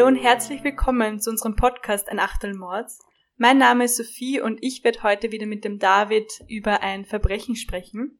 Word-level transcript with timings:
Hallo 0.00 0.08
und 0.08 0.16
herzlich 0.16 0.64
willkommen 0.64 1.20
zu 1.20 1.28
unserem 1.28 1.56
Podcast 1.56 2.08
Ein 2.08 2.20
Achtelmord. 2.20 2.90
Mein 3.36 3.58
Name 3.58 3.84
ist 3.84 3.98
Sophie 3.98 4.40
und 4.40 4.58
ich 4.62 4.82
werde 4.82 5.02
heute 5.02 5.30
wieder 5.30 5.44
mit 5.44 5.62
dem 5.62 5.78
David 5.78 6.42
über 6.48 6.80
ein 6.80 7.04
Verbrechen 7.04 7.54
sprechen. 7.54 8.18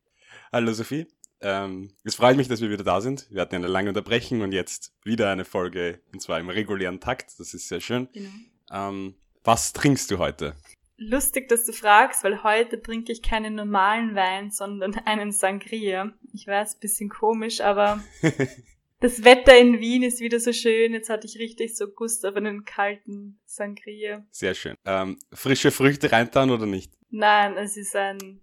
Hallo 0.52 0.74
Sophie. 0.74 1.06
Ähm, 1.40 1.90
es 2.04 2.16
freut 2.16 2.36
mich, 2.36 2.48
dass 2.48 2.60
wir 2.60 2.68
wieder 2.68 2.84
da 2.84 3.00
sind. 3.00 3.28
Wir 3.30 3.40
hatten 3.40 3.54
eine 3.54 3.66
lange 3.66 3.88
Unterbrechung 3.88 4.42
und 4.42 4.52
jetzt 4.52 4.92
wieder 5.04 5.30
eine 5.30 5.46
Folge, 5.46 6.02
und 6.12 6.20
zwar 6.20 6.38
im 6.38 6.50
regulären 6.50 7.00
Takt. 7.00 7.40
Das 7.40 7.54
ist 7.54 7.68
sehr 7.68 7.80
schön. 7.80 8.10
Genau. 8.12 8.28
Ähm, 8.70 9.14
was 9.42 9.72
trinkst 9.72 10.10
du 10.10 10.18
heute? 10.18 10.56
Lustig, 10.98 11.48
dass 11.48 11.64
du 11.64 11.72
fragst, 11.72 12.22
weil 12.24 12.42
heute 12.42 12.82
trinke 12.82 13.10
ich 13.10 13.22
keinen 13.22 13.54
normalen 13.54 14.14
Wein, 14.14 14.50
sondern 14.50 14.96
einen 15.06 15.32
Sangria. 15.32 16.12
Ich 16.34 16.46
weiß, 16.46 16.78
bisschen 16.78 17.08
komisch, 17.08 17.62
aber 17.62 18.04
das 19.00 19.24
Wetter 19.24 19.58
in 19.58 19.80
Wien 19.80 20.02
ist 20.02 20.20
wieder 20.20 20.38
so 20.38 20.52
schön. 20.52 20.92
Jetzt 20.92 21.08
hatte 21.08 21.26
ich 21.26 21.38
richtig 21.38 21.76
so 21.76 21.88
Gust 21.88 22.24
auf 22.26 22.36
einen 22.36 22.64
kalten 22.64 23.40
Sangria. 23.46 24.24
Sehr 24.30 24.54
schön. 24.54 24.76
Ähm, 24.84 25.18
frische 25.32 25.70
Früchte 25.70 26.12
reintan 26.12 26.50
oder 26.50 26.66
nicht? 26.66 26.92
Nein, 27.08 27.56
es 27.56 27.78
ist 27.78 27.96
ein, 27.96 28.40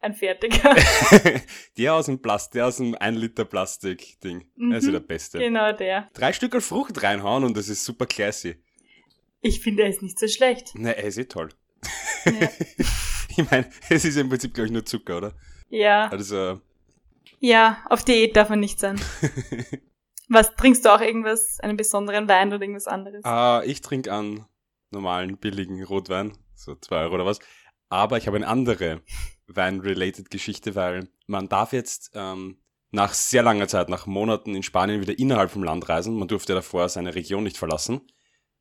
ein 0.00 0.14
fertiger. 0.14 0.74
der 1.76 1.94
aus 1.94 2.06
dem 2.06 2.20
Plastik, 2.20 2.54
der 2.54 2.66
aus 2.66 2.78
dem 2.78 2.94
1 2.94 3.18
Liter 3.18 3.44
Plastik-Ding. 3.44 4.50
Mhm, 4.56 4.72
also 4.72 4.90
der 4.90 5.00
beste. 5.00 5.38
Genau 5.38 5.72
der. 5.72 6.08
Drei 6.14 6.32
Stück 6.32 6.60
Frucht 6.62 7.02
reinhauen 7.02 7.44
und 7.44 7.54
das 7.56 7.68
ist 7.68 7.84
super 7.84 8.06
classy. 8.06 8.56
Ich 9.42 9.60
finde, 9.60 9.82
er 9.82 9.90
ist 9.90 10.02
nicht 10.02 10.18
so 10.18 10.28
schlecht. 10.28 10.74
Ne, 10.74 10.96
er 10.96 11.04
ist 11.04 11.18
eh 11.18 11.24
toll. 11.24 11.50
Ja. 12.24 12.32
ich 13.28 13.50
meine, 13.50 13.70
es 13.90 14.04
ist 14.06 14.16
im 14.16 14.30
Prinzip, 14.30 14.54
glaube 14.54 14.66
ich, 14.66 14.72
nur 14.72 14.84
Zucker, 14.84 15.18
oder? 15.18 15.34
Ja. 15.68 16.08
Also. 16.08 16.60
Ja, 17.38 17.84
auf 17.88 18.02
Diät 18.02 18.36
darf 18.36 18.48
man 18.48 18.60
nicht 18.60 18.80
sein. 18.80 18.98
Was 20.30 20.54
trinkst 20.54 20.84
du 20.84 20.94
auch 20.94 21.00
irgendwas, 21.00 21.58
einen 21.58 21.76
besonderen 21.76 22.28
Wein 22.28 22.52
oder 22.52 22.62
irgendwas 22.62 22.86
anderes? 22.86 23.24
Ah, 23.24 23.62
ich 23.66 23.80
trinke 23.80 24.12
einen 24.12 24.46
normalen, 24.92 25.36
billigen 25.38 25.82
Rotwein, 25.82 26.38
so 26.54 26.76
zwei 26.76 27.00
Euro 27.00 27.16
oder 27.16 27.26
was. 27.26 27.40
Aber 27.88 28.16
ich 28.16 28.28
habe 28.28 28.36
eine 28.36 28.46
andere 28.46 29.02
Wein-related 29.48 30.30
Geschichte, 30.30 30.76
weil 30.76 31.08
man 31.26 31.48
darf 31.48 31.72
jetzt 31.72 32.12
ähm, 32.14 32.58
nach 32.92 33.12
sehr 33.12 33.42
langer 33.42 33.66
Zeit, 33.66 33.88
nach 33.88 34.06
Monaten 34.06 34.54
in 34.54 34.62
Spanien 34.62 35.00
wieder 35.00 35.18
innerhalb 35.18 35.50
vom 35.50 35.64
Land 35.64 35.88
reisen. 35.88 36.16
Man 36.16 36.28
durfte 36.28 36.54
davor 36.54 36.88
seine 36.88 37.16
Region 37.16 37.42
nicht 37.42 37.58
verlassen. 37.58 38.00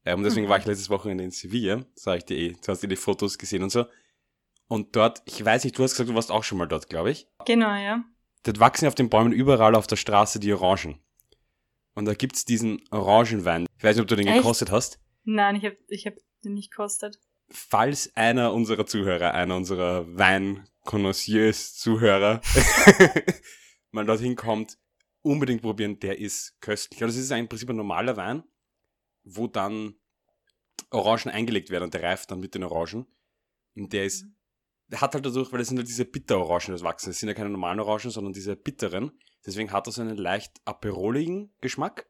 Ähm, 0.05 0.17
und 0.17 0.23
deswegen 0.23 0.47
mhm. 0.47 0.49
war 0.49 0.57
ich 0.57 0.65
letztes 0.65 0.89
Wochenende 0.89 1.23
in 1.23 1.29
Sevilla, 1.31 1.85
sag 1.93 2.17
ich 2.17 2.25
dir 2.25 2.37
eh. 2.37 2.55
Du 2.65 2.71
hast 2.71 2.81
dir 2.81 2.87
die 2.87 2.95
Fotos 2.95 3.37
gesehen 3.37 3.61
und 3.61 3.69
so. 3.69 3.85
Und 4.67 4.95
dort, 4.95 5.21
ich 5.25 5.45
weiß 5.45 5.63
nicht, 5.65 5.77
du 5.77 5.83
hast 5.83 5.91
gesagt, 5.91 6.09
du 6.09 6.15
warst 6.15 6.31
auch 6.31 6.43
schon 6.43 6.57
mal 6.57 6.67
dort, 6.67 6.89
glaube 6.89 7.11
ich. 7.11 7.27
Genau, 7.45 7.75
ja. 7.75 8.03
Dort 8.41 8.59
wachsen 8.59 8.87
auf 8.87 8.95
den 8.95 9.09
Bäumen 9.09 9.33
überall 9.33 9.75
auf 9.75 9.85
der 9.85 9.97
Straße 9.97 10.39
die 10.39 10.51
Orangen. 10.51 10.99
Und 11.99 12.05
da 12.05 12.13
gibt's 12.13 12.45
diesen 12.45 12.81
Orangenwein. 12.91 13.65
Ich 13.77 13.83
weiß 13.83 13.97
nicht, 13.97 14.01
ob 14.01 14.07
du 14.07 14.15
den 14.15 14.27
Echt? 14.27 14.37
gekostet 14.37 14.71
hast. 14.71 15.01
Nein, 15.25 15.57
ich 15.57 15.65
habe 15.65 15.77
ich 15.89 16.07
hab 16.07 16.13
den 16.45 16.53
nicht 16.53 16.71
gekostet. 16.71 17.19
Falls 17.49 18.15
einer 18.15 18.53
unserer 18.53 18.85
Zuhörer, 18.85 19.33
einer 19.33 19.57
unserer 19.57 20.05
Wein-Connoisseurs 20.17 21.75
Zuhörer 21.75 22.39
mal 23.91 24.05
dorthin 24.05 24.37
kommt, 24.37 24.77
unbedingt 25.23 25.61
probieren, 25.61 25.99
der 25.99 26.19
ist 26.19 26.61
köstlich. 26.61 27.03
Also 27.03 27.19
es 27.19 27.25
ist 27.25 27.31
im 27.31 27.49
Prinzip 27.49 27.69
ein 27.69 27.75
normaler 27.75 28.15
Wein, 28.15 28.43
wo 29.25 29.47
dann 29.47 29.95
Orangen 30.91 31.33
eingelegt 31.33 31.69
werden 31.69 31.83
und 31.83 31.93
der 31.93 32.03
reift 32.03 32.31
dann 32.31 32.39
mit 32.39 32.55
den 32.55 32.63
Orangen. 32.63 33.07
Und 33.75 33.91
der 33.91 34.05
ist, 34.05 34.23
mhm. 34.23 34.35
der 34.87 35.01
hat 35.01 35.15
halt 35.15 35.25
dadurch, 35.25 35.51
weil 35.51 35.59
es 35.59 35.67
sind 35.67 35.79
halt 35.79 35.89
diese 35.89 36.05
Bitterorangen, 36.05 36.67
die 36.67 36.71
das 36.71 36.83
wachsen. 36.83 37.09
Es 37.09 37.19
sind 37.19 37.27
ja 37.27 37.35
keine 37.35 37.49
normalen 37.49 37.81
Orangen, 37.81 38.09
sondern 38.09 38.31
diese 38.31 38.55
bitteren. 38.55 39.11
Deswegen 39.45 39.71
hat 39.71 39.87
er 39.87 39.91
so 39.91 40.01
einen 40.01 40.17
leicht 40.17 40.59
aperoligen 40.65 41.51
Geschmack. 41.61 42.07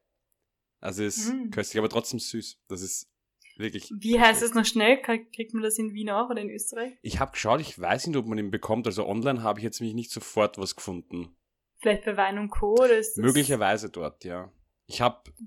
Also 0.80 1.04
ist 1.04 1.32
mhm. 1.32 1.52
köstlich, 1.52 1.80
aber 1.80 1.90
trotzdem 1.90 2.20
süß. 2.20 2.60
Das 2.68 2.82
ist 2.82 3.10
wirklich. 3.58 3.92
Wie 3.96 4.20
heißt 4.20 4.42
es 4.42 4.54
noch 4.54 4.66
schnell? 4.66 5.02
Kriegt 5.02 5.54
man 5.54 5.64
das 5.64 5.78
in 5.78 5.94
Wien 5.94 6.10
auch 6.10 6.30
oder 6.30 6.42
in 6.42 6.50
Österreich? 6.50 6.94
Ich 7.02 7.20
habe 7.20 7.32
geschaut, 7.32 7.62
ich 7.62 7.80
weiß 7.80 8.08
nicht, 8.08 8.18
ob 8.18 8.26
man 8.26 8.38
ihn 8.38 8.52
bekommt. 8.52 8.88
Also 8.88 9.06
online 9.08 9.44
habe 9.44 9.60
ich 9.60 9.64
jetzt 9.64 9.82
mich 9.82 9.94
nicht 9.94 10.12
sofort 10.12 10.58
was 10.58 10.76
gefunden. 10.76 11.36
Vielleicht 11.78 12.06
bei 12.06 12.18
Wein 12.18 12.38
und 12.40 12.50
Co. 12.50 12.74
Oder 12.74 12.98
ist 12.98 13.18
Möglicherweise 13.18 13.90
dort, 13.90 14.24
ja. 14.26 14.52
Ich 14.88 15.02
habe 15.02 15.22
okay. 15.30 15.46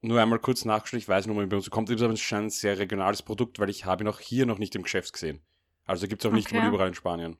nur 0.00 0.20
einmal 0.20 0.38
kurz 0.38 0.64
nachgeschaut, 0.64 0.98
ich 0.98 1.08
weiß 1.08 1.24
nicht, 1.26 1.30
ob 1.30 1.36
man 1.36 1.46
ihn 1.46 1.50
bei 1.50 1.56
uns 1.56 1.66
bekommt. 1.66 1.90
Aber 1.90 2.12
es 2.12 2.20
scheint 2.20 2.46
ein 2.46 2.50
sehr 2.50 2.78
regionales 2.78 3.22
Produkt, 3.22 3.58
weil 3.58 3.70
ich 3.70 3.84
habe 3.84 4.04
ihn 4.04 4.08
auch 4.08 4.20
hier 4.20 4.46
noch 4.46 4.58
nicht 4.58 4.74
im 4.74 4.82
Geschäft 4.82 5.12
gesehen. 5.12 5.40
Also 5.84 6.08
gibt 6.08 6.24
es 6.24 6.30
auch 6.30 6.34
nicht 6.34 6.48
okay. 6.48 6.58
mal 6.58 6.68
überall 6.68 6.88
in 6.88 6.94
Spanien. 6.94 7.36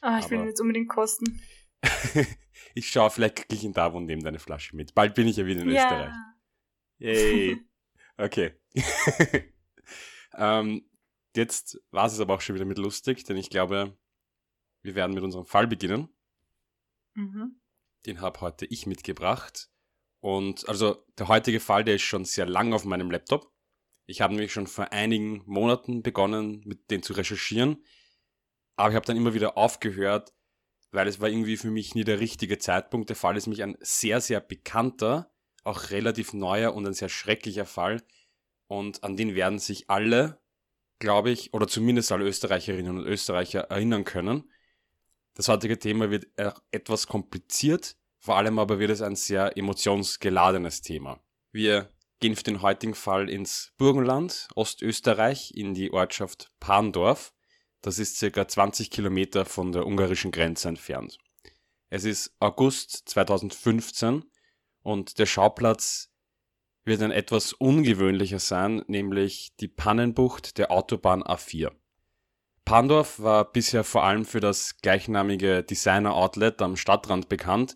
Ah, 0.00 0.18
ich 0.18 0.24
aber 0.24 0.30
will 0.30 0.38
ihn 0.40 0.46
jetzt 0.46 0.60
unbedingt 0.60 0.88
kosten. 0.88 1.40
ich 2.74 2.88
schaue, 2.88 3.10
vielleicht 3.10 3.36
kriege 3.36 3.54
ich 3.54 3.64
ihn 3.64 3.72
da 3.72 3.86
und 3.86 4.06
nehme 4.06 4.22
deine 4.22 4.38
Flasche 4.38 4.76
mit. 4.76 4.94
Bald 4.94 5.14
bin 5.14 5.28
ich 5.28 5.36
ja 5.36 5.46
wieder 5.46 5.62
in 5.62 5.70
ja. 5.70 5.84
Österreich. 5.84 6.14
Yay. 6.98 7.60
Okay. 8.18 8.54
ähm, 10.34 10.88
jetzt 11.34 11.80
war 11.90 12.06
es 12.06 12.20
aber 12.20 12.34
auch 12.34 12.40
schon 12.42 12.54
wieder 12.54 12.66
mit 12.66 12.78
lustig, 12.78 13.24
denn 13.24 13.38
ich 13.38 13.48
glaube, 13.48 13.96
wir 14.82 14.94
werden 14.94 15.14
mit 15.14 15.24
unserem 15.24 15.46
Fall 15.46 15.66
beginnen. 15.66 16.08
Mhm. 17.14 17.60
Den 18.06 18.20
habe 18.20 18.42
heute 18.42 18.66
ich 18.66 18.86
mitgebracht. 18.86 19.70
Und 20.20 20.68
also 20.68 21.04
der 21.18 21.28
heutige 21.28 21.58
Fall, 21.58 21.84
der 21.84 21.96
ist 21.96 22.02
schon 22.02 22.24
sehr 22.24 22.46
lang 22.46 22.74
auf 22.74 22.84
meinem 22.84 23.10
Laptop. 23.10 23.52
Ich 24.06 24.20
habe 24.20 24.34
nämlich 24.34 24.52
schon 24.52 24.66
vor 24.66 24.92
einigen 24.92 25.42
Monaten 25.46 26.02
begonnen, 26.02 26.62
mit 26.64 26.90
den 26.90 27.02
zu 27.02 27.12
recherchieren. 27.14 27.84
Aber 28.76 28.90
ich 28.90 28.94
habe 28.94 29.06
dann 29.06 29.16
immer 29.16 29.34
wieder 29.34 29.56
aufgehört, 29.56 30.32
weil 30.92 31.08
es 31.08 31.20
war 31.20 31.28
irgendwie 31.28 31.56
für 31.56 31.70
mich 31.70 31.94
nie 31.94 32.04
der 32.04 32.20
richtige 32.20 32.58
Zeitpunkt. 32.58 33.08
Der 33.08 33.16
Fall 33.16 33.36
ist 33.36 33.46
nämlich 33.46 33.62
ein 33.62 33.76
sehr, 33.80 34.20
sehr 34.20 34.40
bekannter, 34.40 35.32
auch 35.64 35.90
relativ 35.90 36.32
neuer 36.34 36.74
und 36.74 36.86
ein 36.86 36.94
sehr 36.94 37.08
schrecklicher 37.08 37.66
Fall. 37.66 38.02
Und 38.68 39.02
an 39.02 39.16
den 39.16 39.34
werden 39.34 39.58
sich 39.58 39.90
alle, 39.90 40.38
glaube 40.98 41.30
ich, 41.30 41.52
oder 41.52 41.66
zumindest 41.66 42.12
alle 42.12 42.24
Österreicherinnen 42.24 42.98
und 42.98 43.06
Österreicher 43.06 43.62
erinnern 43.62 44.04
können. 44.04 44.50
Das 45.34 45.48
heutige 45.48 45.78
Thema 45.78 46.10
wird 46.10 46.26
etwas 46.70 47.06
kompliziert, 47.06 47.96
vor 48.18 48.36
allem 48.36 48.58
aber 48.58 48.78
wird 48.78 48.90
es 48.90 49.02
ein 49.02 49.16
sehr 49.16 49.56
emotionsgeladenes 49.56 50.82
Thema. 50.82 51.20
Wir 51.52 51.90
gehen 52.20 52.36
für 52.36 52.44
den 52.44 52.62
heutigen 52.62 52.94
Fall 52.94 53.28
ins 53.28 53.72
Burgenland, 53.78 54.48
Ostösterreich, 54.54 55.52
in 55.54 55.74
die 55.74 55.90
Ortschaft 55.90 56.52
Pandorf. 56.60 57.32
Das 57.82 57.98
ist 57.98 58.16
circa 58.16 58.46
20 58.46 58.90
Kilometer 58.90 59.44
von 59.44 59.72
der 59.72 59.86
ungarischen 59.86 60.30
Grenze 60.30 60.68
entfernt. 60.68 61.18
Es 61.90 62.04
ist 62.04 62.34
August 62.38 63.08
2015 63.10 64.24
und 64.82 65.18
der 65.18 65.26
Schauplatz 65.26 66.10
wird 66.84 67.02
ein 67.02 67.10
etwas 67.10 67.52
ungewöhnlicher 67.52 68.38
sein, 68.38 68.82
nämlich 68.86 69.54
die 69.60 69.68
Pannenbucht 69.68 70.58
der 70.58 70.70
Autobahn 70.70 71.22
A4. 71.22 71.72
Pandorf 72.64 73.18
war 73.18 73.50
bisher 73.50 73.84
vor 73.84 74.04
allem 74.04 74.24
für 74.24 74.40
das 74.40 74.78
gleichnamige 74.78 75.62
Designer-Outlet 75.64 76.62
am 76.62 76.76
Stadtrand 76.76 77.28
bekannt, 77.28 77.74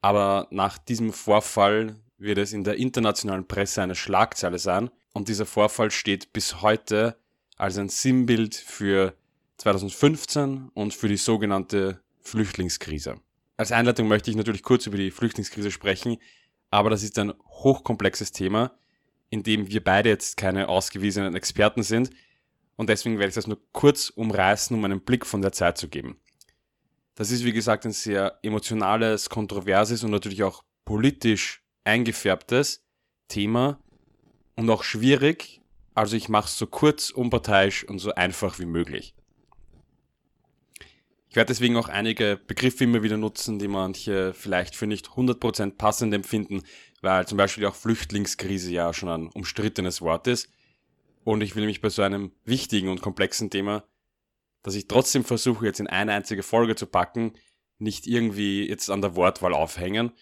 aber 0.00 0.46
nach 0.50 0.78
diesem 0.78 1.12
Vorfall 1.12 2.00
wird 2.16 2.38
es 2.38 2.52
in 2.52 2.64
der 2.64 2.76
internationalen 2.76 3.46
Presse 3.46 3.82
eine 3.82 3.96
Schlagzeile 3.96 4.58
sein 4.58 4.90
und 5.12 5.28
dieser 5.28 5.46
Vorfall 5.46 5.90
steht 5.90 6.32
bis 6.32 6.62
heute 6.62 7.20
als 7.56 7.78
ein 7.78 7.88
Sinnbild 7.88 8.54
für 8.54 9.14
2015 9.58 10.70
und 10.74 10.94
für 10.94 11.08
die 11.08 11.16
sogenannte 11.16 12.00
Flüchtlingskrise. 12.20 13.20
Als 13.56 13.72
Einleitung 13.72 14.08
möchte 14.08 14.30
ich 14.30 14.36
natürlich 14.36 14.62
kurz 14.62 14.86
über 14.86 14.98
die 14.98 15.10
Flüchtlingskrise 15.10 15.70
sprechen, 15.70 16.18
aber 16.70 16.90
das 16.90 17.02
ist 17.02 17.18
ein 17.18 17.32
hochkomplexes 17.48 18.32
Thema, 18.32 18.76
in 19.30 19.42
dem 19.42 19.68
wir 19.68 19.82
beide 19.82 20.10
jetzt 20.10 20.36
keine 20.36 20.68
ausgewiesenen 20.68 21.34
Experten 21.34 21.82
sind 21.82 22.10
und 22.76 22.90
deswegen 22.90 23.18
werde 23.18 23.30
ich 23.30 23.34
das 23.34 23.46
nur 23.46 23.58
kurz 23.72 24.10
umreißen, 24.10 24.76
um 24.76 24.84
einen 24.84 25.00
Blick 25.00 25.24
von 25.26 25.42
der 25.42 25.52
Zeit 25.52 25.78
zu 25.78 25.88
geben. 25.88 26.20
Das 27.14 27.30
ist 27.30 27.44
wie 27.44 27.52
gesagt 27.52 27.86
ein 27.86 27.92
sehr 27.92 28.38
emotionales, 28.42 29.30
kontroverses 29.30 30.04
und 30.04 30.10
natürlich 30.10 30.42
auch 30.42 30.62
politisch 30.84 31.64
eingefärbtes 31.84 32.84
Thema 33.28 33.80
und 34.54 34.68
auch 34.68 34.82
schwierig, 34.82 35.62
also 35.96 36.14
ich 36.14 36.28
mache 36.28 36.46
es 36.46 36.58
so 36.58 36.66
kurz, 36.66 37.08
unparteiisch 37.08 37.84
und 37.84 37.98
so 37.98 38.14
einfach 38.14 38.58
wie 38.58 38.66
möglich. 38.66 39.14
Ich 41.30 41.36
werde 41.36 41.48
deswegen 41.48 41.76
auch 41.78 41.88
einige 41.88 42.38
Begriffe 42.46 42.84
immer 42.84 43.02
wieder 43.02 43.16
nutzen, 43.16 43.58
die 43.58 43.66
manche 43.66 44.34
vielleicht 44.34 44.76
für 44.76 44.86
nicht 44.86 45.08
100% 45.08 45.76
passend 45.76 46.12
empfinden, 46.12 46.62
weil 47.00 47.26
zum 47.26 47.38
Beispiel 47.38 47.64
auch 47.64 47.74
Flüchtlingskrise 47.74 48.70
ja 48.72 48.92
schon 48.92 49.08
ein 49.08 49.28
umstrittenes 49.28 50.02
Wort 50.02 50.26
ist. 50.26 50.50
Und 51.24 51.40
ich 51.40 51.56
will 51.56 51.64
mich 51.64 51.80
bei 51.80 51.88
so 51.88 52.02
einem 52.02 52.32
wichtigen 52.44 52.90
und 52.90 53.00
komplexen 53.00 53.48
Thema, 53.48 53.82
dass 54.62 54.74
ich 54.74 54.88
trotzdem 54.88 55.24
versuche, 55.24 55.64
jetzt 55.64 55.80
in 55.80 55.86
eine 55.86 56.12
einzige 56.12 56.42
Folge 56.42 56.76
zu 56.76 56.86
packen, 56.86 57.32
nicht 57.78 58.06
irgendwie 58.06 58.68
jetzt 58.68 58.90
an 58.90 59.00
der 59.00 59.16
Wortwahl 59.16 59.54
aufhängen. 59.54 60.12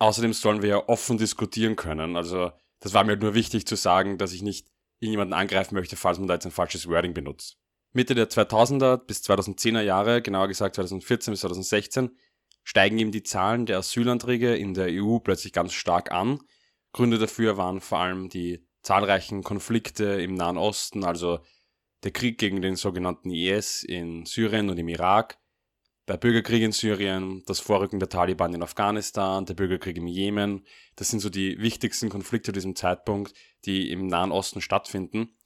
Außerdem 0.00 0.32
sollen 0.32 0.62
wir 0.62 0.68
ja 0.68 0.88
offen 0.88 1.18
diskutieren 1.18 1.76
können. 1.76 2.16
Also 2.16 2.50
das 2.80 2.94
war 2.94 3.04
mir 3.04 3.16
nur 3.16 3.34
wichtig 3.34 3.64
zu 3.64 3.76
sagen, 3.76 4.18
dass 4.18 4.32
ich 4.32 4.42
nicht 4.42 4.71
irgendjemanden 5.02 5.34
angreifen 5.34 5.74
möchte, 5.74 5.96
falls 5.96 6.18
man 6.18 6.28
da 6.28 6.34
jetzt 6.34 6.46
ein 6.46 6.52
falsches 6.52 6.88
Wording 6.88 7.14
benutzt. 7.14 7.58
Mitte 7.92 8.14
der 8.14 8.30
2000er 8.30 8.96
bis 8.96 9.22
2010er 9.22 9.82
Jahre, 9.82 10.22
genauer 10.22 10.48
gesagt 10.48 10.76
2014 10.76 11.32
bis 11.32 11.40
2016, 11.40 12.16
steigen 12.64 12.98
eben 12.98 13.12
die 13.12 13.22
Zahlen 13.22 13.66
der 13.66 13.78
Asylanträge 13.78 14.56
in 14.56 14.72
der 14.72 14.86
EU 14.90 15.18
plötzlich 15.18 15.52
ganz 15.52 15.72
stark 15.72 16.10
an 16.12 16.40
Gründe 16.92 17.18
dafür 17.18 17.56
waren 17.56 17.80
vor 17.80 17.98
allem 17.98 18.28
die 18.28 18.66
zahlreichen 18.82 19.42
Konflikte 19.42 20.04
im 20.20 20.34
Nahen 20.34 20.58
Osten, 20.58 21.04
also 21.04 21.40
der 22.04 22.10
Krieg 22.10 22.38
gegen 22.38 22.60
den 22.60 22.76
sogenannten 22.76 23.30
IS 23.30 23.82
in 23.82 24.26
Syrien 24.26 24.68
und 24.68 24.78
im 24.78 24.88
Irak, 24.88 25.38
der 26.08 26.16
Bürgerkrieg 26.16 26.62
in 26.62 26.72
Syrien, 26.72 27.42
das 27.46 27.60
Vorrücken 27.60 28.00
der 28.00 28.08
Taliban 28.08 28.54
in 28.54 28.62
Afghanistan, 28.62 29.46
der 29.46 29.54
Bürgerkrieg 29.54 29.96
im 29.96 30.06
Jemen. 30.06 30.66
Das 30.96 31.08
sind 31.08 31.20
so 31.20 31.30
die 31.30 31.60
wichtigsten 31.60 32.08
Konflikte 32.08 32.46
zu 32.46 32.52
diesem 32.52 32.74
Zeitpunkt, 32.74 33.34
die 33.64 33.90
im 33.90 34.08
Nahen 34.08 34.32
Osten 34.32 34.60
stattfinden. 34.60 35.36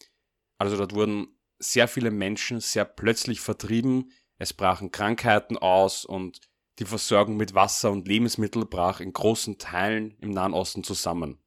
Also 0.58 0.76
dort 0.76 0.94
wurden 0.94 1.28
sehr 1.58 1.88
viele 1.88 2.10
Menschen 2.10 2.60
sehr 2.60 2.84
plötzlich 2.84 3.40
vertrieben, 3.40 4.10
es 4.38 4.52
brachen 4.52 4.90
Krankheiten 4.90 5.56
aus 5.56 6.04
und 6.04 6.40
die 6.78 6.84
Versorgung 6.84 7.36
mit 7.36 7.54
Wasser 7.54 7.90
und 7.90 8.06
Lebensmitteln 8.06 8.68
brach 8.68 9.00
in 9.00 9.12
großen 9.12 9.58
Teilen 9.58 10.16
im 10.20 10.30
Nahen 10.30 10.52
Osten 10.52 10.84
zusammen. 10.84 11.38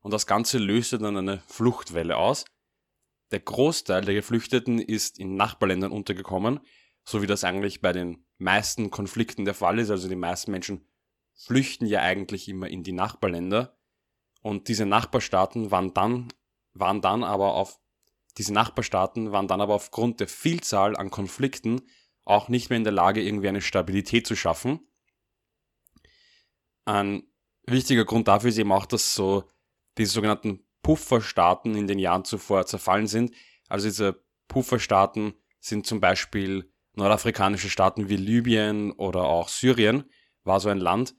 Und 0.00 0.12
das 0.12 0.26
Ganze 0.26 0.58
löste 0.58 0.98
dann 0.98 1.16
eine 1.16 1.42
Fluchtwelle 1.48 2.16
aus. 2.16 2.44
Der 3.32 3.40
Großteil 3.40 4.04
der 4.04 4.14
Geflüchteten 4.14 4.78
ist 4.78 5.18
in 5.18 5.36
Nachbarländern 5.36 5.90
untergekommen, 5.90 6.60
so 7.08 7.22
wie 7.22 7.26
das 7.26 7.44
eigentlich 7.44 7.80
bei 7.80 7.92
den 7.92 8.24
meisten 8.38 8.90
Konflikten 8.90 9.44
der 9.44 9.54
Fall 9.54 9.78
ist. 9.78 9.90
Also 9.90 10.08
die 10.08 10.16
meisten 10.16 10.50
Menschen 10.50 10.88
flüchten 11.34 11.86
ja 11.86 12.00
eigentlich 12.00 12.48
immer 12.48 12.68
in 12.68 12.82
die 12.82 12.92
Nachbarländer. 12.92 13.78
Und 14.42 14.68
diese 14.68 14.86
Nachbarstaaten 14.86 15.70
waren 15.70 15.94
dann, 15.94 16.28
waren 16.74 17.00
dann 17.00 17.24
aber 17.24 17.54
auf, 17.54 17.80
diese 18.38 18.52
Nachbarstaaten 18.52 19.32
waren 19.32 19.48
dann 19.48 19.60
aber 19.60 19.74
aufgrund 19.74 20.20
der 20.20 20.28
Vielzahl 20.28 20.96
an 20.96 21.10
Konflikten 21.10 21.82
auch 22.24 22.48
nicht 22.48 22.70
mehr 22.70 22.76
in 22.76 22.84
der 22.84 22.92
Lage, 22.92 23.22
irgendwie 23.22 23.48
eine 23.48 23.62
Stabilität 23.62 24.26
zu 24.26 24.34
schaffen. 24.34 24.80
Ein 26.84 27.22
wichtiger 27.66 28.04
Grund 28.04 28.28
dafür 28.28 28.50
ist 28.50 28.58
eben 28.58 28.72
auch, 28.72 28.86
dass 28.86 29.14
so 29.14 29.48
diese 29.96 30.12
sogenannten 30.12 30.66
Pufferstaaten 30.82 31.76
in 31.76 31.86
den 31.86 31.98
Jahren 31.98 32.24
zuvor 32.24 32.66
zerfallen 32.66 33.06
sind. 33.06 33.32
Also 33.68 33.86
diese 33.86 34.24
Pufferstaaten 34.48 35.34
sind 35.60 35.86
zum 35.86 36.00
Beispiel 36.00 36.72
nordafrikanische 36.96 37.70
Staaten 37.70 38.08
wie 38.08 38.16
Libyen 38.16 38.92
oder 38.92 39.22
auch 39.22 39.48
Syrien, 39.48 40.10
war 40.44 40.60
so 40.60 40.68
ein 40.68 40.78
Land. 40.78 41.14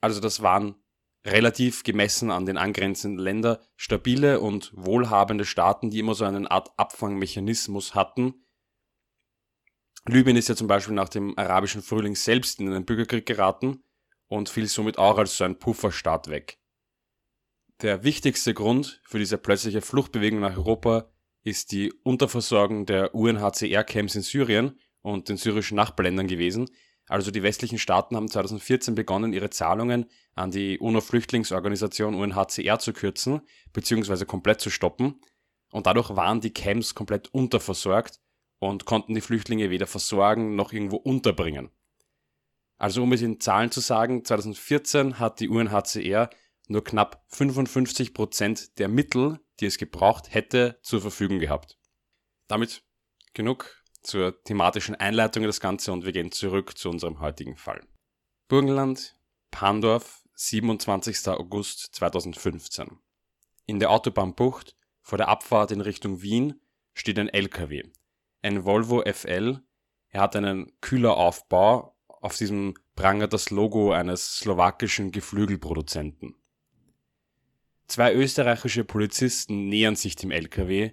Also 0.00 0.20
das 0.20 0.42
waren 0.42 0.76
relativ 1.24 1.84
gemessen 1.84 2.30
an 2.30 2.46
den 2.46 2.56
angrenzenden 2.56 3.22
Ländern 3.22 3.58
stabile 3.76 4.40
und 4.40 4.72
wohlhabende 4.74 5.44
Staaten, 5.44 5.90
die 5.90 6.00
immer 6.00 6.14
so 6.14 6.24
eine 6.24 6.50
Art 6.50 6.70
Abfangmechanismus 6.76 7.94
hatten, 7.94 8.42
Libyen 10.08 10.36
ist 10.36 10.48
ja 10.48 10.56
zum 10.56 10.66
Beispiel 10.66 10.94
nach 10.94 11.08
dem 11.08 11.38
arabischen 11.38 11.82
Frühling 11.82 12.16
selbst 12.16 12.58
in 12.58 12.68
einen 12.68 12.84
Bürgerkrieg 12.84 13.24
geraten 13.24 13.84
und 14.26 14.48
fiel 14.48 14.66
somit 14.66 14.98
auch 14.98 15.16
als 15.16 15.36
so 15.36 15.44
ein 15.44 15.58
Pufferstaat 15.58 16.28
weg. 16.28 16.58
Der 17.82 18.02
wichtigste 18.02 18.52
Grund 18.52 19.00
für 19.04 19.18
diese 19.18 19.38
plötzliche 19.38 19.80
Fluchtbewegung 19.80 20.40
nach 20.40 20.56
Europa 20.56 21.11
ist 21.44 21.72
die 21.72 21.92
Unterversorgung 22.02 22.86
der 22.86 23.14
UNHCR-Camps 23.14 24.14
in 24.14 24.22
Syrien 24.22 24.78
und 25.02 25.28
den 25.28 25.36
syrischen 25.36 25.76
Nachbarländern 25.76 26.28
gewesen. 26.28 26.68
Also 27.08 27.30
die 27.30 27.42
westlichen 27.42 27.78
Staaten 27.78 28.16
haben 28.16 28.28
2014 28.28 28.94
begonnen, 28.94 29.32
ihre 29.32 29.50
Zahlungen 29.50 30.06
an 30.34 30.50
die 30.50 30.78
UNO-Flüchtlingsorganisation 30.78 32.14
UNHCR 32.14 32.78
zu 32.78 32.92
kürzen 32.92 33.42
bzw. 33.72 34.24
komplett 34.24 34.60
zu 34.60 34.70
stoppen. 34.70 35.20
Und 35.72 35.86
dadurch 35.86 36.14
waren 36.16 36.40
die 36.40 36.52
Camps 36.52 36.94
komplett 36.94 37.28
unterversorgt 37.34 38.20
und 38.58 38.84
konnten 38.84 39.14
die 39.14 39.20
Flüchtlinge 39.20 39.70
weder 39.70 39.86
versorgen 39.86 40.54
noch 40.54 40.72
irgendwo 40.72 40.96
unterbringen. 40.96 41.70
Also 42.78 43.02
um 43.02 43.12
es 43.12 43.22
in 43.22 43.40
Zahlen 43.40 43.70
zu 43.70 43.80
sagen, 43.80 44.24
2014 44.24 45.18
hat 45.18 45.40
die 45.40 45.48
UNHCR 45.48 46.30
nur 46.68 46.84
knapp 46.84 47.24
55 47.28 48.14
Prozent 48.14 48.78
der 48.78 48.88
Mittel, 48.88 49.40
die 49.62 49.66
es 49.66 49.78
gebraucht 49.78 50.34
hätte, 50.34 50.78
zur 50.82 51.00
Verfügung 51.00 51.38
gehabt. 51.38 51.78
Damit 52.48 52.82
genug 53.32 53.82
zur 54.02 54.42
thematischen 54.42 54.96
Einleitung 54.96 55.44
des 55.44 55.60
Ganze 55.60 55.92
und 55.92 56.04
wir 56.04 56.12
gehen 56.12 56.32
zurück 56.32 56.76
zu 56.76 56.90
unserem 56.90 57.20
heutigen 57.20 57.56
Fall. 57.56 57.80
Burgenland, 58.48 59.16
Pandorf, 59.50 60.22
27. 60.34 61.28
August 61.28 61.94
2015. 61.94 62.98
In 63.66 63.78
der 63.78 63.90
Autobahnbucht 63.90 64.76
vor 65.00 65.18
der 65.18 65.28
Abfahrt 65.28 65.70
in 65.70 65.80
Richtung 65.80 66.20
Wien 66.20 66.60
steht 66.94 67.18
ein 67.18 67.28
LKW, 67.28 67.84
ein 68.42 68.64
Volvo 68.64 69.02
FL. 69.02 69.60
Er 70.08 70.20
hat 70.20 70.36
einen 70.36 70.72
Kühleraufbau. 70.80 71.96
Auf 72.08 72.36
diesem 72.36 72.74
prangert 72.96 73.32
das 73.32 73.50
Logo 73.50 73.92
eines 73.92 74.38
slowakischen 74.38 75.12
Geflügelproduzenten. 75.12 76.34
Zwei 77.86 78.14
österreichische 78.14 78.84
Polizisten 78.84 79.68
nähern 79.68 79.96
sich 79.96 80.16
dem 80.16 80.30
LKW. 80.30 80.92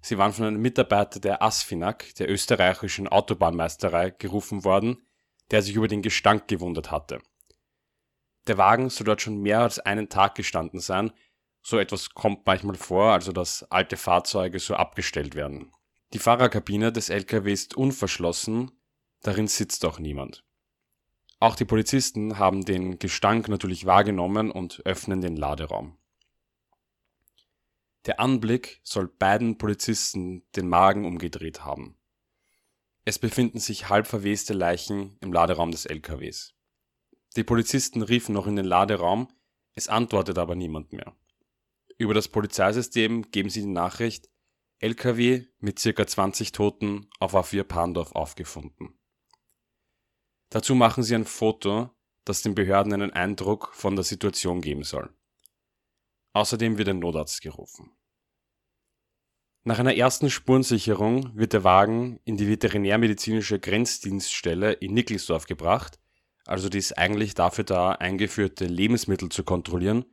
Sie 0.00 0.16
waren 0.16 0.32
von 0.32 0.46
einem 0.46 0.62
Mitarbeiter 0.62 1.20
der 1.20 1.42
ASFINAG, 1.42 2.14
der 2.18 2.30
österreichischen 2.30 3.08
Autobahnmeisterei, 3.08 4.10
gerufen 4.10 4.64
worden, 4.64 5.02
der 5.50 5.62
sich 5.62 5.74
über 5.74 5.88
den 5.88 6.02
Gestank 6.02 6.48
gewundert 6.48 6.90
hatte. 6.90 7.20
Der 8.46 8.56
Wagen 8.56 8.88
soll 8.88 9.04
dort 9.04 9.20
schon 9.20 9.40
mehr 9.42 9.60
als 9.60 9.78
einen 9.78 10.08
Tag 10.08 10.34
gestanden 10.34 10.80
sein. 10.80 11.12
So 11.62 11.78
etwas 11.78 12.10
kommt 12.10 12.46
manchmal 12.46 12.76
vor, 12.76 13.12
also 13.12 13.32
dass 13.32 13.64
alte 13.70 13.96
Fahrzeuge 13.98 14.58
so 14.58 14.74
abgestellt 14.74 15.34
werden. 15.34 15.72
Die 16.14 16.18
Fahrerkabine 16.18 16.90
des 16.90 17.10
LKW 17.10 17.52
ist 17.52 17.76
unverschlossen, 17.76 18.70
darin 19.20 19.46
sitzt 19.46 19.84
auch 19.84 19.98
niemand. 19.98 20.42
Auch 21.38 21.54
die 21.54 21.64
Polizisten 21.64 22.38
haben 22.38 22.64
den 22.64 22.98
Gestank 22.98 23.48
natürlich 23.48 23.86
wahrgenommen 23.86 24.50
und 24.50 24.82
öffnen 24.84 25.20
den 25.20 25.36
Laderaum. 25.36 25.96
Der 28.06 28.18
Anblick 28.18 28.80
soll 28.82 29.08
beiden 29.08 29.58
Polizisten 29.58 30.42
den 30.56 30.68
Magen 30.68 31.04
umgedreht 31.04 31.64
haben. 31.64 31.98
Es 33.04 33.18
befinden 33.18 33.58
sich 33.58 33.88
halb 33.88 34.06
verweste 34.06 34.54
Leichen 34.54 35.18
im 35.20 35.32
Laderaum 35.32 35.70
des 35.70 35.84
LKWs. 35.86 36.54
Die 37.36 37.44
Polizisten 37.44 38.02
riefen 38.02 38.34
noch 38.34 38.46
in 38.46 38.56
den 38.56 38.64
Laderaum, 38.64 39.28
es 39.74 39.88
antwortet 39.88 40.38
aber 40.38 40.54
niemand 40.54 40.92
mehr. 40.92 41.16
Über 41.98 42.14
das 42.14 42.28
Polizeisystem 42.28 43.30
geben 43.30 43.50
sie 43.50 43.60
die 43.60 43.66
Nachricht, 43.66 44.30
LKW 44.78 45.44
mit 45.58 45.78
circa 45.78 46.06
20 46.06 46.52
Toten 46.52 47.10
auf 47.18 47.34
A4 47.34 47.64
Pandorf 47.64 48.12
aufgefunden. 48.12 48.98
Dazu 50.48 50.74
machen 50.74 51.02
sie 51.02 51.14
ein 51.14 51.26
Foto, 51.26 51.90
das 52.24 52.42
den 52.42 52.54
Behörden 52.54 52.92
einen 52.94 53.12
Eindruck 53.12 53.74
von 53.74 53.94
der 53.94 54.04
Situation 54.04 54.62
geben 54.62 54.82
soll. 54.82 55.14
Außerdem 56.32 56.78
wird 56.78 56.88
ein 56.88 56.98
Notarzt 57.00 57.42
gerufen. 57.42 57.90
Nach 59.62 59.78
einer 59.78 59.94
ersten 59.94 60.30
Spurensicherung 60.30 61.36
wird 61.36 61.52
der 61.52 61.64
Wagen 61.64 62.18
in 62.24 62.36
die 62.36 62.48
veterinärmedizinische 62.48 63.58
Grenzdienststelle 63.58 64.72
in 64.72 64.94
Nickelsdorf 64.94 65.46
gebracht, 65.46 65.98
also 66.46 66.68
die 66.68 66.78
ist 66.78 66.96
eigentlich 66.96 67.34
dafür 67.34 67.64
da, 67.64 67.92
eingeführte 67.92 68.64
Lebensmittel 68.64 69.28
zu 69.28 69.44
kontrollieren 69.44 70.06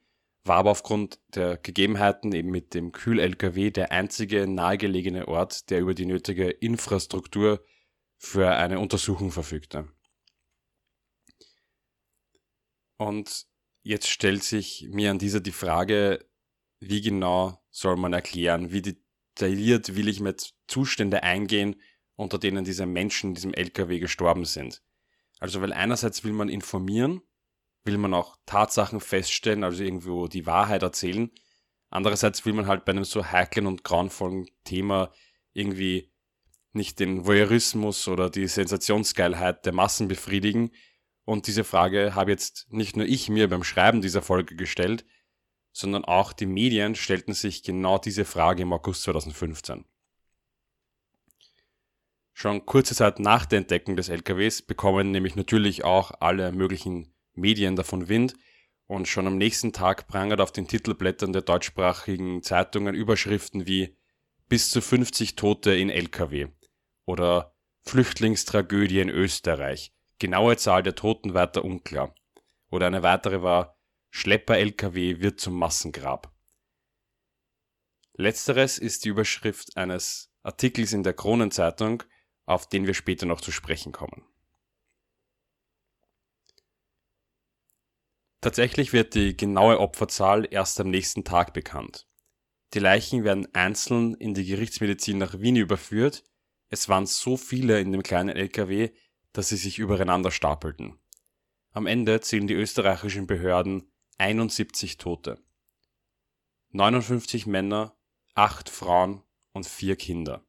war 0.48 0.58
aber 0.58 0.72
aufgrund 0.72 1.20
der 1.36 1.58
Gegebenheiten 1.58 2.32
eben 2.32 2.50
mit 2.50 2.74
dem 2.74 2.92
Kühl-LKW 2.92 3.72
der 3.72 3.92
einzige 3.92 4.48
nahegelegene 4.48 5.28
Ort, 5.28 5.70
der 5.70 5.82
über 5.82 5.94
die 5.94 6.06
nötige 6.06 6.50
Infrastruktur 6.50 7.64
für 8.18 8.52
eine 8.52 8.80
Untersuchung 8.80 9.32
verfügte. 9.32 9.88
Und 12.98 13.46
jetzt 13.88 14.10
stellt 14.10 14.44
sich 14.44 14.88
mir 14.92 15.12
an 15.12 15.20
dieser 15.20 15.40
die 15.40 15.52
Frage, 15.52 16.26
wie 16.80 17.02
genau 17.02 17.62
soll 17.72 17.96
man 17.96 18.14
erklären, 18.14 18.72
wie 18.72 18.82
detailliert 18.82 19.96
will 19.96 20.08
ich 20.08 20.20
mit 20.20 20.54
Zustände 20.68 21.24
eingehen, 21.24 21.82
unter 22.16 22.38
denen 22.38 22.66
diese 22.66 22.86
Menschen 22.86 23.30
in 23.30 23.36
diesem 23.36 23.54
LKW 23.54 24.00
gestorben 24.00 24.46
sind. 24.46 24.84
Also 25.40 25.62
weil 25.62 25.74
einerseits 25.74 26.24
will 26.24 26.34
man 26.34 26.50
informieren, 26.50 27.22
will 27.86 27.98
man 27.98 28.14
auch 28.14 28.38
Tatsachen 28.46 29.00
feststellen, 29.00 29.64
also 29.64 29.84
irgendwo 29.84 30.28
die 30.28 30.46
Wahrheit 30.46 30.84
erzählen. 30.84 31.32
Andererseits 31.90 32.46
will 32.46 32.54
man 32.54 32.68
halt 32.68 32.84
bei 32.84 32.92
einem 32.92 33.06
so 33.06 33.26
heiklen 33.26 33.68
und 33.68 33.84
grauenvollen 33.84 34.48
Thema 34.66 35.14
irgendwie 35.54 36.12
nicht 36.74 37.00
den 37.00 37.26
Voyeurismus 37.26 38.08
oder 38.08 38.30
die 38.30 38.48
Sensationsgeilheit 38.48 39.66
der 39.66 39.74
Massen 39.74 40.08
befriedigen. 40.08 40.72
Und 41.28 41.48
diese 41.48 41.66
Frage 41.66 42.16
habe 42.16 42.32
jetzt 42.32 42.72
nicht 42.72 42.96
nur 42.96 43.06
ich 43.06 43.28
mir 43.28 43.50
beim 43.50 43.66
Schreiben 43.66 44.02
dieser 44.02 44.22
Folge 44.22 44.56
gestellt, 44.56 45.04
sondern 45.74 46.06
auch 46.06 46.32
die 46.32 46.46
Medien 46.46 46.96
stellten 46.96 47.34
sich 47.34 47.64
genau 47.64 47.98
diese 47.98 48.24
Frage 48.24 48.62
im 48.62 48.72
August 48.72 49.04
2015. 49.04 49.84
Schon 52.32 52.66
kurze 52.66 52.96
Zeit 52.96 53.20
nach 53.20 53.46
der 53.46 53.58
Entdeckung 53.58 53.98
des 53.98 54.08
LKWs 54.08 54.62
bekommen 54.62 55.12
nämlich 55.12 55.36
natürlich 55.36 55.84
auch 55.84 56.12
alle 56.22 56.54
möglichen 56.54 57.14
Medien 57.34 57.76
davon 57.76 58.08
Wind 58.08 58.36
und 58.86 59.10
schon 59.10 59.28
am 59.28 59.38
nächsten 59.38 59.74
Tag 59.74 60.08
prangert 60.08 60.40
auf 60.40 60.54
den 60.54 60.70
Titelblättern 60.70 61.34
der 61.34 61.42
deutschsprachigen 61.42 62.42
Zeitungen 62.42 62.96
Überschriften 62.96 63.68
wie 63.68 63.98
bis 64.48 64.70
zu 64.70 64.80
50 64.80 65.36
Tote 65.36 65.76
in 65.76 65.90
Lkw 65.90 66.48
oder 67.04 67.54
Flüchtlingstragödie 67.82 69.02
in 69.02 69.10
Österreich, 69.10 69.92
genaue 70.20 70.58
Zahl 70.58 70.84
der 70.84 70.96
Toten 70.96 71.34
weiter 71.34 71.64
unklar. 71.64 72.16
Oder 72.70 72.88
eine 72.88 73.04
weitere 73.04 73.42
war 73.42 73.78
Schlepper-LKW 74.12 75.20
wird 75.20 75.40
zum 75.40 75.58
Massengrab. 75.58 76.34
Letzteres 78.14 78.80
ist 78.80 79.06
die 79.06 79.10
Überschrift 79.10 79.78
eines 79.78 80.32
Artikels 80.42 80.94
in 80.94 81.04
der 81.04 81.14
Kronenzeitung, 81.14 82.04
auf 82.46 82.68
den 82.68 82.88
wir 82.88 82.94
später 82.94 83.26
noch 83.26 83.42
zu 83.42 83.52
sprechen 83.52 83.92
kommen. 83.92 84.26
Tatsächlich 88.42 88.94
wird 88.94 89.14
die 89.14 89.36
genaue 89.36 89.80
Opferzahl 89.80 90.48
erst 90.50 90.80
am 90.80 90.90
nächsten 90.90 91.24
Tag 91.26 91.54
bekannt. 91.54 92.08
Die 92.74 92.80
Leichen 92.80 93.24
werden 93.24 93.54
einzeln 93.54 94.16
in 94.16 94.34
die 94.34 94.46
Gerichtsmedizin 94.46 95.18
nach 95.18 95.40
Wien 95.40 95.56
überführt. 95.56 96.24
Es 96.70 96.90
waren 96.90 97.06
so 97.06 97.38
viele 97.38 97.80
in 97.80 97.92
dem 97.92 98.04
kleinen 98.04 98.36
LKW, 98.36 98.92
dass 99.38 99.50
sie 99.50 99.58
sich 99.58 99.78
übereinander 99.78 100.32
stapelten. 100.32 100.98
Am 101.70 101.86
Ende 101.86 102.22
zählen 102.22 102.48
die 102.48 102.56
österreichischen 102.56 103.28
Behörden 103.28 103.88
71 104.18 104.98
Tote. 104.98 105.40
59 106.72 107.46
Männer, 107.46 107.96
8 108.34 108.68
Frauen 108.68 109.22
und 109.52 109.68
4 109.68 109.96
Kinder. 109.96 110.44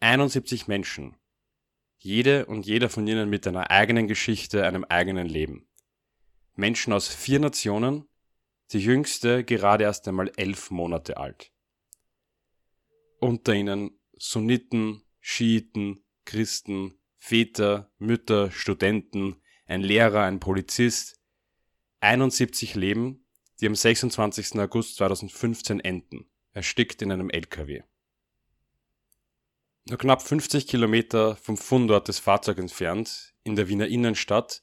71 0.00 0.66
Menschen. 0.66 1.16
Jede 1.98 2.46
und 2.46 2.66
jeder 2.66 2.90
von 2.90 3.06
ihnen 3.06 3.30
mit 3.30 3.46
einer 3.46 3.70
eigenen 3.70 4.08
Geschichte, 4.08 4.66
einem 4.66 4.82
eigenen 4.82 5.28
Leben. 5.28 5.68
Menschen 6.56 6.92
aus 6.92 7.06
vier 7.06 7.38
Nationen, 7.38 8.08
die 8.72 8.80
jüngste 8.80 9.44
gerade 9.44 9.84
erst 9.84 10.08
einmal 10.08 10.32
elf 10.36 10.72
Monate 10.72 11.16
alt. 11.16 11.52
Unter 13.20 13.54
ihnen 13.54 14.00
Sunniten, 14.18 15.04
Schiiten, 15.20 16.04
Christen, 16.24 16.98
Väter, 17.26 17.90
Mütter, 17.96 18.50
Studenten, 18.50 19.36
ein 19.64 19.80
Lehrer, 19.80 20.24
ein 20.24 20.40
Polizist, 20.40 21.18
71 22.00 22.74
Leben, 22.74 23.24
die 23.58 23.66
am 23.66 23.74
26. 23.74 24.58
August 24.58 24.96
2015 24.96 25.80
enden, 25.80 26.26
erstickt 26.52 27.00
in 27.00 27.10
einem 27.10 27.30
LKW. 27.30 27.80
Nur 29.88 29.96
knapp 29.96 30.20
50 30.20 30.66
Kilometer 30.66 31.36
vom 31.36 31.56
Fundort 31.56 32.08
des 32.08 32.18
Fahrzeugs 32.18 32.60
entfernt, 32.60 33.32
in 33.42 33.56
der 33.56 33.68
Wiener 33.68 33.88
Innenstadt, 33.88 34.62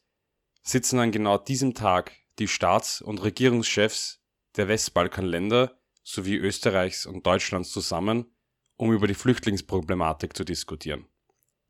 sitzen 0.62 1.00
an 1.00 1.12
genau 1.12 1.39
diesem 1.39 1.74
Tag 1.74 2.12
die 2.38 2.48
Staats- 2.48 3.01
und 3.01 3.24
Regierungschefs 3.24 4.22
der 4.56 4.68
Westbalkanländer 4.68 5.80
sowie 6.03 6.36
Österreichs 6.36 7.08
und 7.08 7.25
Deutschlands 7.25 7.72
zusammen, 7.72 8.36
um 8.75 8.94
über 8.94 9.08
die 9.08 9.15
Flüchtlingsproblematik 9.15 10.38
zu 10.38 10.44
diskutieren. 10.44 11.08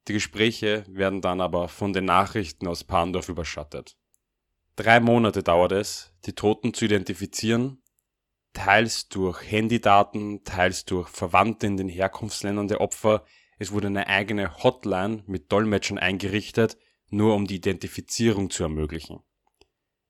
Die 0.08 0.13
Gespräche 0.13 0.84
werden 0.88 1.22
dann 1.22 1.41
aber 1.41 1.67
von 1.67 1.93
den 1.93 2.05
Nachrichten 2.05 2.67
aus 2.67 2.84
Pandorf 2.84 3.29
überschattet. 3.29 3.98
Drei 4.75 5.00
Monate 5.00 5.43
dauert 5.43 5.74
es, 5.74 6.12
die 6.25 6.34
Toten 6.34 6.74
zu 6.74 6.86
identifizieren, 6.86 7.84
teils 8.53 9.10
durch 9.10 9.41
Handydaten, 9.50 10.43
teils 10.43 10.86
durch 10.86 11.08
Verwandte 11.10 11.67
in 11.67 11.77
den 11.77 11.89
Herkunftsländern 11.89 12.67
der 12.67 12.81
Opfer. 12.81 13.25
Es 13.60 13.72
wurde 13.72 13.88
eine 13.88 14.08
eigene 14.08 14.63
Hotline 14.63 15.24
mit 15.27 15.51
Dolmetschern 15.51 16.00
eingerichtet, 16.00 16.77
nur 17.10 17.36
um 17.36 17.46
die 17.46 17.58
Identifizierung 17.58 18.50
zu 18.50 18.63
ermöglichen. 18.63 19.20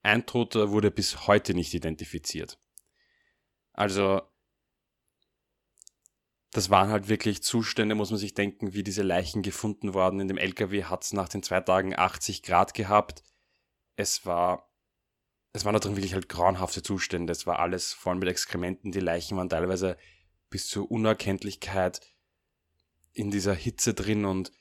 Ein 0.03 0.25
Toter 0.25 0.71
wurde 0.71 0.89
bis 0.89 1.27
heute 1.27 1.53
nicht 1.53 1.74
identifiziert. 1.74 2.60
Also, 3.74 4.21
das 6.51 6.70
waren 6.70 6.89
halt 6.89 7.08
wirklich 7.08 7.43
Zustände, 7.43 7.96
muss 7.96 8.12
man 8.12 8.20
sich 8.20 8.34
denken, 8.34 8.74
wie 8.74 8.84
diese 8.84 9.03
Leichen 9.03 9.41
gefunden 9.41 9.93
worden. 9.93 10.20
In 10.20 10.27
dem 10.27 10.38
LKW 10.38 10.84
hat 10.84 11.03
es 11.03 11.13
nach 11.13 11.29
den 11.29 11.43
zwei 11.43 11.62
Tagen 11.62 11.98
80 11.98 12.43
Grad 12.43 12.74
gehabt. 12.74 13.24
Es 13.96 14.25
war, 14.25 14.70
es 15.53 15.63
waren 15.63 15.74
da 15.74 15.79
drin 15.79 15.96
wirklich 15.96 16.13
halt 16.13 16.27
grauenhafte 16.27 16.84
Zustände. 16.84 17.31
Es 17.31 17.48
war 17.48 17.60
alles 17.60 17.93
voll 17.93 18.15
mit 18.15 18.27
Exkrementen. 18.27 18.91
Die 18.91 19.00
Leichen 19.00 19.38
waren 19.38 19.50
teilweise 19.50 19.98
bis 20.50 20.67
zur 20.67 20.91
Unerkenntlichkeit 20.91 22.01
in 23.13 23.31
dieser 23.31 23.53
Hitze 23.53 23.93
drin 23.93 24.25
und 24.25 24.51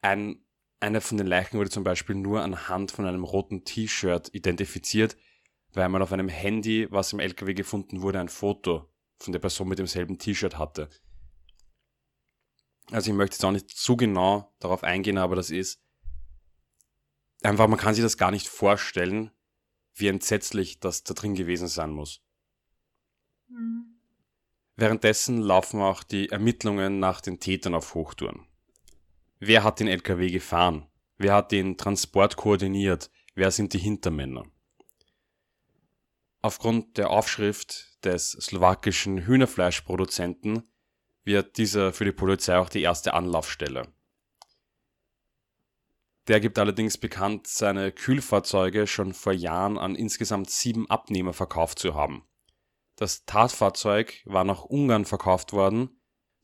ein 0.00 0.44
eine 0.84 1.00
von 1.00 1.16
den 1.16 1.26
Leichen 1.26 1.58
wurde 1.58 1.70
zum 1.70 1.82
Beispiel 1.82 2.14
nur 2.14 2.42
anhand 2.42 2.90
von 2.90 3.06
einem 3.06 3.24
roten 3.24 3.64
T-Shirt 3.64 4.28
identifiziert, 4.34 5.16
weil 5.72 5.88
man 5.88 6.02
auf 6.02 6.12
einem 6.12 6.28
Handy, 6.28 6.86
was 6.90 7.14
im 7.14 7.20
LKW 7.20 7.54
gefunden 7.54 8.02
wurde, 8.02 8.20
ein 8.20 8.28
Foto 8.28 8.92
von 9.18 9.32
der 9.32 9.40
Person 9.40 9.68
mit 9.68 9.78
demselben 9.78 10.18
T-Shirt 10.18 10.58
hatte. 10.58 10.90
Also 12.90 13.10
ich 13.10 13.16
möchte 13.16 13.34
jetzt 13.36 13.44
auch 13.44 13.50
nicht 13.50 13.70
zu 13.70 13.96
genau 13.96 14.52
darauf 14.58 14.84
eingehen, 14.84 15.18
aber 15.18 15.36
das 15.36 15.50
ist 15.50 15.80
einfach, 17.42 17.68
man 17.68 17.78
kann 17.78 17.94
sich 17.94 18.02
das 18.02 18.18
gar 18.18 18.30
nicht 18.30 18.48
vorstellen, 18.48 19.30
wie 19.94 20.08
entsetzlich 20.08 20.80
das 20.80 21.04
da 21.04 21.14
drin 21.14 21.34
gewesen 21.34 21.68
sein 21.68 21.90
muss. 21.90 22.20
Mhm. 23.48 23.94
Währenddessen 24.76 25.40
laufen 25.40 25.80
auch 25.80 26.02
die 26.02 26.30
Ermittlungen 26.30 26.98
nach 26.98 27.20
den 27.20 27.38
Tätern 27.38 27.74
auf 27.74 27.94
Hochtouren. 27.94 28.46
Wer 29.38 29.62
hat 29.62 29.78
den 29.78 29.88
LKW 29.88 30.30
gefahren? 30.30 30.86
Wer 31.16 31.34
hat 31.34 31.52
den 31.52 31.76
Transport 31.76 32.36
koordiniert? 32.36 33.10
Wer 33.34 33.50
sind 33.50 33.72
die 33.72 33.78
Hintermänner? 33.78 34.44
Aufgrund 36.42 36.98
der 36.98 37.10
Aufschrift 37.10 38.04
des 38.04 38.32
slowakischen 38.32 39.26
Hühnerfleischproduzenten 39.26 40.68
wird 41.24 41.58
dieser 41.58 41.92
für 41.92 42.04
die 42.04 42.12
Polizei 42.12 42.58
auch 42.58 42.68
die 42.68 42.82
erste 42.82 43.14
Anlaufstelle. 43.14 43.88
Der 46.28 46.40
gibt 46.40 46.58
allerdings 46.58 46.96
bekannt, 46.96 47.46
seine 47.46 47.92
Kühlfahrzeuge 47.92 48.86
schon 48.86 49.12
vor 49.12 49.32
Jahren 49.32 49.78
an 49.78 49.94
insgesamt 49.94 50.50
sieben 50.50 50.88
Abnehmer 50.88 51.34
verkauft 51.34 51.78
zu 51.78 51.94
haben. 51.94 52.24
Das 52.96 53.26
Tatfahrzeug 53.26 54.22
war 54.24 54.44
nach 54.44 54.64
Ungarn 54.64 55.04
verkauft 55.04 55.52
worden 55.52 55.90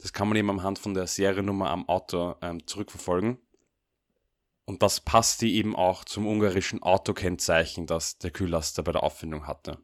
das 0.00 0.12
kann 0.14 0.28
man 0.28 0.38
eben 0.38 0.50
anhand 0.50 0.78
von 0.78 0.94
der 0.94 1.06
Seriennummer 1.06 1.70
am 1.70 1.88
Auto 1.88 2.34
ähm, 2.40 2.66
zurückverfolgen. 2.66 3.38
Und 4.64 4.82
das 4.82 5.00
passte 5.00 5.46
eben 5.46 5.76
auch 5.76 6.04
zum 6.04 6.26
ungarischen 6.26 6.82
Autokennzeichen, 6.82 7.86
das 7.86 8.18
der 8.18 8.30
Kühllaster 8.30 8.82
bei 8.82 8.92
der 8.92 9.02
Auffindung 9.02 9.46
hatte. 9.46 9.78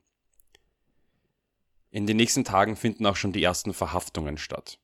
In 1.91 2.07
den 2.07 2.17
nächsten 2.17 2.45
Tagen 2.45 2.77
finden 2.77 3.05
auch 3.05 3.17
schon 3.17 3.33
die 3.33 3.43
ersten 3.43 3.75
Verhaftungen 3.75 4.39
statt. 4.39 4.79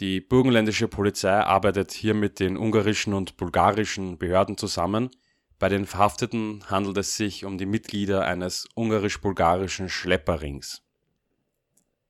Die 0.00 0.20
burgenländische 0.20 0.88
Polizei 0.88 1.32
arbeitet 1.32 1.92
hier 1.92 2.14
mit 2.14 2.40
den 2.40 2.56
ungarischen 2.56 3.14
und 3.14 3.36
bulgarischen 3.36 4.18
Behörden 4.18 4.56
zusammen. 4.56 5.10
Bei 5.58 5.68
den 5.68 5.86
Verhafteten 5.86 6.64
handelt 6.68 6.96
es 6.96 7.16
sich 7.16 7.44
um 7.44 7.58
die 7.58 7.66
Mitglieder 7.66 8.24
eines 8.24 8.66
ungarisch-bulgarischen 8.74 9.88
Schlepperrings. 9.88 10.82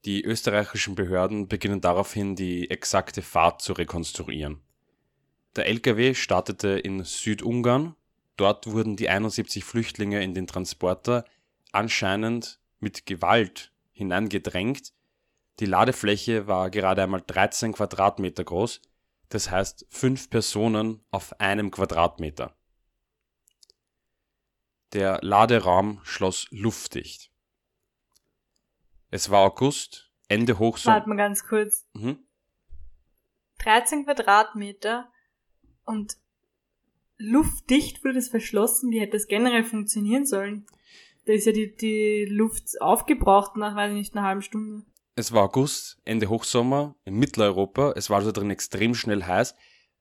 Die 0.04 0.24
österreichischen 0.24 0.94
Behörden 0.94 1.48
beginnen 1.48 1.80
daraufhin 1.80 2.34
die 2.34 2.70
exakte 2.70 3.22
Fahrt 3.22 3.62
zu 3.62 3.72
rekonstruieren. 3.72 4.60
Der 5.54 5.66
LKW 5.66 6.14
startete 6.14 6.70
in 6.70 7.04
Südungarn, 7.04 7.94
dort 8.36 8.66
wurden 8.66 8.96
die 8.96 9.08
71 9.08 9.64
Flüchtlinge 9.64 10.22
in 10.22 10.34
den 10.34 10.46
Transporter 10.46 11.24
anscheinend 11.72 12.58
mit 12.80 13.06
Gewalt 13.06 13.72
hineingedrängt. 13.92 14.92
Die 15.62 15.66
Ladefläche 15.66 16.48
war 16.48 16.70
gerade 16.70 17.04
einmal 17.04 17.22
13 17.24 17.74
Quadratmeter 17.74 18.42
groß, 18.42 18.82
das 19.28 19.48
heißt 19.48 19.86
fünf 19.90 20.28
Personen 20.28 21.04
auf 21.12 21.38
einem 21.38 21.70
Quadratmeter. 21.70 22.56
Der 24.92 25.20
Laderaum 25.22 26.00
schloss 26.02 26.48
luftdicht. 26.50 27.30
Es 29.10 29.30
war 29.30 29.42
August, 29.42 30.10
Ende 30.26 30.58
Hochsommer. 30.58 30.96
Warte 30.96 31.08
mal 31.08 31.16
ganz 31.16 31.46
kurz. 31.46 31.86
Mhm. 31.92 32.18
13 33.60 34.04
Quadratmeter 34.04 35.12
und 35.84 36.16
luftdicht 37.18 38.02
wurde 38.02 38.14
das 38.14 38.30
verschlossen. 38.30 38.90
Wie 38.90 38.98
hätte 38.98 39.12
das 39.12 39.28
generell 39.28 39.62
funktionieren 39.62 40.26
sollen? 40.26 40.66
Da 41.24 41.34
ist 41.34 41.46
ja 41.46 41.52
die, 41.52 41.76
die 41.76 42.26
Luft 42.28 42.80
aufgebraucht 42.80 43.56
nach, 43.56 43.76
weiß 43.76 43.92
ich 43.92 43.96
nicht, 43.96 44.16
einer 44.16 44.26
halben 44.26 44.42
Stunde. 44.42 44.84
Es 45.14 45.32
war 45.32 45.42
August, 45.44 45.98
Ende 46.04 46.28
Hochsommer 46.28 46.96
in 47.04 47.14
Mitteleuropa. 47.14 47.92
Es 47.96 48.08
war 48.08 48.18
also 48.18 48.32
drin 48.32 48.50
extrem 48.50 48.94
schnell 48.94 49.24
heiß. 49.24 49.54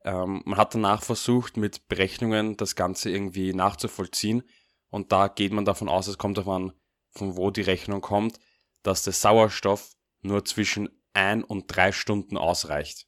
Ähm, 0.03 0.41
man 0.45 0.57
hat 0.57 0.73
danach 0.73 1.03
versucht, 1.03 1.57
mit 1.57 1.87
Berechnungen 1.89 2.55
das 2.57 2.75
Ganze 2.75 3.09
irgendwie 3.09 3.53
nachzuvollziehen. 3.53 4.43
Und 4.89 5.11
da 5.11 5.27
geht 5.27 5.51
man 5.51 5.65
davon 5.65 5.89
aus, 5.89 6.07
es 6.07 6.17
kommt 6.17 6.37
davon, 6.37 6.73
von 7.09 7.35
wo 7.35 7.51
die 7.51 7.61
Rechnung 7.61 8.01
kommt, 8.01 8.39
dass 8.83 9.03
der 9.03 9.13
Sauerstoff 9.13 9.95
nur 10.21 10.45
zwischen 10.45 10.89
ein 11.13 11.43
und 11.43 11.65
drei 11.67 11.91
Stunden 11.91 12.37
ausreicht. 12.37 13.07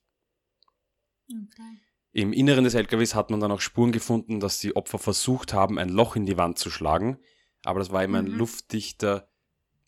Okay. 1.29 1.79
Im 2.11 2.33
Inneren 2.33 2.65
des 2.65 2.75
LKWs 2.75 3.15
hat 3.15 3.31
man 3.31 3.39
dann 3.39 3.51
auch 3.51 3.61
Spuren 3.61 3.91
gefunden, 3.91 4.39
dass 4.39 4.59
die 4.59 4.75
Opfer 4.75 4.99
versucht 4.99 5.53
haben, 5.53 5.79
ein 5.79 5.89
Loch 5.89 6.15
in 6.15 6.25
die 6.25 6.37
Wand 6.37 6.59
zu 6.59 6.69
schlagen, 6.69 7.17
aber 7.63 7.79
das 7.79 7.91
war 7.91 8.03
eben 8.03 8.15
ein 8.15 8.25
mhm. 8.25 8.37
luftdichter, 8.37 9.31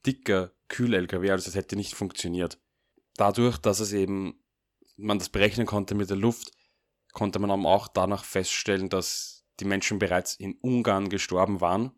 dicker 0.05 0.54
Kühl-LKW, 0.67 1.31
also 1.31 1.45
das 1.45 1.55
hätte 1.55 1.75
nicht 1.75 1.93
funktioniert. 1.93 2.59
Dadurch, 3.17 3.57
dass 3.57 3.79
es 3.79 3.93
eben 3.93 4.43
man 4.97 5.19
das 5.19 5.29
berechnen 5.29 5.67
konnte 5.67 5.95
mit 5.95 6.09
der 6.09 6.17
Luft, 6.17 6.51
konnte 7.13 7.39
man 7.39 7.51
auch 7.65 7.87
danach 7.87 8.23
feststellen, 8.23 8.89
dass 8.89 9.45
die 9.59 9.65
Menschen 9.65 9.99
bereits 9.99 10.35
in 10.35 10.57
Ungarn 10.61 11.09
gestorben 11.09 11.61
waren 11.61 11.91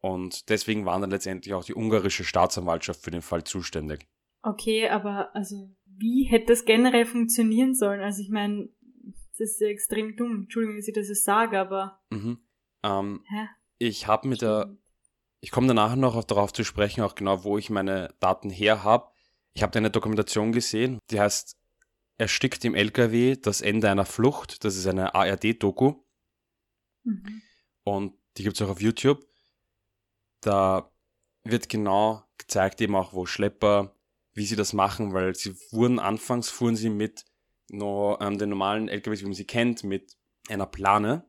Und 0.00 0.48
deswegen 0.48 0.84
war 0.84 1.00
dann 1.00 1.10
letztendlich 1.10 1.54
auch 1.54 1.64
die 1.64 1.74
ungarische 1.74 2.24
Staatsanwaltschaft 2.24 3.02
für 3.02 3.10
den 3.10 3.22
Fall 3.22 3.44
zuständig. 3.44 4.08
Okay, 4.42 4.88
aber 4.88 5.34
also 5.34 5.70
wie 5.84 6.24
hätte 6.24 6.46
das 6.46 6.64
generell 6.64 7.04
funktionieren 7.04 7.74
sollen? 7.74 8.00
Also 8.00 8.22
ich 8.22 8.30
meine, 8.30 8.68
das 9.32 9.50
ist 9.50 9.60
ja 9.60 9.68
extrem 9.68 10.16
dumm. 10.16 10.42
Entschuldigung, 10.42 10.76
dass 10.76 10.88
ich 10.88 10.94
das 10.94 11.08
jetzt 11.08 11.24
sage, 11.24 11.58
aber. 11.58 12.00
Mhm. 12.10 12.38
Ähm, 12.84 13.24
Hä? 13.28 13.48
Ich 13.78 14.06
habe 14.06 14.28
mit 14.28 14.42
der. 14.42 14.76
Ich 15.40 15.50
komme 15.50 15.68
danach 15.68 15.94
noch 15.94 16.22
darauf 16.24 16.52
zu 16.52 16.64
sprechen, 16.64 17.02
auch 17.02 17.14
genau, 17.14 17.44
wo 17.44 17.58
ich 17.58 17.70
meine 17.70 18.14
Daten 18.20 18.50
her 18.50 18.82
habe. 18.82 19.10
Ich 19.52 19.62
habe 19.62 19.76
eine 19.78 19.90
Dokumentation 19.90 20.52
gesehen, 20.52 20.98
die 21.10 21.20
heißt 21.20 21.56
Erstickt 22.18 22.64
im 22.64 22.74
LKW, 22.74 23.36
das 23.36 23.60
Ende 23.60 23.88
einer 23.88 24.04
Flucht. 24.04 24.64
Das 24.64 24.76
ist 24.76 24.88
eine 24.88 25.14
ARD-Doku. 25.14 25.94
Mhm. 27.04 27.42
Und 27.84 28.14
die 28.36 28.42
gibt 28.42 28.56
es 28.56 28.62
auch 28.62 28.70
auf 28.70 28.80
YouTube. 28.80 29.24
Da 30.40 30.90
wird 31.44 31.68
genau 31.68 32.24
gezeigt, 32.36 32.80
eben 32.80 32.96
auch, 32.96 33.12
wo 33.12 33.26
Schlepper, 33.26 33.94
wie 34.32 34.46
sie 34.46 34.56
das 34.56 34.72
machen, 34.72 35.12
weil 35.12 35.34
sie 35.36 35.54
wurden 35.70 36.00
anfangs, 36.00 36.50
fuhren 36.50 36.76
sie 36.76 36.90
mit 36.90 37.24
nur 37.70 38.20
ähm, 38.20 38.38
den 38.38 38.50
normalen 38.50 38.88
LKWs, 38.88 39.20
wie 39.20 39.26
man 39.26 39.34
sie 39.34 39.46
kennt, 39.46 39.84
mit 39.84 40.16
einer 40.48 40.66
Plane. 40.66 41.27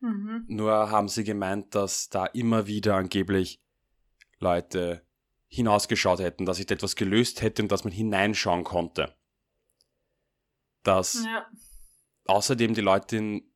Mhm. 0.00 0.44
Nur 0.48 0.90
haben 0.90 1.08
sie 1.08 1.24
gemeint, 1.24 1.74
dass 1.74 2.08
da 2.08 2.26
immer 2.26 2.66
wieder 2.66 2.96
angeblich 2.96 3.62
Leute 4.38 5.06
hinausgeschaut 5.48 6.20
hätten, 6.20 6.46
dass 6.46 6.56
sich 6.56 6.70
etwas 6.70 6.96
gelöst 6.96 7.42
hätte 7.42 7.62
und 7.62 7.72
dass 7.72 7.84
man 7.84 7.92
hineinschauen 7.92 8.64
konnte. 8.64 9.14
Dass 10.82 11.24
ja. 11.24 11.46
außerdem 12.26 12.74
die 12.74 12.80
Leute 12.80 13.16
in 13.16 13.52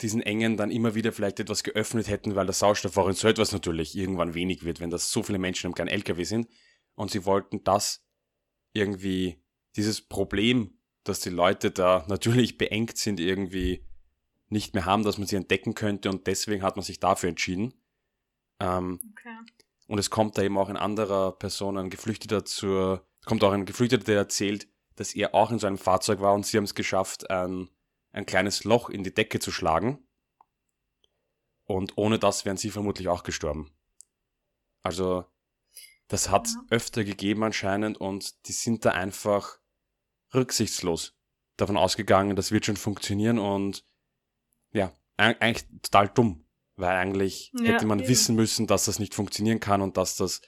diesen 0.00 0.22
Engen 0.22 0.56
dann 0.56 0.70
immer 0.70 0.94
wieder 0.94 1.12
vielleicht 1.12 1.38
etwas 1.38 1.62
geöffnet 1.62 2.08
hätten, 2.08 2.34
weil 2.34 2.46
der 2.46 2.54
Sauerstoff 2.54 2.96
auch 2.96 3.06
in 3.06 3.14
so 3.14 3.28
etwas 3.28 3.52
natürlich 3.52 3.96
irgendwann 3.96 4.34
wenig 4.34 4.64
wird, 4.64 4.80
wenn 4.80 4.90
das 4.90 5.12
so 5.12 5.22
viele 5.22 5.38
Menschen 5.38 5.68
im 5.68 5.74
kleinen 5.74 5.90
LKW 5.90 6.24
sind. 6.24 6.48
Und 6.94 7.10
sie 7.10 7.24
wollten 7.24 7.62
das 7.62 8.04
irgendwie, 8.72 9.40
dieses 9.76 10.00
Problem, 10.00 10.78
dass 11.04 11.20
die 11.20 11.30
Leute 11.30 11.70
da 11.70 12.04
natürlich 12.08 12.58
beengt 12.58 12.96
sind, 12.96 13.20
irgendwie 13.20 13.86
nicht 14.48 14.74
mehr 14.74 14.84
haben, 14.84 15.02
dass 15.02 15.18
man 15.18 15.26
sie 15.26 15.36
entdecken 15.36 15.74
könnte 15.74 16.10
und 16.10 16.26
deswegen 16.26 16.62
hat 16.62 16.76
man 16.76 16.84
sich 16.84 17.00
dafür 17.00 17.28
entschieden. 17.28 17.74
Ähm, 18.60 19.00
okay. 19.12 19.36
Und 19.86 19.98
es 19.98 20.10
kommt 20.10 20.38
da 20.38 20.42
eben 20.42 20.58
auch 20.58 20.68
ein 20.68 20.76
anderer 20.76 21.32
Person, 21.32 21.76
ein 21.76 21.90
Geflüchteter 21.90 22.44
zur, 22.44 23.06
kommt 23.24 23.44
auch 23.44 23.52
ein 23.52 23.66
Geflüchteter, 23.66 24.04
der 24.04 24.16
erzählt, 24.16 24.68
dass 24.96 25.14
er 25.14 25.34
auch 25.34 25.50
in 25.50 25.58
so 25.58 25.66
einem 25.66 25.78
Fahrzeug 25.78 26.20
war 26.20 26.34
und 26.34 26.46
sie 26.46 26.56
haben 26.56 26.64
es 26.64 26.74
geschafft, 26.74 27.30
ein, 27.30 27.68
ein 28.12 28.26
kleines 28.26 28.64
Loch 28.64 28.88
in 28.88 29.02
die 29.02 29.14
Decke 29.14 29.40
zu 29.40 29.50
schlagen. 29.50 30.06
Und 31.64 31.96
ohne 31.96 32.18
das 32.18 32.44
wären 32.44 32.56
sie 32.56 32.70
vermutlich 32.70 33.08
auch 33.08 33.22
gestorben. 33.22 33.72
Also, 34.82 35.24
das 36.08 36.28
hat 36.28 36.48
ja. 36.48 36.62
öfter 36.70 37.04
gegeben 37.04 37.42
anscheinend 37.42 37.98
und 37.98 38.46
die 38.46 38.52
sind 38.52 38.84
da 38.84 38.90
einfach 38.90 39.58
rücksichtslos 40.34 41.16
davon 41.56 41.76
ausgegangen, 41.76 42.36
das 42.36 42.52
wird 42.52 42.66
schon 42.66 42.76
funktionieren 42.76 43.38
und 43.38 43.84
ja, 44.74 44.92
eigentlich 45.16 45.66
total 45.82 46.08
dumm, 46.08 46.44
weil 46.76 46.96
eigentlich 46.96 47.52
ja, 47.58 47.72
hätte 47.72 47.86
man 47.86 48.00
eben. 48.00 48.08
wissen 48.08 48.36
müssen, 48.36 48.66
dass 48.66 48.84
das 48.84 48.98
nicht 48.98 49.14
funktionieren 49.14 49.60
kann 49.60 49.80
und 49.80 49.96
dass 49.96 50.16
das 50.16 50.42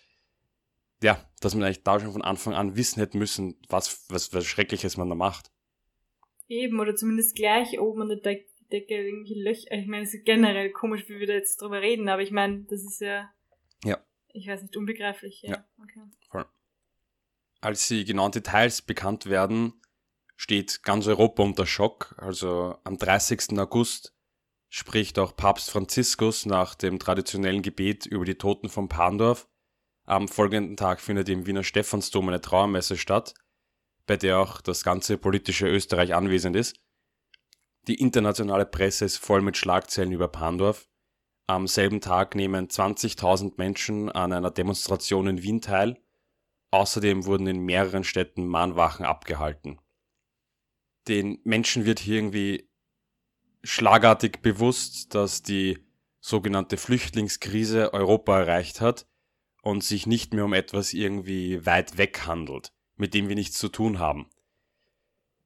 ja, 1.03 1.23
dass 1.41 1.55
man 1.55 1.65
eigentlich 1.65 1.83
da 1.83 2.01
schon 2.01 2.13
von 2.13 2.23
Anfang 2.23 2.55
an 2.55 2.77
wissen 2.77 3.01
hätte 3.01 3.19
müssen, 3.19 3.57
was, 3.69 4.09
was, 4.09 4.33
was 4.33 4.47
Schreckliches 4.47 4.97
man 4.97 5.09
da 5.09 5.15
macht. 5.15 5.51
Eben, 6.49 6.81
oder 6.81 6.95
zumindest 6.95 7.35
gleich 7.35 7.79
oben 7.79 8.03
an 8.03 8.09
der 8.09 8.19
De 8.19 8.47
Decke 8.73 8.95
irgendwie 8.95 9.41
Löcher. 9.41 9.73
Ich 9.73 9.87
meine, 9.87 10.03
es 10.03 10.15
ist 10.15 10.25
generell 10.25 10.73
komisch, 10.73 11.09
wie 11.09 11.21
wir 11.21 11.27
da 11.29 11.35
jetzt 11.35 11.61
drüber 11.63 11.81
reden, 11.81 12.09
aber 12.09 12.23
ich 12.23 12.33
meine, 12.33 12.65
das 12.65 12.83
ist 12.83 13.01
ja. 13.01 13.31
Ja. 13.85 13.99
Ich 14.33 14.49
weiß 14.49 14.63
nicht, 14.63 14.77
unbegreiflich. 14.77 15.43
Ja. 15.43 15.51
ja. 15.51 15.65
Okay. 15.81 16.01
Voll. 16.31 16.47
Als 17.61 17.87
die 17.87 18.05
genannten 18.05 18.43
Details 18.43 18.83
bekannt 18.83 19.27
werden, 19.27 19.75
steht 20.35 20.83
ganz 20.83 21.07
Europa 21.07 21.45
unter 21.45 21.65
Schock. 21.65 22.17
Also 22.19 22.77
am 22.83 22.99
30. 22.99 23.57
August 23.57 24.16
spricht 24.77 25.19
auch 25.19 25.35
Papst 25.35 25.71
Franziskus 25.71 26.45
nach 26.45 26.75
dem 26.75 26.99
traditionellen 26.99 27.63
Gebet 27.63 28.05
über 28.05 28.25
die 28.25 28.35
Toten 28.35 28.69
von 28.69 28.89
Pandorf 28.89 29.49
am 30.07 30.29
folgenden 30.29 30.77
Tag 30.77 31.01
findet 31.01 31.29
im 31.29 31.47
Wiener 31.47 31.65
Stephansdom 31.65 32.29
eine 32.29 32.41
Trauermesse 32.41 32.97
statt, 32.97 33.35
bei 34.07 34.17
der 34.17 34.39
auch 34.39 34.61
das 34.61 34.85
ganze 34.85 35.19
politische 35.19 35.67
Österreich 35.67 36.15
anwesend 36.15 36.55
ist. 36.55 36.77
Die 37.89 37.97
internationale 37.97 38.67
Presse 38.67 39.05
ist 39.05 39.17
voll 39.17 39.43
mit 39.43 39.57
Schlagzeilen 39.57 40.13
über 40.13 40.29
Pandorf. 40.29 40.89
Am 41.49 41.67
selben 41.67 42.01
Tag 42.01 42.37
nehmen 42.37 42.69
20.000 42.69 43.55
Menschen 43.57 44.11
an 44.11 44.33
einer 44.33 44.51
Demonstration 44.51 45.27
in 45.27 45.43
Wien 45.43 45.61
teil. 45.61 46.01
Außerdem 46.71 47.25
wurden 47.25 47.47
in 47.49 47.65
mehreren 47.65 48.05
Städten 48.05 48.47
Mahnwachen 48.47 49.07
abgehalten. 49.07 49.81
Den 51.09 51.41
Menschen 51.45 51.85
wird 51.85 51.99
hier 51.99 52.17
irgendwie 52.17 52.66
schlagartig 53.67 54.41
bewusst, 54.43 55.15
dass 55.15 55.43
die 55.43 55.79
sogenannte 56.21 56.77
Flüchtlingskrise 56.77 57.93
Europa 57.93 58.41
erreicht 58.41 58.81
hat 58.81 59.07
und 59.63 59.83
sich 59.83 60.07
nicht 60.07 60.33
mehr 60.33 60.45
um 60.45 60.53
etwas 60.53 60.93
irgendwie 60.93 61.67
weit 61.67 61.99
weg 61.99 62.27
handelt, 62.27 62.73
mit 62.97 63.15
dem 63.15 63.29
wir 63.29 63.35
nichts 63.35 63.59
zu 63.59 63.69
tun 63.69 63.99
haben. 63.99 64.31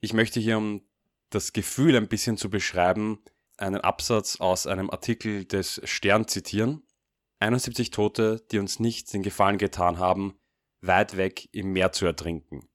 Ich 0.00 0.12
möchte 0.12 0.40
hier, 0.40 0.58
um 0.58 0.82
das 1.30 1.52
Gefühl 1.52 1.96
ein 1.96 2.08
bisschen 2.08 2.36
zu 2.36 2.50
beschreiben, 2.50 3.20
einen 3.56 3.80
Absatz 3.80 4.36
aus 4.36 4.66
einem 4.66 4.90
Artikel 4.90 5.44
des 5.44 5.80
Stern 5.84 6.28
zitieren. 6.28 6.82
71 7.38 7.90
Tote, 7.90 8.44
die 8.50 8.58
uns 8.58 8.80
nicht 8.80 9.12
den 9.12 9.22
Gefallen 9.22 9.58
getan 9.58 9.98
haben, 9.98 10.38
weit 10.82 11.16
weg 11.16 11.48
im 11.52 11.72
Meer 11.72 11.92
zu 11.92 12.06
ertrinken. 12.06 12.68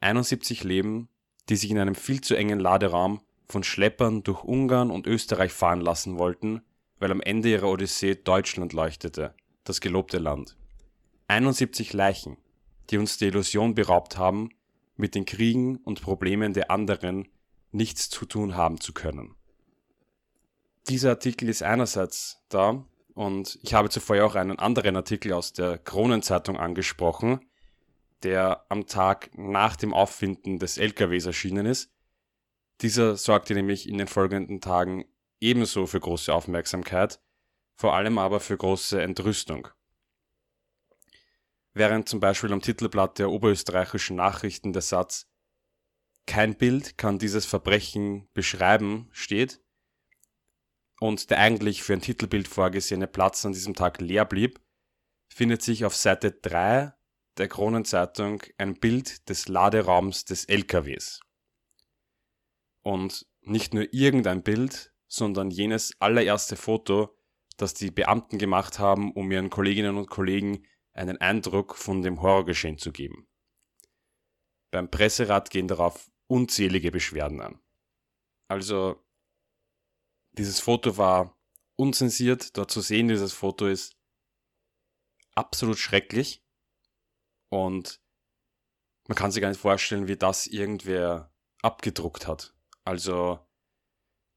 71 0.00 0.64
Leben, 0.64 1.08
die 1.48 1.56
sich 1.56 1.70
in 1.70 1.78
einem 1.78 1.94
viel 1.94 2.20
zu 2.20 2.34
engen 2.34 2.60
Laderaum 2.60 3.20
von 3.48 3.64
Schleppern 3.64 4.22
durch 4.22 4.44
Ungarn 4.44 4.90
und 4.90 5.06
Österreich 5.06 5.52
fahren 5.52 5.80
lassen 5.80 6.18
wollten, 6.18 6.62
weil 6.98 7.10
am 7.10 7.20
Ende 7.20 7.50
ihrer 7.50 7.68
Odyssee 7.68 8.14
Deutschland 8.14 8.72
leuchtete, 8.72 9.34
das 9.64 9.80
gelobte 9.80 10.18
Land. 10.18 10.56
71 11.28 11.92
Leichen, 11.92 12.36
die 12.90 12.98
uns 12.98 13.18
die 13.18 13.26
Illusion 13.26 13.74
beraubt 13.74 14.18
haben, 14.18 14.50
mit 14.96 15.14
den 15.14 15.24
Kriegen 15.24 15.76
und 15.78 16.02
Problemen 16.02 16.52
der 16.52 16.70
anderen 16.70 17.28
nichts 17.70 18.10
zu 18.10 18.26
tun 18.26 18.54
haben 18.54 18.80
zu 18.80 18.92
können. 18.92 19.34
Dieser 20.88 21.10
Artikel 21.10 21.48
ist 21.48 21.62
einerseits 21.62 22.42
da, 22.48 22.84
und 23.14 23.58
ich 23.62 23.74
habe 23.74 23.90
zuvor 23.90 24.16
ja 24.16 24.24
auch 24.24 24.34
einen 24.34 24.58
anderen 24.58 24.96
Artikel 24.96 25.32
aus 25.32 25.52
der 25.52 25.78
Kronenzeitung 25.78 26.56
angesprochen, 26.56 27.40
der 28.22 28.64
am 28.68 28.86
Tag 28.86 29.30
nach 29.36 29.76
dem 29.76 29.92
Auffinden 29.92 30.58
des 30.58 30.78
LKWs 30.78 31.26
erschienen 31.26 31.66
ist. 31.66 31.90
Dieser 32.82 33.16
sorgte 33.16 33.54
nämlich 33.54 33.88
in 33.88 33.98
den 33.98 34.08
folgenden 34.08 34.60
Tagen 34.60 35.04
ebenso 35.40 35.86
für 35.86 36.00
große 36.00 36.34
Aufmerksamkeit, 36.34 37.20
vor 37.76 37.94
allem 37.94 38.18
aber 38.18 38.40
für 38.40 38.56
große 38.56 39.00
Entrüstung. 39.00 39.68
Während 41.74 42.08
zum 42.08 42.18
Beispiel 42.18 42.52
am 42.52 42.60
Titelblatt 42.60 43.18
der 43.20 43.30
oberösterreichischen 43.30 44.16
Nachrichten 44.16 44.72
der 44.72 44.82
Satz 44.82 45.28
Kein 46.26 46.56
Bild 46.56 46.98
kann 46.98 47.18
dieses 47.18 47.46
Verbrechen 47.46 48.28
beschreiben 48.34 49.08
steht 49.12 49.60
und 51.00 51.30
der 51.30 51.38
eigentlich 51.38 51.82
für 51.82 51.94
ein 51.94 52.02
Titelbild 52.02 52.48
vorgesehene 52.48 53.06
Platz 53.06 53.44
an 53.46 53.52
diesem 53.52 53.74
Tag 53.74 54.00
leer 54.00 54.24
blieb, 54.24 54.60
findet 55.28 55.62
sich 55.62 55.84
auf 55.84 55.96
Seite 55.96 56.32
3 56.32 56.92
der 57.38 57.48
Kronenzeitung 57.48 58.42
ein 58.58 58.74
Bild 58.74 59.28
des 59.28 59.48
Laderaums 59.48 60.24
des 60.24 60.44
LKWs. 60.44 61.20
Und 62.82 63.26
nicht 63.40 63.74
nur 63.74 63.92
irgendein 63.92 64.42
Bild, 64.42 64.92
sondern 65.08 65.50
jenes 65.50 65.94
allererste 66.00 66.56
Foto, 66.56 67.16
das 67.56 67.74
die 67.74 67.90
Beamten 67.90 68.38
gemacht 68.38 68.78
haben, 68.78 69.12
um 69.12 69.30
ihren 69.30 69.50
Kolleginnen 69.50 69.96
und 69.96 70.08
Kollegen 70.08 70.66
einen 70.94 71.18
Eindruck 71.18 71.76
von 71.76 72.02
dem 72.02 72.22
Horrorgeschehen 72.22 72.78
zu 72.78 72.92
geben. 72.92 73.28
Beim 74.70 74.90
Presserat 74.90 75.50
gehen 75.50 75.68
darauf 75.68 76.10
unzählige 76.26 76.90
Beschwerden 76.90 77.40
an. 77.40 77.60
Also, 78.48 79.02
dieses 80.32 80.60
Foto 80.60 80.96
war 80.96 81.38
unzensiert, 81.76 82.56
dort 82.56 82.70
zu 82.70 82.80
sehen, 82.80 83.08
dieses 83.08 83.32
Foto 83.32 83.66
ist 83.66 83.96
absolut 85.34 85.78
schrecklich 85.78 86.42
und 87.48 88.00
man 89.08 89.16
kann 89.16 89.30
sich 89.30 89.42
gar 89.42 89.48
nicht 89.48 89.60
vorstellen, 89.60 90.08
wie 90.08 90.16
das 90.16 90.46
irgendwer 90.46 91.34
abgedruckt 91.60 92.26
hat. 92.26 92.54
Also, 92.84 93.38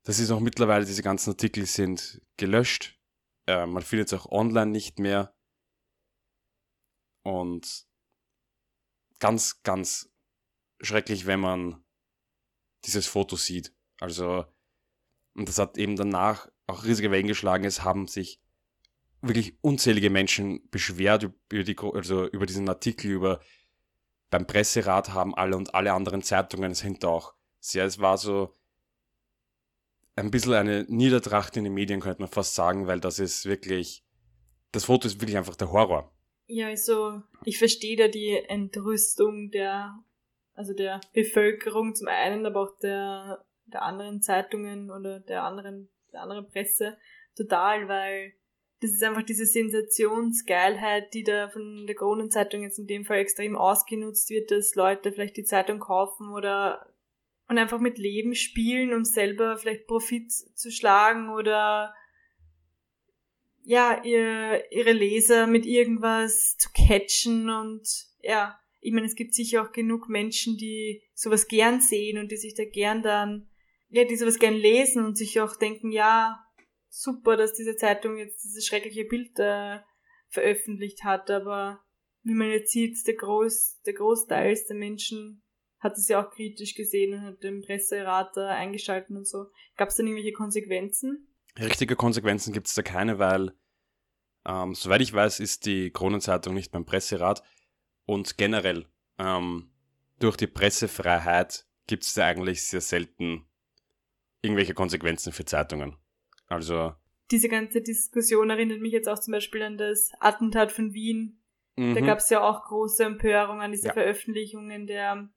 das 0.04 0.20
ist 0.20 0.32
auch 0.32 0.40
mittlerweile, 0.40 0.86
diese 0.86 1.04
ganzen 1.04 1.32
Artikel 1.32 1.66
sind 1.66 2.22
gelöscht. 2.38 3.00
Äh, 3.48 3.66
man 3.66 3.84
findet 3.84 4.08
es 4.08 4.14
auch 4.14 4.32
online 4.32 4.72
nicht 4.72 5.00
mehr. 5.00 5.36
Und 7.24 7.88
ganz, 9.20 9.64
ganz 9.64 10.12
schrecklich, 10.82 11.26
wenn 11.26 11.40
man 11.40 11.84
dieses 12.86 13.08
Foto 13.08 13.36
sieht. 13.36 13.74
Also, 14.00 14.46
und 15.34 15.50
das 15.50 15.58
hat 15.58 15.78
eben 15.78 15.96
danach 15.96 16.50
auch 16.68 16.84
riesige 16.84 17.12
Wellen 17.12 17.28
geschlagen. 17.28 17.66
Es 17.66 17.84
haben 17.84 18.08
sich 18.08 18.42
wirklich 19.22 19.58
unzählige 19.62 20.10
Menschen 20.10 20.70
beschwert 20.70 21.24
über, 21.24 21.64
die, 21.64 21.78
also 21.78 22.28
über 22.28 22.46
diesen 22.46 22.70
Artikel, 22.70 23.12
über 23.12 23.42
beim 24.30 24.48
Presserat 24.48 25.10
haben 25.10 25.36
alle 25.36 25.56
und 25.56 25.74
alle 25.74 25.94
anderen 25.94 26.22
Zeitungen 26.22 26.72
es 26.72 26.82
hinter 26.82 27.10
auch 27.10 27.35
sehr, 27.72 27.86
es 27.86 28.00
war 28.00 28.18
so 28.18 28.54
ein 30.16 30.32
bisschen 30.32 30.54
eine 30.54 30.86
Niedertracht 30.88 31.58
in 31.58 31.66
den 31.66 31.74
Medien, 31.74 32.00
könnte 32.00 32.22
man 32.22 32.30
fast 32.30 32.56
sagen, 32.56 32.88
weil 32.88 33.00
das 33.00 33.20
ist 33.20 33.46
wirklich, 33.46 34.04
das 34.72 34.86
Foto 34.86 35.08
ist 35.08 35.20
wirklich 35.20 35.38
einfach 35.38 35.56
der 35.56 35.72
Horror. 35.72 36.12
Ja, 36.48 36.68
also 36.68 37.22
ich 37.44 37.58
verstehe 37.58 37.98
da 37.98 38.08
die 38.08 38.38
Entrüstung 38.48 39.50
der, 39.52 39.98
also 40.54 40.74
der 40.74 41.02
Bevölkerung 41.14 41.96
zum 41.96 42.08
einen, 42.08 42.46
aber 42.46 42.62
auch 42.62 42.80
der, 42.80 43.44
der 43.66 43.82
anderen 43.82 44.22
Zeitungen 44.22 44.92
oder 44.92 45.20
der 45.20 45.44
anderen, 45.44 45.90
der 46.14 46.22
anderen 46.22 46.48
Presse 46.48 46.98
total, 47.36 47.88
weil 47.88 48.34
das 48.82 48.92
ist 48.92 49.04
einfach 49.04 49.24
diese 49.24 49.46
Sensationsgeilheit, 49.46 51.14
die 51.14 51.24
da 51.24 51.50
von 51.50 51.88
der 51.88 51.96
Kronenzeitung 51.96 52.62
jetzt 52.62 52.78
in 52.78 52.88
dem 52.88 53.06
Fall 53.06 53.18
extrem 53.18 53.56
ausgenutzt 53.56 54.30
wird, 54.30 54.52
dass 54.52 54.76
Leute 54.76 55.12
vielleicht 55.12 55.38
die 55.38 55.44
Zeitung 55.46 55.80
kaufen 55.80 56.30
oder 56.30 56.86
und 57.48 57.58
einfach 57.58 57.80
mit 57.80 57.98
Leben 57.98 58.36
spielen, 58.36 58.94
um 58.94 59.04
selber 59.04 59.58
vielleicht 59.58 59.88
Profit 59.88 60.32
zu 60.32 60.72
schlagen 60.72 61.30
oder 61.30 61.94
ja, 63.64 64.04
ihr, 64.04 64.64
ihre 64.72 64.92
Leser 64.92 65.48
mit 65.48 65.66
irgendwas 65.66 66.58
zu 66.58 66.70
catchen 66.72 67.50
und 67.50 67.88
ja, 68.22 68.60
ich 68.80 68.94
meine, 68.94 69.08
es 69.08 69.16
gibt 69.16 69.34
sicher 69.34 69.64
auch 69.64 69.72
genug 69.72 70.10
Menschen, 70.10 70.58
die 70.58 71.02
sowas 71.16 71.48
gern 71.48 71.82
sehen 71.82 72.20
und 72.20 72.32
die 72.32 72.38
sich 72.38 72.54
da 72.54 72.66
gern 72.66 73.02
dann, 73.02 73.50
ja, 73.90 74.04
die 74.04 74.16
sowas 74.16 74.38
gern 74.38 74.54
lesen 74.54 75.04
und 75.04 75.18
sich 75.18 75.42
auch 75.42 75.56
denken, 75.56 75.92
ja, 75.92 76.46
super, 76.90 77.36
dass 77.36 77.54
diese 77.54 77.76
Zeitung 77.76 78.18
jetzt 78.18 78.44
dieses 78.44 78.66
schreckliche 78.66 79.06
Bild 79.06 79.40
äh, 79.40 79.80
veröffentlicht 80.30 81.04
hat, 81.04 81.32
aber 81.32 81.84
wie 82.22 82.34
man 82.34 82.50
jetzt 82.50 82.72
sieht, 82.72 82.96
der, 83.08 83.16
Groß, 83.16 83.82
der 83.86 83.94
Großteil 83.94 84.56
der 84.70 84.76
Menschen 84.76 85.42
hat 85.86 85.98
es 85.98 86.10
ja 86.10 86.22
auch 86.22 86.32
kritisch 86.32 86.76
gesehen 86.76 87.14
und 87.14 87.22
hat 87.22 87.44
den 87.44 87.62
Presserat 87.62 88.38
eingeschalten 88.38 89.16
und 89.16 89.28
so. 89.28 89.46
Gab 89.78 89.90
es 89.90 89.96
denn 89.96 90.08
irgendwelche 90.08 90.34
Konsequenzen? 90.34 91.28
Richtige 91.58 91.96
Konsequenzen 91.96 92.52
gibt 92.52 92.68
es 92.68 92.74
da 92.74 92.82
keine, 92.82 93.20
weil, 93.20 93.54
ähm, 94.46 94.76
soweit 94.76 95.02
ich 95.02 95.14
weiß, 95.14 95.40
ist 95.40 95.66
die 95.66 95.92
Kronenzeitung 95.92 96.54
nicht 96.54 96.72
beim 96.72 96.86
Presserat 96.86 97.44
und 98.06 98.38
generell 98.38 98.86
ähm, 99.18 99.72
durch 100.20 100.36
die 100.36 100.48
Pressefreiheit 100.48 101.66
gibt 101.88 102.04
es 102.04 102.14
da 102.14 102.26
eigentlich 102.26 102.64
sehr 102.64 102.82
selten 102.82 103.46
irgendwelche 104.42 104.74
Konsequenzen 104.74 105.32
für 105.32 105.46
Zeitungen. 105.46 105.96
Also. 106.48 106.94
Diese 107.32 107.50
ganze 107.50 107.82
Diskussion 107.82 108.50
erinnert 108.50 108.82
mich 108.82 108.92
jetzt 108.92 109.08
auch 109.08 109.20
zum 109.20 109.32
Beispiel 109.32 109.64
an 109.64 109.78
das 109.78 110.12
Attentat 110.20 110.72
von 110.72 110.94
Wien. 110.94 111.42
Mhm. 111.76 111.96
Da 111.96 112.02
gab 112.02 112.20
es 112.20 112.30
ja 112.30 112.42
auch 112.42 112.66
große 112.66 113.04
Empörung 113.04 113.62
an 113.62 113.72
diese 113.72 113.88
ja. 113.88 113.94
Veröffentlichungen 113.94 114.88
der, 114.88 115.30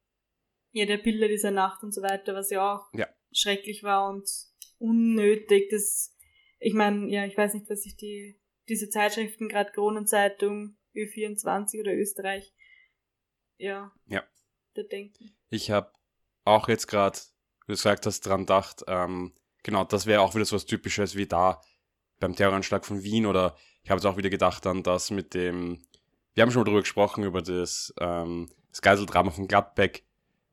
ja, 0.78 0.86
der 0.86 0.98
Bilder 0.98 1.28
dieser 1.28 1.50
Nacht 1.50 1.82
und 1.82 1.92
so 1.92 2.02
weiter, 2.02 2.34
was 2.34 2.50
ja 2.50 2.74
auch 2.74 2.92
ja. 2.92 3.06
schrecklich 3.32 3.82
war 3.82 4.08
und 4.08 4.28
unnötig. 4.78 5.68
Das, 5.70 6.14
ich 6.58 6.74
meine, 6.74 7.10
ja, 7.10 7.24
ich 7.26 7.36
weiß 7.36 7.54
nicht, 7.54 7.68
was 7.68 7.82
sich 7.82 7.96
die, 7.96 8.40
diese 8.68 8.88
Zeitschriften, 8.88 9.48
gerade 9.48 9.72
Kronenzeitung, 9.72 10.76
Ö24 10.94 11.80
oder 11.80 11.94
Österreich, 11.94 12.52
ja, 13.56 13.92
ja. 14.06 14.22
da 14.74 14.82
denken. 14.82 15.36
Ich 15.50 15.70
habe 15.70 15.92
auch 16.44 16.68
jetzt 16.68 16.86
gerade, 16.86 17.18
wie 17.66 17.72
du 17.72 17.72
gesagt 17.72 18.06
hast, 18.06 18.20
dran 18.20 18.40
gedacht, 18.40 18.84
ähm, 18.86 19.34
genau, 19.62 19.84
das 19.84 20.06
wäre 20.06 20.20
auch 20.20 20.34
wieder 20.34 20.44
so 20.44 20.56
was 20.56 20.66
Typisches 20.66 21.16
wie 21.16 21.26
da 21.26 21.60
beim 22.20 22.34
Terroranschlag 22.34 22.84
von 22.84 23.02
Wien 23.02 23.26
oder 23.26 23.56
ich 23.82 23.90
habe 23.90 23.98
jetzt 23.98 24.06
auch 24.06 24.16
wieder 24.16 24.30
gedacht 24.30 24.66
an 24.66 24.82
das 24.82 25.10
mit 25.10 25.34
dem, 25.34 25.84
wir 26.34 26.42
haben 26.42 26.50
schon 26.50 26.60
mal 26.60 26.64
drüber 26.66 26.80
gesprochen, 26.80 27.24
über 27.24 27.42
das, 27.42 27.92
ähm, 27.98 28.48
das 28.70 28.82
Geiseldrama 28.82 29.30
von 29.30 29.48
Gladbeck, 29.48 30.04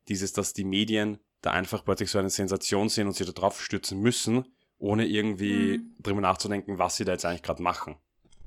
dieses, 0.08 0.34
dass 0.34 0.54
die 0.54 0.63
Medien 0.63 1.20
da 1.41 1.52
einfach 1.52 1.84
plötzlich 1.86 2.10
so 2.10 2.20
eine 2.20 2.30
Sensation 2.30 2.89
sehen 2.89 3.08
und 3.08 3.13
sie 3.13 3.26
da 3.26 3.32
drauf 3.32 3.62
stützen 3.62 4.00
müssen, 4.00 4.46
ohne 4.78 5.06
irgendwie 5.06 5.78
mhm. 5.78 5.96
drüber 6.02 6.22
nachzudenken, 6.22 6.78
was 6.78 6.98
sie 6.98 7.06
da 7.06 7.13
jetzt 7.13 7.26
eigentlich 7.26 7.44
gerade 7.44 7.62
machen. 7.62 7.98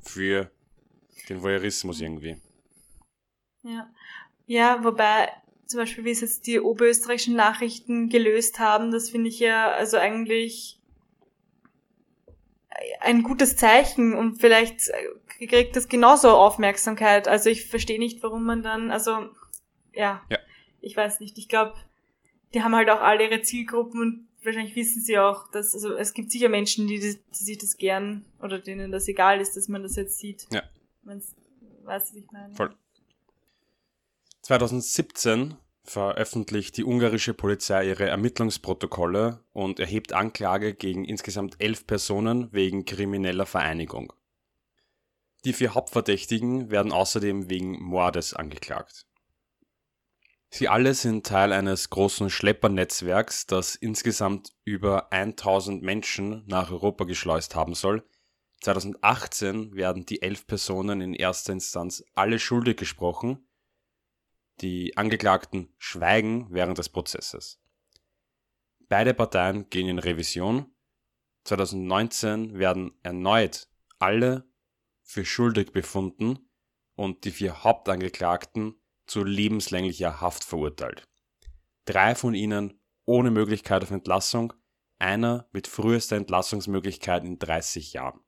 Für 0.01 0.51
den 1.29 1.43
Voyeurismus 1.43 2.01
irgendwie. 2.01 2.41
Ja. 3.63 3.91
Ja, 4.47 4.83
wobei 4.83 5.29
zum 5.67 5.81
Beispiel, 5.81 6.05
wie 6.05 6.11
es 6.11 6.23
jetzt 6.23 6.47
die 6.47 6.61
oberösterreichischen 6.61 7.37
Nachrichten 7.37 8.09
gelöst 8.09 8.59
haben, 8.59 8.91
das 8.91 9.11
finde 9.11 9.29
ich 9.29 9.39
ja 9.39 9.71
also 9.71 9.99
eigentlich 9.99 10.81
ein 13.01 13.23
gutes 13.23 13.57
Zeichen 13.57 14.15
und 14.15 14.41
vielleicht 14.41 14.91
kriegt 15.27 15.77
das 15.77 15.89
genauso 15.89 16.31
Aufmerksamkeit. 16.31 17.29
Also 17.29 17.51
ich 17.51 17.67
verstehe 17.67 17.99
nicht, 17.99 18.23
warum 18.23 18.45
man 18.45 18.63
dann, 18.63 18.91
also 18.91 19.29
ja, 19.93 20.23
ja. 20.31 20.39
Ich 20.81 20.97
weiß 20.97 21.21
nicht. 21.21 21.39
Ich 21.39 21.49
glaube, 21.49 21.75
die 22.55 22.63
haben 22.63 22.75
halt 22.75 22.91
auch 22.91 23.01
alle 23.01 23.25
ihre 23.25 23.43
Zielgruppen 23.43 24.01
und 24.01 24.29
wahrscheinlich 24.43 24.77
wissen 24.77 25.03
sie 25.03 25.19
auch, 25.19 25.51
dass, 25.51 25.75
also 25.75 25.95
es 25.95 26.15
gibt 26.15 26.31
sicher 26.31 26.49
Menschen, 26.49 26.87
die, 26.87 26.99
die 26.99 27.19
sich 27.31 27.59
das 27.59 27.77
gern 27.77 28.25
oder 28.41 28.59
denen 28.59 28.91
das 28.93 29.09
egal 29.09 29.41
ist, 29.41 29.57
dass 29.57 29.69
man 29.69 29.83
das 29.83 29.97
jetzt 29.97 30.19
sieht. 30.19 30.47
Ja. 30.53 30.63
Man's, 31.03 31.35
weißt 31.85 32.15
du, 32.15 32.19
ich 32.19 32.31
meine? 32.31 32.55
Voll. 32.55 32.75
2017 34.43 35.57
veröffentlicht 35.85 36.77
die 36.77 36.85
ungarische 36.85 37.35
Polizei 37.35 37.89
ihre 37.89 38.09
Ermittlungsprotokolle 38.09 39.43
und 39.53 39.81
erhebt 39.81 40.13
Anklage 40.13 40.75
gegen 40.75 41.05
insgesamt 41.05 41.57
elf 41.59 41.87
Personen 41.87 42.53
wegen 42.53 42.85
krimineller 42.85 43.47
Vereinigung. 43.47 44.13
Die 45.45 45.53
vier 45.53 45.75
Hauptverdächtigen 45.75 46.71
werden 46.71 46.93
außerdem 46.93 47.49
wegen 47.49 47.83
Mordes 47.83 48.35
angeklagt. 48.35 49.08
Sie 50.51 50.69
alle 50.69 50.95
sind 50.95 51.27
Teil 51.27 51.53
eines 51.53 51.91
großen 51.91 52.31
Schleppernetzwerks, 52.31 53.47
das 53.47 53.75
insgesamt 53.75 54.53
über 54.65 55.13
1000 55.13 55.83
Menschen 55.83 56.45
nach 56.47 56.71
Europa 56.71 57.05
geschleust 57.05 57.55
haben 57.55 57.75
soll. 57.75 58.03
2018 58.63 59.75
werden 59.75 60.07
die 60.07 60.23
elf 60.23 60.47
Personen 60.47 61.01
in 61.01 61.15
erster 61.15 61.53
Instanz 61.53 62.03
alle 62.15 62.39
schuldig 62.39 62.77
gesprochen 62.77 63.49
die 64.61 64.97
Angeklagten 64.97 65.73
schweigen 65.79 66.49
während 66.51 66.79
des 66.79 66.89
Prozesses. 66.89 67.61
Beide 68.89 69.15
Parteien 69.15 69.69
gehen 69.71 69.89
in 69.89 69.99
Revision. 69.99 70.75
2019 71.45 72.59
werden 72.59 72.99
erneut 73.03 73.69
alle 73.99 74.49
für 75.03 75.25
schuldig 75.25 75.73
befunden 75.73 76.51
und 76.95 77.25
die 77.25 77.31
vier 77.31 77.63
Hauptangeklagten 77.65 78.78
zu 79.09 79.25
lebenslänglicher 79.25 80.21
Haft 80.21 80.45
verurteilt. 80.45 81.05
Drei 81.85 82.15
von 82.15 82.35
ihnen 82.35 82.81
ohne 83.05 83.31
Möglichkeit 83.31 83.83
auf 83.83 83.91
Entlassung, 83.91 84.53
einer 84.99 85.49
mit 85.53 85.67
frühester 85.67 86.17
Entlassungsmöglichkeit 86.17 87.25
in 87.25 87.39
30 87.39 87.95
Jahren. 87.95 88.21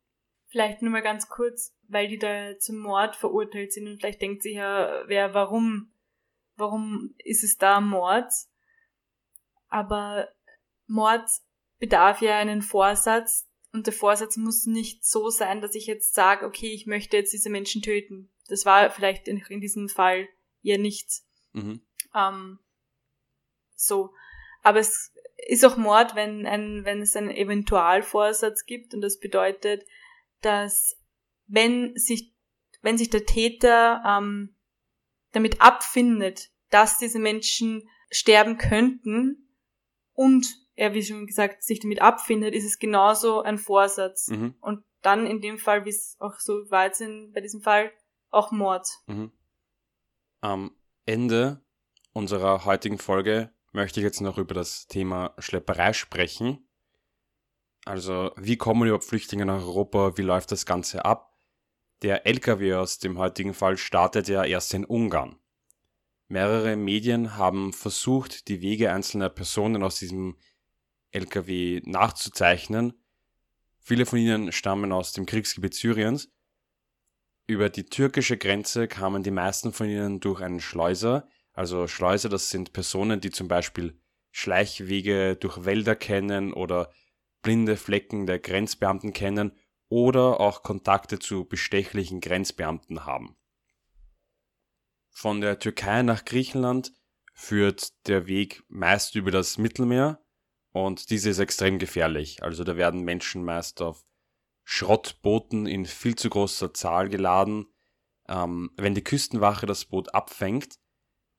Vielleicht 0.48 0.82
nur 0.82 0.90
mal 0.90 1.02
ganz 1.02 1.28
kurz, 1.28 1.76
weil 1.88 2.08
die 2.08 2.18
da 2.18 2.58
zum 2.58 2.78
Mord 2.78 3.14
verurteilt 3.14 3.72
sind 3.72 3.86
und 3.86 3.98
vielleicht 3.98 4.22
denkt 4.22 4.42
sich 4.42 4.54
ja, 4.54 5.04
wer 5.06 5.34
warum 5.34 5.92
warum 6.56 7.14
ist 7.24 7.42
es 7.42 7.56
da 7.56 7.80
Mord? 7.80 8.32
Aber 9.68 10.28
Mord 10.86 11.28
bedarf 11.78 12.20
ja 12.20 12.38
einen 12.38 12.62
Vorsatz 12.62 13.48
und 13.72 13.86
der 13.86 13.94
Vorsatz 13.94 14.36
muss 14.36 14.66
nicht 14.66 15.04
so 15.04 15.30
sein, 15.30 15.60
dass 15.60 15.74
ich 15.74 15.86
jetzt 15.86 16.14
sage, 16.14 16.44
okay, 16.46 16.72
ich 16.72 16.86
möchte 16.86 17.16
jetzt 17.16 17.32
diese 17.32 17.50
Menschen 17.50 17.82
töten. 17.82 18.30
Das 18.48 18.66
war 18.66 18.90
vielleicht 18.90 19.28
in, 19.28 19.38
in 19.48 19.60
diesem 19.60 19.88
Fall 19.88 20.28
ja 20.62 20.78
nicht 20.78 21.08
mhm. 21.52 21.80
ähm, 22.14 22.58
so. 23.74 24.14
Aber 24.62 24.78
es 24.78 25.12
ist 25.36 25.64
auch 25.64 25.76
Mord, 25.76 26.14
wenn, 26.14 26.46
ein, 26.46 26.84
wenn 26.84 27.00
es 27.00 27.16
einen 27.16 27.30
Eventualvorsatz 27.30 28.66
gibt 28.66 28.94
und 28.94 29.00
das 29.00 29.18
bedeutet, 29.18 29.84
dass 30.42 30.96
wenn 31.46 31.96
sich, 31.96 32.34
wenn 32.82 32.98
sich 32.98 33.10
der 33.10 33.24
Täter 33.24 34.02
ähm, 34.06 34.54
damit 35.32 35.60
abfindet, 35.60 36.50
dass 36.70 36.98
diese 36.98 37.18
Menschen 37.18 37.88
sterben 38.10 38.58
könnten 38.58 39.48
und 40.12 40.46
er, 40.74 40.94
wie 40.94 41.02
schon 41.02 41.26
gesagt, 41.26 41.62
sich 41.62 41.80
damit 41.80 42.00
abfindet, 42.00 42.54
ist 42.54 42.64
es 42.64 42.78
genauso 42.78 43.42
ein 43.42 43.58
Vorsatz. 43.58 44.28
Mhm. 44.28 44.54
Und 44.60 44.84
dann 45.02 45.26
in 45.26 45.40
dem 45.40 45.58
Fall, 45.58 45.84
wie 45.84 45.90
es 45.90 46.16
auch 46.20 46.38
so 46.38 46.70
weit 46.70 46.96
sind, 46.96 47.32
bei 47.32 47.40
diesem 47.40 47.60
Fall, 47.60 47.92
auch 48.30 48.50
Mord. 48.50 48.88
Mhm. 49.06 49.32
Am 50.42 50.74
Ende 51.04 51.62
unserer 52.12 52.64
heutigen 52.64 52.98
Folge 52.98 53.52
möchte 53.72 54.00
ich 54.00 54.04
jetzt 54.04 54.22
noch 54.22 54.38
über 54.38 54.54
das 54.54 54.86
Thema 54.86 55.34
Schlepperei 55.38 55.92
sprechen. 55.92 56.66
Also, 57.84 58.30
wie 58.36 58.56
kommen 58.56 58.86
überhaupt 58.86 59.04
Flüchtlinge 59.04 59.44
nach 59.44 59.60
Europa? 59.60 60.16
Wie 60.16 60.22
läuft 60.22 60.50
das 60.52 60.64
Ganze 60.64 61.04
ab? 61.04 61.36
Der 62.02 62.26
LKW 62.26 62.74
aus 62.74 62.98
dem 62.98 63.18
heutigen 63.18 63.52
Fall 63.52 63.76
startet 63.76 64.28
ja 64.28 64.42
erst 64.42 64.72
in 64.72 64.86
Ungarn. 64.86 65.38
Mehrere 66.28 66.76
Medien 66.76 67.36
haben 67.36 67.74
versucht, 67.74 68.48
die 68.48 68.62
Wege 68.62 68.92
einzelner 68.92 69.28
Personen 69.28 69.82
aus 69.82 69.98
diesem 69.98 70.38
LKW 71.10 71.82
nachzuzeichnen. 71.84 72.94
Viele 73.78 74.06
von 74.06 74.18
ihnen 74.18 74.52
stammen 74.52 74.92
aus 74.92 75.12
dem 75.12 75.26
Kriegsgebiet 75.26 75.74
Syriens 75.74 76.30
Über 77.50 77.68
die 77.68 77.82
türkische 77.82 78.36
Grenze 78.36 78.86
kamen 78.86 79.24
die 79.24 79.32
meisten 79.32 79.72
von 79.72 79.88
ihnen 79.88 80.20
durch 80.20 80.40
einen 80.40 80.60
Schleuser. 80.60 81.28
Also 81.52 81.88
Schleuser, 81.88 82.28
das 82.28 82.48
sind 82.48 82.72
Personen, 82.72 83.20
die 83.20 83.32
zum 83.32 83.48
Beispiel 83.48 83.98
Schleichwege 84.30 85.34
durch 85.34 85.64
Wälder 85.64 85.96
kennen 85.96 86.52
oder 86.52 86.92
blinde 87.42 87.76
Flecken 87.76 88.26
der 88.26 88.38
Grenzbeamten 88.38 89.12
kennen 89.12 89.50
oder 89.88 90.38
auch 90.38 90.62
Kontakte 90.62 91.18
zu 91.18 91.44
bestechlichen 91.44 92.20
Grenzbeamten 92.20 93.04
haben. 93.04 93.34
Von 95.08 95.40
der 95.40 95.58
Türkei 95.58 96.02
nach 96.02 96.24
Griechenland 96.24 96.92
führt 97.34 98.06
der 98.06 98.28
Weg 98.28 98.62
meist 98.68 99.16
über 99.16 99.32
das 99.32 99.58
Mittelmeer 99.58 100.24
und 100.70 101.10
diese 101.10 101.30
ist 101.30 101.40
extrem 101.40 101.80
gefährlich. 101.80 102.44
Also 102.44 102.62
da 102.62 102.76
werden 102.76 103.02
Menschen 103.02 103.42
meist 103.42 103.82
auf 103.82 104.04
Schrottbooten 104.72 105.66
in 105.66 105.84
viel 105.84 106.14
zu 106.14 106.30
großer 106.30 106.72
Zahl 106.72 107.08
geladen. 107.08 107.66
Ähm, 108.28 108.70
wenn 108.76 108.94
die 108.94 109.02
Küstenwache 109.02 109.66
das 109.66 109.84
Boot 109.84 110.14
abfängt, 110.14 110.78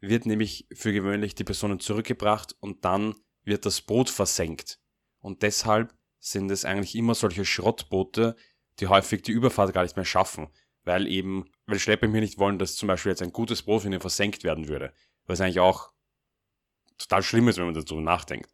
wird 0.02 0.26
nämlich 0.26 0.68
für 0.74 0.92
gewöhnlich 0.92 1.34
die 1.34 1.46
Personen 1.46 1.80
zurückgebracht 1.80 2.58
und 2.60 2.84
dann 2.84 3.16
wird 3.44 3.66
das 3.66 3.80
Boot 3.84 4.10
versenkt. 4.10 4.82
Und 5.20 5.44
deshalb 5.44 5.96
sind 6.20 6.52
es 6.52 6.66
eigentlich 6.66 6.94
immer 6.94 7.16
solche 7.16 7.46
Schrottboote, 7.46 8.36
die 8.82 8.88
häufig 8.88 9.22
die 9.22 9.32
Überfahrt 9.32 9.74
gar 9.74 9.84
nicht 9.84 9.96
mehr 9.96 10.04
schaffen, 10.04 10.50
weil 10.84 11.08
eben, 11.08 11.50
weil 11.68 11.80
Schlepper 11.80 12.10
mir 12.10 12.20
nicht 12.20 12.38
wollen, 12.38 12.60
dass 12.60 12.76
zum 12.76 12.88
Beispiel 12.88 13.14
jetzt 13.14 13.22
ein 13.22 13.32
gutes 13.32 13.64
Boot 13.64 13.84
von 13.84 13.94
ihnen 13.94 14.02
versenkt 14.02 14.44
werden 14.44 14.68
würde. 14.68 14.94
Was 15.26 15.40
eigentlich 15.40 15.62
auch 15.62 15.94
total 16.98 17.24
schlimm 17.24 17.48
ist, 17.48 17.58
wenn 17.58 17.66
man 17.66 17.76
darüber 17.76 18.02
nachdenkt. 18.02 18.54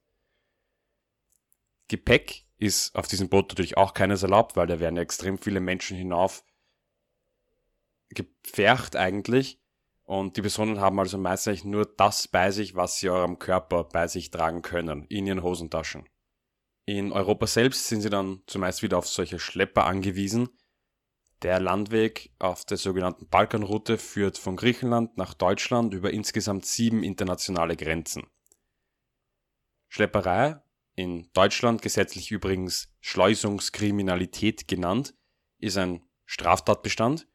Gepäck 1.88 2.47
ist 2.58 2.96
auf 2.96 3.08
diesem 3.08 3.30
Boot 3.30 3.50
natürlich 3.50 3.78
auch 3.78 3.94
keines 3.94 4.24
erlaubt, 4.24 4.56
weil 4.56 4.68
da 4.68 4.80
werden 4.80 4.96
ja 4.96 5.02
extrem 5.02 5.38
viele 5.38 5.60
Menschen 5.60 5.98
hinauf 5.98 6.44
gepfercht 8.10 8.96
eigentlich. 8.96 9.60
Und 10.04 10.38
die 10.38 10.42
Personen 10.42 10.80
haben 10.80 11.00
also 11.00 11.18
meistens 11.18 11.66
nur 11.66 11.86
das 11.86 12.28
bei 12.28 12.52
sich, 12.52 12.76
was 12.76 13.00
sie 13.00 13.10
eurem 13.10 13.40
Körper 13.40 13.84
bei 13.84 14.08
sich 14.08 14.32
tragen 14.32 14.62
können, 14.62 15.06
in 15.10 15.28
ihren 15.28 15.44
Hosentaschen. 15.44 16.08
In 16.86 17.12
Europa 17.12 17.48
selbst 17.48 17.88
sind 17.88 18.02
sie 18.02 18.10
dann 18.10 18.42
zumeist 18.48 18.82
wieder 18.82 18.98
auf 18.98 19.08
solche 19.08 19.40
Schlepper 19.40 19.86
angewiesen. 19.86 20.50
Der 21.42 21.60
Landweg 21.60 22.32
auf 22.40 22.64
der 22.64 22.78
sogenannten 22.78 23.28
Balkanroute 23.28 23.98
führt 23.98 24.38
von 24.38 24.56
Griechenland 24.56 25.18
nach 25.18 25.34
Deutschland 25.34 25.94
über 25.94 26.12
insgesamt 26.12 26.66
sieben 26.66 27.04
internationale 27.04 27.76
Grenzen. 27.76 28.28
Schlepperei 29.90 30.62
in 30.98 31.30
Deutschland 31.34 31.84
gesetzlich 31.84 32.32
übrigens 32.32 32.92
Schleusungskriminalität 33.02 34.68
genannt, 34.68 35.14
ist 35.60 35.78
ein 35.78 36.04
Straftatbestand. 36.26 37.28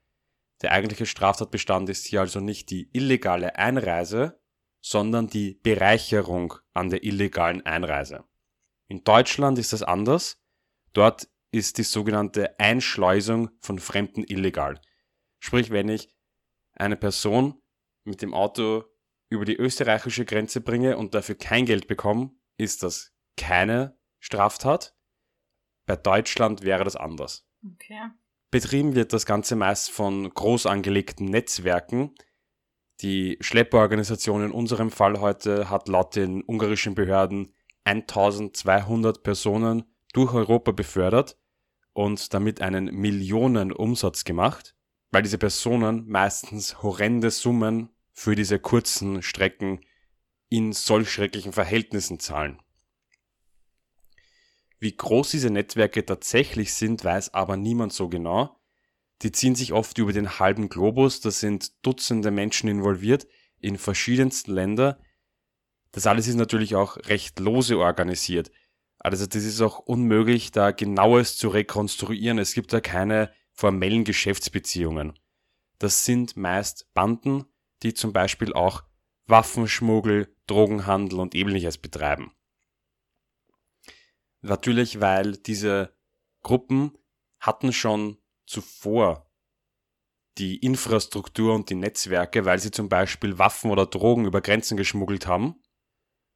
Der 0.63 0.73
eigentliche 0.73 1.07
Straftatbestand 1.07 1.89
ist 1.89 2.05
hier 2.07 2.21
also 2.21 2.41
nicht 2.41 2.71
die 2.71 2.91
illegale 2.93 3.57
Einreise, 3.57 4.41
sondern 4.81 5.29
die 5.29 5.61
Bereicherung 5.63 6.55
an 6.75 6.91
der 6.91 7.05
illegalen 7.05 7.65
Einreise. 7.65 8.25
In 8.89 9.05
Deutschland 9.05 9.59
ist 9.59 9.73
das 9.73 9.85
anders. 9.85 10.43
Dort 10.93 11.29
ist 11.53 11.79
die 11.79 11.85
sogenannte 11.85 12.59
Einschleusung 12.59 13.51
von 13.61 13.79
Fremden 13.79 14.25
illegal. 14.25 14.81
Sprich, 15.39 15.71
wenn 15.71 15.89
ich 15.89 16.09
eine 16.73 16.97
Person 16.97 17.63
mit 18.03 18.23
dem 18.23 18.35
Auto 18.35 18.85
über 19.29 19.45
die 19.45 19.57
österreichische 19.57 20.25
Grenze 20.25 20.61
bringe 20.61 20.97
und 20.97 21.15
dafür 21.15 21.37
kein 21.37 21.65
Geld 21.65 21.87
bekomme, 21.87 22.33
ist 22.57 22.83
das 22.83 23.12
keine 23.37 23.97
Straftat. 24.21 24.95
Bei 25.87 25.97
Deutschland 25.97 26.63
wäre 26.63 26.85
das 26.85 26.97
anders. 26.97 27.47
Okay. 27.65 28.11
Betrieben 28.51 28.95
wird 28.95 29.13
das 29.13 29.27
Ganze 29.27 29.57
meist 29.57 29.91
von 29.91 30.29
groß 30.33 30.67
angelegten 30.67 31.27
Netzwerken. 31.27 32.15
Die 33.01 33.39
Schlepperorganisation 33.41 34.45
in 34.45 34.51
unserem 34.53 34.91
Fall 34.91 35.21
heute 35.21 35.71
hat 35.71 35.89
laut 35.89 36.15
den 36.15 36.43
ungarischen 36.43 36.95
Behörden 36.95 37.55
1200 37.85 39.23
Personen 39.23 39.85
durch 40.13 40.35
Europa 40.35 40.73
befördert 40.73 41.37
und 41.95 42.33
damit 42.33 42.61
einen 42.61 42.87
Millionenumsatz 42.95 44.25
gemacht, 44.25 44.77
weil 45.11 45.23
diese 45.23 45.39
Personen 45.39 46.07
meistens 46.07 46.83
horrende 46.83 47.31
Summen 47.31 47.89
für 48.13 48.35
diese 48.35 48.59
kurzen 48.59 49.23
Strecken 49.23 49.81
in 50.49 50.73
solch 50.73 51.11
schrecklichen 51.11 51.53
Verhältnissen 51.53 52.21
zahlen. 52.21 52.62
Wie 54.83 54.97
groß 54.97 55.31
diese 55.31 55.49
Netzwerke 55.49 56.05
tatsächlich 56.05 56.75
sind, 56.75 57.05
weiß 57.05 57.35
aber 57.35 57.57
niemand 57.57 57.93
so 57.93 58.09
genau. 58.09 58.59
Die 59.23 59.31
ziehen 59.31 59.55
sich 59.55 59.73
oft 59.73 59.97
über 59.99 60.13
den 60.13 60.41
halben 60.41 60.69
Globus, 60.69 61.21
da 61.21 61.31
sind 61.31 61.87
Dutzende 61.87 62.33
Menschen 62.33 62.69
involviert 62.69 63.29
in 63.61 63.79
verschiedensten 63.79 64.51
Ländern. 64.51 64.97
Das 65.93 66.09
alles 66.09 66.27
ist 66.27 66.35
natürlich 66.35 66.75
auch 66.75 66.97
recht 67.07 67.39
lose 67.39 67.79
organisiert. 67.79 68.51
Also 68.99 69.25
das 69.25 69.45
ist 69.45 69.61
auch 69.61 69.79
unmöglich, 69.79 70.51
da 70.51 70.73
genaues 70.73 71.37
zu 71.37 71.51
rekonstruieren. 71.51 72.41
Es 72.41 72.53
gibt 72.53 72.73
da 72.73 72.81
keine 72.81 73.33
formellen 73.53 74.03
Geschäftsbeziehungen. 74.03 75.13
Das 75.79 76.05
sind 76.05 76.37
meist 76.37 76.93
Banden, 76.93 77.45
die 77.85 77.95
zum 77.95 78.13
Beispiel 78.13 78.53
auch 78.53 78.83
Waffenschmuggel, 79.29 80.35
Drogenhandel 80.49 81.21
und 81.21 81.37
ähnliches 81.37 81.79
betreiben. 81.79 82.33
Natürlich, 84.43 85.01
weil 85.01 85.37
diese 85.37 85.97
Gruppen 86.43 86.99
hatten 87.39 87.73
schon 87.73 88.19
zuvor 88.45 89.31
die 90.39 90.57
Infrastruktur 90.57 91.55
und 91.55 91.71
die 91.71 91.75
Netzwerke, 91.75 92.45
weil 92.45 92.59
sie 92.59 92.71
zum 92.71 92.89
Beispiel 92.89 93.39
Waffen 93.39 93.71
oder 93.71 93.87
Drogen 93.87 94.25
über 94.25 94.41
Grenzen 94.41 94.77
geschmuggelt 94.77 95.27
haben 95.27 95.63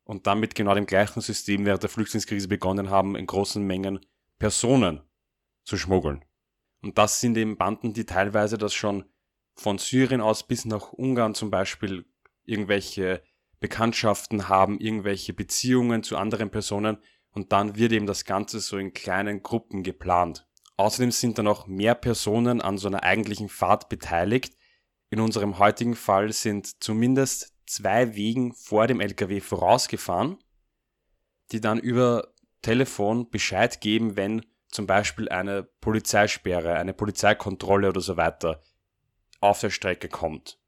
und 0.04 0.26
damit 0.26 0.54
genau 0.54 0.74
dem 0.74 0.86
gleichen 0.86 1.20
System 1.20 1.64
während 1.64 1.82
der 1.82 1.90
Flüchtlingskrise 1.90 2.48
begonnen 2.48 2.90
haben, 2.90 3.16
in 3.16 3.26
großen 3.26 3.64
Mengen 3.64 4.04
Personen 4.38 5.02
zu 5.64 5.76
schmuggeln. 5.76 6.24
Und 6.82 6.98
das 6.98 7.20
sind 7.20 7.36
eben 7.36 7.56
Banden, 7.56 7.94
die 7.94 8.04
teilweise 8.04 8.58
das 8.58 8.74
schon 8.74 9.04
von 9.54 9.78
Syrien 9.78 10.20
aus 10.20 10.46
bis 10.46 10.64
nach 10.66 10.92
Ungarn 10.92 11.34
zum 11.34 11.50
Beispiel 11.50 12.04
irgendwelche 12.44 13.22
Bekanntschaften 13.58 14.48
haben, 14.48 14.78
irgendwelche 14.78 15.32
Beziehungen 15.32 16.02
zu 16.02 16.16
anderen 16.18 16.50
Personen, 16.50 16.98
und 17.36 17.52
dann 17.52 17.76
wird 17.76 17.92
eben 17.92 18.06
das 18.06 18.24
Ganze 18.24 18.60
so 18.60 18.78
in 18.78 18.94
kleinen 18.94 19.42
Gruppen 19.42 19.82
geplant. 19.82 20.48
Außerdem 20.78 21.10
sind 21.10 21.36
dann 21.36 21.46
auch 21.46 21.66
mehr 21.66 21.94
Personen 21.94 22.62
an 22.62 22.78
so 22.78 22.88
einer 22.88 23.02
eigentlichen 23.02 23.50
Fahrt 23.50 23.90
beteiligt. 23.90 24.56
In 25.10 25.20
unserem 25.20 25.58
heutigen 25.58 25.96
Fall 25.96 26.32
sind 26.32 26.82
zumindest 26.82 27.52
zwei 27.66 28.14
Wegen 28.14 28.54
vor 28.54 28.86
dem 28.86 29.02
LKW 29.02 29.40
vorausgefahren, 29.40 30.38
die 31.52 31.60
dann 31.60 31.78
über 31.78 32.32
Telefon 32.62 33.28
Bescheid 33.28 33.82
geben, 33.82 34.16
wenn 34.16 34.46
zum 34.68 34.86
Beispiel 34.86 35.28
eine 35.28 35.62
Polizeisperre, 35.62 36.76
eine 36.76 36.94
Polizeikontrolle 36.94 37.90
oder 37.90 38.00
so 38.00 38.16
weiter 38.16 38.62
auf 39.42 39.60
der 39.60 39.70
Strecke 39.70 40.08
kommt. 40.08 40.58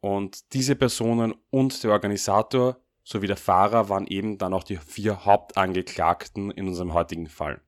Und 0.00 0.54
diese 0.54 0.76
Personen 0.76 1.34
und 1.50 1.84
der 1.84 1.90
Organisator 1.90 2.80
sowie 3.06 3.28
der 3.28 3.36
Fahrer 3.36 3.88
waren 3.88 4.08
eben 4.08 4.36
dann 4.36 4.52
auch 4.52 4.64
die 4.64 4.78
vier 4.78 5.24
Hauptangeklagten 5.24 6.50
in 6.50 6.66
unserem 6.66 6.92
heutigen 6.92 7.28
Fall. 7.28 7.60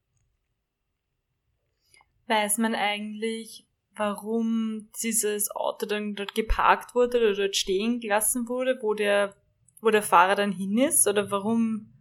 Weiß 2.27 2.59
man 2.59 2.74
eigentlich, 2.74 3.64
warum 3.94 4.88
dieses 5.01 5.51
Auto 5.53 5.87
dann 5.87 6.16
dort 6.16 6.35
geparkt 6.35 6.96
wurde 6.96 7.18
oder 7.18 7.35
dort 7.35 7.57
stehen 7.57 8.01
gelassen 8.01 8.48
wurde, 8.48 8.79
wo 8.83 8.94
der, 8.94 9.37
wo 9.81 9.90
der 9.90 10.03
Fahrer 10.03 10.35
dann 10.35 10.51
hin 10.51 10.77
ist? 10.77 11.07
Oder 11.07 11.31
warum, 11.31 11.92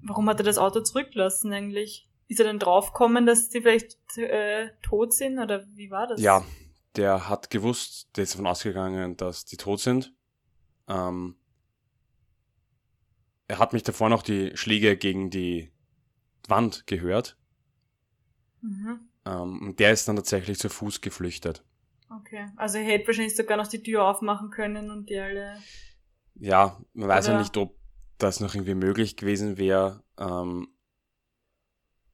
warum 0.00 0.28
hat 0.28 0.38
er 0.38 0.44
das 0.44 0.58
Auto 0.58 0.82
zurückgelassen 0.82 1.52
eigentlich? 1.52 2.08
Ist 2.28 2.38
er 2.38 2.46
dann 2.46 2.60
draufgekommen, 2.60 3.26
dass 3.26 3.48
die 3.48 3.62
vielleicht 3.62 3.98
äh, 4.16 4.68
tot 4.82 5.12
sind 5.12 5.40
oder 5.40 5.66
wie 5.74 5.90
war 5.90 6.06
das? 6.06 6.20
Ja, 6.20 6.44
der 6.94 7.28
hat 7.28 7.50
gewusst, 7.50 8.16
der 8.16 8.22
ist 8.22 8.34
davon 8.34 8.46
ausgegangen, 8.46 9.16
dass 9.16 9.44
die 9.44 9.56
tot 9.56 9.80
sind. 9.80 10.14
Ähm, 10.88 11.34
er 13.50 13.58
hat 13.58 13.72
mich 13.72 13.82
davor 13.82 14.08
noch 14.08 14.22
die 14.22 14.56
Schläge 14.56 14.96
gegen 14.96 15.28
die 15.28 15.72
Wand 16.46 16.86
gehört. 16.86 17.36
Mhm. 18.60 19.00
Ähm, 19.26 19.62
und 19.62 19.80
der 19.80 19.90
ist 19.90 20.06
dann 20.06 20.16
tatsächlich 20.16 20.58
zu 20.58 20.68
Fuß 20.68 21.00
geflüchtet. 21.00 21.64
Okay, 22.08 22.46
also 22.56 22.78
er 22.78 22.84
hätte 22.84 23.08
wahrscheinlich 23.08 23.34
sogar 23.34 23.56
noch 23.56 23.66
die 23.66 23.82
Tür 23.82 24.04
aufmachen 24.04 24.50
können 24.50 24.90
und 24.90 25.10
die 25.10 25.18
alle. 25.18 25.60
Ja, 26.36 26.80
man 26.92 27.08
weiß 27.08 27.26
ja 27.26 27.38
nicht, 27.38 27.56
ob 27.56 27.76
das 28.18 28.38
noch 28.38 28.54
irgendwie 28.54 28.74
möglich 28.74 29.16
gewesen 29.16 29.58
wäre. 29.58 30.04
Ähm, 30.16 30.68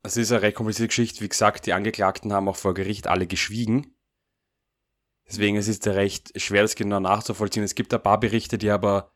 es 0.02 0.16
ist 0.16 0.32
eine 0.32 0.40
recht 0.40 0.56
komplizierte 0.56 0.88
Geschichte. 0.88 1.20
Wie 1.20 1.28
gesagt, 1.28 1.66
die 1.66 1.74
Angeklagten 1.74 2.32
haben 2.32 2.48
auch 2.48 2.56
vor 2.56 2.72
Gericht 2.72 3.08
alle 3.08 3.26
geschwiegen. 3.26 3.94
Deswegen 5.28 5.56
es 5.56 5.68
ist 5.68 5.86
es 5.86 5.94
recht 5.94 6.40
schwer, 6.40 6.62
das 6.62 6.76
genau 6.76 7.00
nachzuvollziehen. 7.00 7.64
Es 7.64 7.74
gibt 7.74 7.92
ein 7.92 8.02
paar 8.02 8.20
Berichte, 8.20 8.56
die 8.56 8.70
aber 8.70 9.15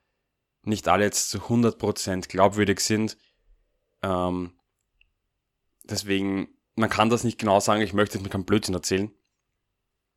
nicht 0.63 0.89
alle 0.89 1.05
jetzt 1.05 1.31
zu 1.31 1.39
100% 1.39 2.29
glaubwürdig 2.29 2.81
sind. 2.81 3.17
Ähm, 4.03 4.53
deswegen 5.85 6.49
man 6.81 6.91
kann 6.91 7.11
das 7.11 7.25
nicht 7.25 7.39
genau 7.39 7.61
sagen, 7.61 7.83
ich 7.83 7.93
möchte 7.93 8.17
jetzt 8.17 8.25
mir 8.25 8.31
keinen 8.31 8.45
Blödsinn 8.45 8.75
erzählen. 8.75 9.13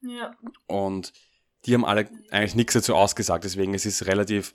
Ja. 0.01 0.35
Und 0.65 1.13
die 1.65 1.73
haben 1.73 1.85
alle 1.85 2.09
eigentlich 2.31 2.55
nichts 2.55 2.73
dazu 2.73 2.95
ausgesagt, 2.95 3.43
deswegen 3.43 3.73
es 3.73 3.85
ist 3.85 4.05
relativ 4.05 4.53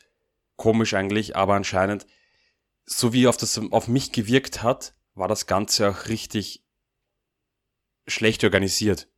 komisch 0.56 0.94
eigentlich, 0.94 1.36
aber 1.36 1.54
anscheinend, 1.54 2.06
so 2.84 3.12
wie 3.12 3.26
auf 3.26 3.36
das 3.36 3.58
auf 3.58 3.88
mich 3.88 4.12
gewirkt 4.12 4.62
hat, 4.62 4.94
war 5.14 5.28
das 5.28 5.46
Ganze 5.46 5.90
auch 5.90 6.08
richtig 6.08 6.64
schlecht 8.06 8.42
organisiert. 8.44 9.08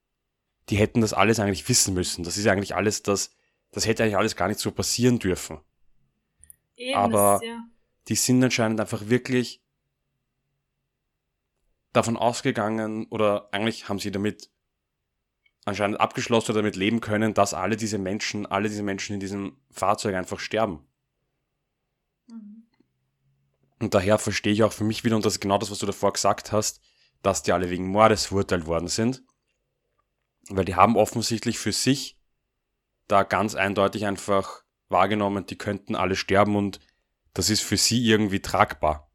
Die 0.68 0.76
hätten 0.76 1.00
das 1.00 1.12
alles 1.12 1.40
eigentlich 1.40 1.68
wissen 1.68 1.94
müssen. 1.94 2.22
Das 2.24 2.36
ist 2.36 2.46
eigentlich 2.46 2.74
alles 2.74 3.02
das, 3.02 3.32
das 3.70 3.86
hätte 3.86 4.02
eigentlich 4.02 4.16
alles 4.16 4.36
gar 4.36 4.48
nicht 4.48 4.60
so 4.60 4.70
passieren 4.70 5.18
dürfen. 5.18 5.60
Eben, 6.80 6.96
Aber 6.98 7.40
ja. 7.44 7.62
die 8.08 8.14
sind 8.14 8.42
anscheinend 8.42 8.80
einfach 8.80 9.08
wirklich 9.08 9.62
davon 11.92 12.16
ausgegangen 12.16 13.06
oder 13.10 13.52
eigentlich 13.52 13.90
haben 13.90 13.98
sie 13.98 14.10
damit 14.10 14.50
anscheinend 15.66 16.00
abgeschlossen 16.00 16.52
oder 16.52 16.62
damit 16.62 16.76
leben 16.76 17.02
können, 17.02 17.34
dass 17.34 17.52
alle 17.52 17.76
diese 17.76 17.98
Menschen, 17.98 18.46
alle 18.46 18.70
diese 18.70 18.82
Menschen 18.82 19.12
in 19.12 19.20
diesem 19.20 19.60
Fahrzeug 19.70 20.14
einfach 20.14 20.40
sterben. 20.40 20.88
Mhm. 22.28 22.66
Und 23.80 23.92
daher 23.92 24.18
verstehe 24.18 24.54
ich 24.54 24.62
auch 24.62 24.72
für 24.72 24.84
mich 24.84 25.04
wieder, 25.04 25.16
und 25.16 25.26
das 25.26 25.34
ist 25.34 25.40
genau 25.40 25.58
das, 25.58 25.70
was 25.70 25.80
du 25.80 25.86
davor 25.86 26.14
gesagt 26.14 26.50
hast, 26.50 26.80
dass 27.20 27.42
die 27.42 27.52
alle 27.52 27.68
wegen 27.68 27.88
Mordes 27.88 28.24
verurteilt 28.24 28.64
worden 28.64 28.88
sind. 28.88 29.22
Weil 30.48 30.64
die 30.64 30.76
haben 30.76 30.96
offensichtlich 30.96 31.58
für 31.58 31.72
sich 31.72 32.18
da 33.06 33.22
ganz 33.22 33.54
eindeutig 33.54 34.06
einfach 34.06 34.64
wahrgenommen, 34.90 35.46
die 35.46 35.56
könnten 35.56 35.94
alle 35.94 36.16
sterben 36.16 36.56
und 36.56 36.80
das 37.34 37.48
ist 37.50 37.62
für 37.62 37.76
sie 37.76 38.04
irgendwie 38.04 38.40
tragbar. 38.40 39.10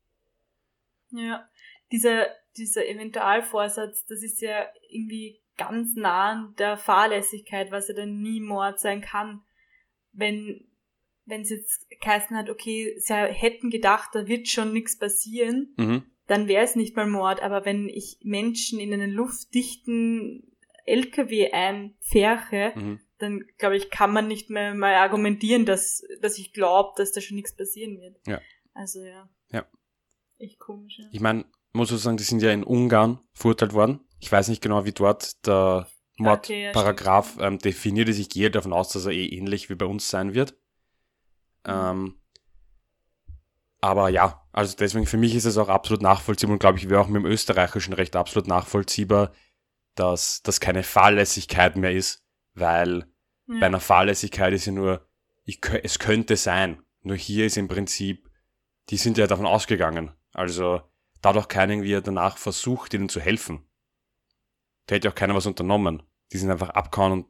Ja, 1.11 1.47
dieser, 1.91 2.27
dieser 2.57 2.87
Eventualvorsatz, 2.87 4.05
das 4.05 4.23
ist 4.23 4.41
ja 4.41 4.65
irgendwie 4.89 5.41
ganz 5.57 5.95
nah 5.95 6.31
an 6.31 6.55
der 6.57 6.77
Fahrlässigkeit, 6.77 7.71
was 7.71 7.87
ja 7.87 7.93
dann 7.93 8.21
nie 8.21 8.39
Mord 8.41 8.79
sein 8.79 9.01
kann. 9.01 9.41
Wenn, 10.11 10.67
wenn 11.25 11.41
es 11.41 11.49
jetzt 11.49 11.87
geheißen 12.01 12.35
hat, 12.35 12.49
okay, 12.49 12.95
sie 12.99 13.13
hätten 13.13 13.69
gedacht, 13.69 14.09
da 14.13 14.27
wird 14.27 14.47
schon 14.47 14.73
nichts 14.73 14.97
passieren, 14.97 15.73
Mhm. 15.77 16.03
dann 16.27 16.47
wäre 16.47 16.63
es 16.63 16.75
nicht 16.75 16.95
mal 16.95 17.07
Mord. 17.07 17.41
Aber 17.41 17.65
wenn 17.65 17.87
ich 17.87 18.17
Menschen 18.23 18.79
in 18.79 18.93
einen 18.93 19.11
luftdichten 19.11 20.51
LKW 20.85 21.51
einfärche, 21.51 22.73
Mhm. 22.75 22.99
Dann 23.25 23.43
glaube 23.57 23.77
ich, 23.77 23.89
kann 23.89 24.13
man 24.13 24.27
nicht 24.27 24.49
mehr 24.49 24.73
mal 24.73 24.95
argumentieren, 24.95 25.65
dass, 25.65 26.03
dass 26.21 26.37
ich 26.37 26.53
glaube, 26.53 26.93
dass 26.97 27.11
da 27.11 27.21
schon 27.21 27.35
nichts 27.35 27.55
passieren 27.55 27.99
wird. 27.99 28.17
Ja. 28.25 28.41
Also 28.73 29.03
ja. 29.03 29.29
Ja. 29.51 29.65
Echt 30.37 30.59
komisch, 30.59 30.99
ja. 30.99 31.05
Ich 31.11 31.19
meine, 31.19 31.45
muss 31.73 31.91
ich 31.91 31.99
sagen, 31.99 32.17
die 32.17 32.23
sind 32.23 32.41
ja 32.41 32.51
in 32.51 32.63
Ungarn 32.63 33.19
verurteilt 33.33 33.73
worden. 33.73 34.01
Ich 34.19 34.31
weiß 34.31 34.47
nicht 34.47 34.61
genau, 34.61 34.85
wie 34.85 34.91
dort 34.91 35.45
der 35.45 35.87
Okay, 36.17 36.63
ja, 36.63 36.71
Mordparagraph 36.71 37.37
ähm, 37.39 37.59
definiert 37.59 38.07
ist. 38.07 38.19
Ich 38.19 38.29
gehe 38.29 38.49
davon 38.49 38.73
aus, 38.73 38.89
dass 38.89 39.05
er 39.05 39.11
eh 39.11 39.27
ähnlich 39.27 39.69
wie 39.69 39.75
bei 39.75 39.85
uns 39.85 40.09
sein 40.09 40.33
wird. 40.33 40.51
Mhm. 41.65 41.73
Ähm, 41.73 42.21
aber 43.81 44.09
ja, 44.09 44.47
also 44.51 44.75
deswegen 44.77 45.05
für 45.05 45.17
mich 45.17 45.35
ist 45.35 45.45
es 45.45 45.57
auch 45.57 45.69
absolut 45.69 46.01
nachvollziehbar 46.01 46.53
und 46.53 46.59
glaube 46.59 46.77
ich 46.77 46.89
wäre 46.89 47.01
auch 47.01 47.07
mit 47.07 47.21
dem 47.21 47.29
österreichischen 47.29 47.93
Recht 47.93 48.15
absolut 48.15 48.47
nachvollziehbar, 48.47 49.31
dass 49.95 50.41
das 50.41 50.59
keine 50.59 50.83
Fahrlässigkeit 50.83 51.75
mehr 51.75 51.91
ist, 51.91 52.23
weil 52.53 53.05
Ja. 53.47 53.59
bei 53.59 53.65
einer 53.67 53.79
Fahrlässigkeit 53.79 54.53
ist 54.53 54.65
ja 54.65 54.71
nur, 54.71 55.07
ich, 55.43 55.59
es 55.83 55.99
könnte 55.99 56.35
sein. 56.37 56.81
Nur 57.01 57.15
hier 57.15 57.45
ist 57.45 57.57
im 57.57 57.67
Prinzip, 57.67 58.29
die 58.89 58.97
sind 58.97 59.17
ja 59.17 59.27
davon 59.27 59.45
ausgegangen. 59.45 60.11
Also 60.33 60.81
da 61.21 61.29
hat 61.29 61.37
auch 61.37 61.47
keiner 61.47 61.73
irgendwie 61.73 61.99
danach 62.01 62.37
versucht, 62.37 62.93
ihnen 62.93 63.09
zu 63.09 63.19
helfen. 63.19 63.65
Da 64.87 64.95
hätte 64.95 65.09
auch 65.09 65.15
keiner 65.15 65.35
was 65.35 65.45
unternommen. 65.45 66.03
Die 66.31 66.37
sind 66.37 66.51
einfach 66.51 66.69
abgehauen 66.69 67.11
und 67.11 67.27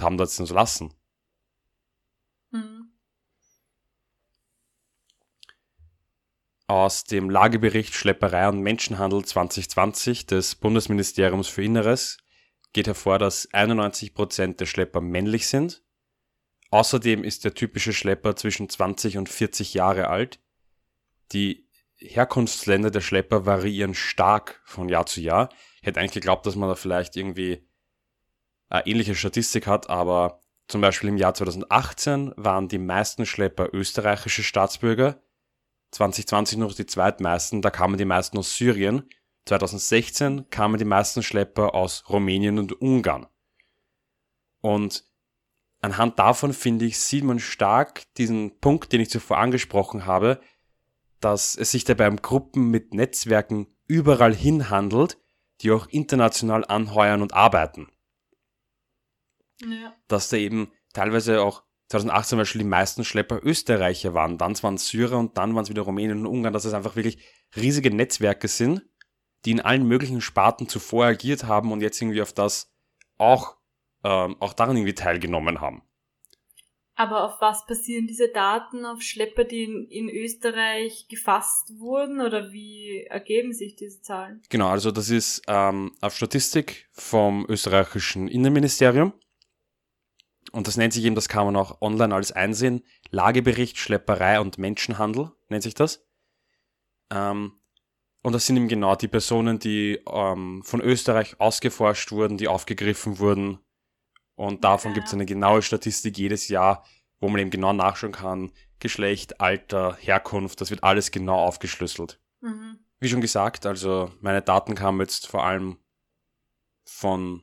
haben 0.00 0.18
das 0.18 0.36
dann 0.36 0.46
so 0.46 0.54
lassen. 0.54 0.94
Mhm. 2.50 2.92
Aus 6.66 7.04
dem 7.04 7.30
Lagebericht 7.30 7.94
Schlepperei 7.94 8.48
und 8.48 8.60
Menschenhandel 8.60 9.24
2020 9.24 10.26
des 10.26 10.54
Bundesministeriums 10.54 11.48
für 11.48 11.64
Inneres 11.64 12.18
geht 12.72 12.86
hervor, 12.86 13.18
dass 13.18 13.50
91% 13.50 14.56
der 14.56 14.66
Schlepper 14.66 15.00
männlich 15.00 15.48
sind. 15.48 15.82
Außerdem 16.70 17.24
ist 17.24 17.44
der 17.44 17.54
typische 17.54 17.92
Schlepper 17.92 18.36
zwischen 18.36 18.68
20 18.68 19.16
und 19.16 19.28
40 19.28 19.74
Jahre 19.74 20.08
alt. 20.08 20.38
Die 21.32 21.66
Herkunftsländer 21.96 22.90
der 22.90 23.00
Schlepper 23.00 23.46
variieren 23.46 23.94
stark 23.94 24.60
von 24.64 24.88
Jahr 24.88 25.06
zu 25.06 25.20
Jahr. 25.20 25.48
Ich 25.80 25.86
hätte 25.86 25.98
eigentlich 25.98 26.12
geglaubt, 26.12 26.46
dass 26.46 26.56
man 26.56 26.68
da 26.68 26.74
vielleicht 26.74 27.16
irgendwie 27.16 27.66
eine 28.68 28.86
ähnliche 28.86 29.14
Statistik 29.14 29.66
hat, 29.66 29.88
aber 29.88 30.40
zum 30.68 30.82
Beispiel 30.82 31.08
im 31.08 31.16
Jahr 31.16 31.34
2018 31.34 32.34
waren 32.36 32.68
die 32.68 32.78
meisten 32.78 33.24
Schlepper 33.24 33.72
österreichische 33.72 34.42
Staatsbürger, 34.42 35.20
2020 35.92 36.58
noch 36.58 36.74
die 36.74 36.84
zweitmeisten, 36.84 37.62
da 37.62 37.70
kamen 37.70 37.96
die 37.96 38.04
meisten 38.04 38.36
aus 38.36 38.54
Syrien. 38.56 39.08
2016 39.48 40.50
kamen 40.50 40.78
die 40.78 40.84
meisten 40.84 41.22
Schlepper 41.22 41.74
aus 41.74 42.04
Rumänien 42.08 42.58
und 42.58 42.80
Ungarn. 42.80 43.26
Und 44.60 45.04
anhand 45.80 46.18
davon, 46.18 46.52
finde 46.52 46.84
ich, 46.84 46.98
sieht 46.98 47.24
man 47.24 47.38
stark 47.38 48.02
diesen 48.14 48.58
Punkt, 48.60 48.92
den 48.92 49.00
ich 49.00 49.10
zuvor 49.10 49.38
angesprochen 49.38 50.06
habe, 50.06 50.40
dass 51.20 51.56
es 51.56 51.70
sich 51.70 51.84
dabei 51.84 52.08
um 52.08 52.16
Gruppen 52.16 52.70
mit 52.70 52.94
Netzwerken 52.94 53.66
überall 53.86 54.34
hin 54.34 54.70
handelt, 54.70 55.18
die 55.60 55.72
auch 55.72 55.86
international 55.88 56.64
anheuern 56.64 57.22
und 57.22 57.34
arbeiten 57.34 57.88
Ja. 59.60 59.94
dass 60.06 60.28
da 60.28 60.36
eben 60.36 60.70
teilweise 60.92 61.42
auch 61.42 61.64
2018 61.88 62.28
zum 62.28 62.38
Beispiel 62.38 62.60
die 62.60 62.68
meisten 62.68 63.04
Schlepper 63.04 63.42
Österreicher 63.42 64.14
waren, 64.14 64.38
dann 64.38 64.62
waren 64.62 64.74
es 64.74 64.88
Syrer 64.88 65.18
und 65.18 65.38
dann 65.38 65.54
waren 65.54 65.64
es 65.64 65.70
wieder 65.70 65.82
Rumänien 65.82 66.20
und 66.20 66.26
Ungarn, 66.26 66.52
dass 66.52 66.66
es 66.66 66.74
einfach 66.74 66.96
wirklich 66.96 67.18
riesige 67.56 67.90
Netzwerke 67.90 68.46
sind, 68.46 68.82
die 69.44 69.52
in 69.52 69.60
allen 69.60 69.86
möglichen 69.86 70.20
Sparten 70.20 70.68
zuvor 70.68 71.06
agiert 71.06 71.44
haben 71.44 71.72
und 71.72 71.80
jetzt 71.80 72.00
irgendwie 72.00 72.22
auf 72.22 72.32
das 72.32 72.72
auch, 73.16 73.56
ähm, 74.04 74.36
auch 74.40 74.52
daran 74.52 74.76
irgendwie 74.76 74.94
teilgenommen 74.94 75.60
haben. 75.60 75.82
Aber 76.98 77.22
auf 77.22 77.40
was 77.40 77.64
basieren 77.64 78.08
diese 78.08 78.28
Daten? 78.28 78.84
Auf 78.84 79.02
Schlepper, 79.02 79.44
die 79.44 79.62
in, 79.62 79.86
in 79.86 80.08
Österreich 80.08 81.06
gefasst 81.08 81.78
wurden? 81.78 82.20
Oder 82.20 82.50
wie 82.50 83.04
ergeben 83.08 83.52
sich 83.52 83.76
diese 83.76 84.02
Zahlen? 84.02 84.42
Genau, 84.48 84.66
also 84.66 84.90
das 84.90 85.08
ist 85.08 85.42
ähm, 85.46 85.94
auf 86.00 86.16
Statistik 86.16 86.88
vom 86.90 87.46
österreichischen 87.48 88.26
Innenministerium. 88.26 89.12
Und 90.50 90.66
das 90.66 90.76
nennt 90.76 90.92
sich 90.92 91.04
eben, 91.04 91.14
das 91.14 91.28
kann 91.28 91.44
man 91.44 91.54
auch 91.54 91.80
online 91.82 92.12
alles 92.12 92.32
einsehen, 92.32 92.82
Lagebericht 93.10 93.78
Schlepperei 93.78 94.40
und 94.40 94.58
Menschenhandel 94.58 95.30
nennt 95.48 95.62
sich 95.62 95.74
das. 95.74 96.04
Ähm, 97.10 97.60
und 98.22 98.32
das 98.32 98.46
sind 98.46 98.56
eben 98.56 98.68
genau 98.68 98.96
die 98.96 99.08
Personen, 99.08 99.58
die 99.58 100.00
ähm, 100.10 100.62
von 100.64 100.80
Österreich 100.80 101.40
ausgeforscht 101.40 102.10
wurden, 102.12 102.36
die 102.36 102.48
aufgegriffen 102.48 103.18
wurden. 103.18 103.58
Und 104.34 104.64
davon 104.64 104.90
Ja. 104.92 104.94
gibt 104.96 105.08
es 105.08 105.14
eine 105.14 105.26
genaue 105.26 105.62
Statistik 105.62 106.16
jedes 106.18 106.48
Jahr, 106.48 106.84
wo 107.20 107.28
man 107.28 107.40
eben 107.40 107.50
genau 107.50 107.72
nachschauen 107.72 108.12
kann, 108.12 108.52
Geschlecht, 108.80 109.40
Alter, 109.40 109.96
Herkunft, 110.00 110.60
das 110.60 110.70
wird 110.70 110.84
alles 110.84 111.10
genau 111.10 111.38
aufgeschlüsselt. 111.44 112.20
Mhm. 112.40 112.78
Wie 113.00 113.08
schon 113.08 113.20
gesagt, 113.20 113.66
also 113.66 114.12
meine 114.20 114.42
Daten 114.42 114.74
kamen 114.74 115.00
jetzt 115.00 115.26
vor 115.26 115.44
allem 115.44 115.78
von 116.84 117.42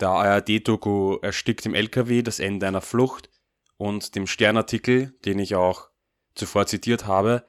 der 0.00 0.10
ARD-Doku 0.10 1.18
Erstickt 1.22 1.64
im 1.66 1.74
LKW, 1.74 2.22
das 2.22 2.40
Ende 2.40 2.66
einer 2.66 2.80
Flucht 2.80 3.30
und 3.76 4.14
dem 4.14 4.26
Sternartikel, 4.26 5.12
den 5.24 5.38
ich 5.38 5.54
auch 5.54 5.88
zuvor 6.34 6.66
zitiert 6.66 7.06
habe, 7.06 7.46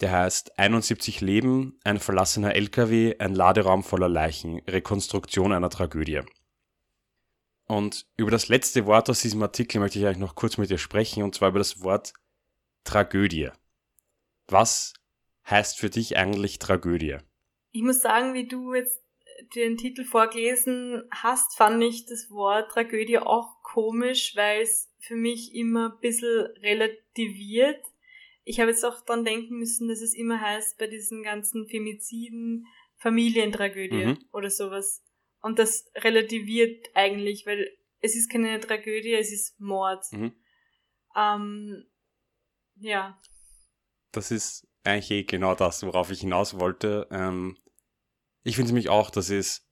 der 0.00 0.12
heißt 0.12 0.58
71 0.58 1.20
Leben, 1.20 1.78
ein 1.84 1.98
verlassener 1.98 2.54
LKW, 2.54 3.16
ein 3.18 3.34
Laderaum 3.34 3.82
voller 3.82 4.08
Leichen, 4.08 4.58
Rekonstruktion 4.60 5.52
einer 5.52 5.70
Tragödie. 5.70 6.20
Und 7.66 8.06
über 8.16 8.30
das 8.30 8.48
letzte 8.48 8.86
Wort 8.86 9.08
aus 9.08 9.22
diesem 9.22 9.42
Artikel 9.42 9.78
möchte 9.78 9.98
ich 9.98 10.04
eigentlich 10.04 10.18
noch 10.18 10.34
kurz 10.34 10.58
mit 10.58 10.70
dir 10.70 10.78
sprechen, 10.78 11.22
und 11.22 11.34
zwar 11.34 11.50
über 11.50 11.58
das 11.58 11.82
Wort 11.82 12.12
Tragödie. 12.84 13.50
Was 14.48 14.94
heißt 15.48 15.78
für 15.78 15.90
dich 15.90 16.16
eigentlich 16.16 16.58
Tragödie? 16.58 17.18
Ich 17.72 17.82
muss 17.82 18.00
sagen, 18.00 18.34
wie 18.34 18.46
du 18.46 18.74
jetzt 18.74 19.00
den 19.54 19.76
Titel 19.76 20.04
vorgelesen 20.04 21.04
hast, 21.10 21.56
fand 21.56 21.82
ich 21.82 22.06
das 22.06 22.30
Wort 22.30 22.70
Tragödie 22.70 23.18
auch 23.18 23.62
komisch, 23.62 24.36
weil 24.36 24.62
es 24.62 24.90
für 24.98 25.16
mich 25.16 25.54
immer 25.54 25.92
ein 25.92 26.00
bisschen 26.00 26.46
relativiert. 26.62 27.84
Ich 28.44 28.60
habe 28.60 28.70
jetzt 28.70 28.84
auch 28.84 29.04
dran 29.04 29.24
denken 29.24 29.58
müssen, 29.58 29.88
dass 29.88 30.00
es 30.00 30.14
immer 30.14 30.40
heißt, 30.40 30.78
bei 30.78 30.86
diesen 30.86 31.22
ganzen 31.22 31.66
Femiziden 31.66 32.66
Familientragödie 32.96 34.06
Mhm. 34.06 34.18
oder 34.32 34.50
sowas. 34.50 35.02
Und 35.40 35.58
das 35.58 35.90
relativiert 35.96 36.88
eigentlich, 36.94 37.46
weil 37.46 37.70
es 38.00 38.14
ist 38.14 38.30
keine 38.30 38.60
Tragödie, 38.60 39.14
es 39.14 39.32
ist 39.32 39.58
Mord. 39.60 40.04
Mhm. 40.12 40.32
Ähm, 41.16 41.86
ja. 42.76 43.18
Das 44.12 44.30
ist 44.30 44.66
eigentlich 44.84 45.10
eh 45.10 45.22
genau 45.24 45.54
das, 45.54 45.82
worauf 45.82 46.10
ich 46.10 46.20
hinaus 46.20 46.58
wollte. 46.58 47.08
Ähm, 47.10 47.58
ich 48.42 48.56
finde 48.56 48.68
nämlich 48.68 48.88
auch, 48.88 49.10
dass 49.10 49.30
es 49.30 49.66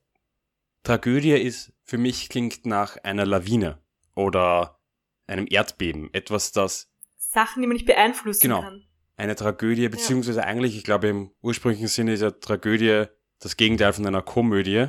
Tragödie 0.83 1.31
ist, 1.31 1.73
für 1.83 1.97
mich 1.97 2.29
klingt 2.29 2.65
nach 2.65 2.97
einer 2.97 3.25
Lawine 3.25 3.81
oder 4.15 4.81
einem 5.27 5.47
Erdbeben. 5.49 6.13
Etwas, 6.13 6.51
das. 6.51 6.92
Sachen, 7.33 7.61
die 7.61 7.67
man 7.67 7.75
nicht 7.75 7.85
beeinflussen 7.85 8.41
genau, 8.41 8.61
kann. 8.61 8.85
Eine 9.15 9.35
Tragödie, 9.35 9.89
beziehungsweise 9.89 10.39
ja. 10.39 10.45
eigentlich, 10.45 10.77
ich 10.77 10.83
glaube, 10.83 11.07
im 11.07 11.31
ursprünglichen 11.41 11.87
Sinne 11.87 12.13
ist 12.13 12.21
ja 12.21 12.31
Tragödie 12.31 13.05
das 13.39 13.57
Gegenteil 13.57 13.93
von 13.93 14.05
einer 14.05 14.21
Komödie. 14.21 14.87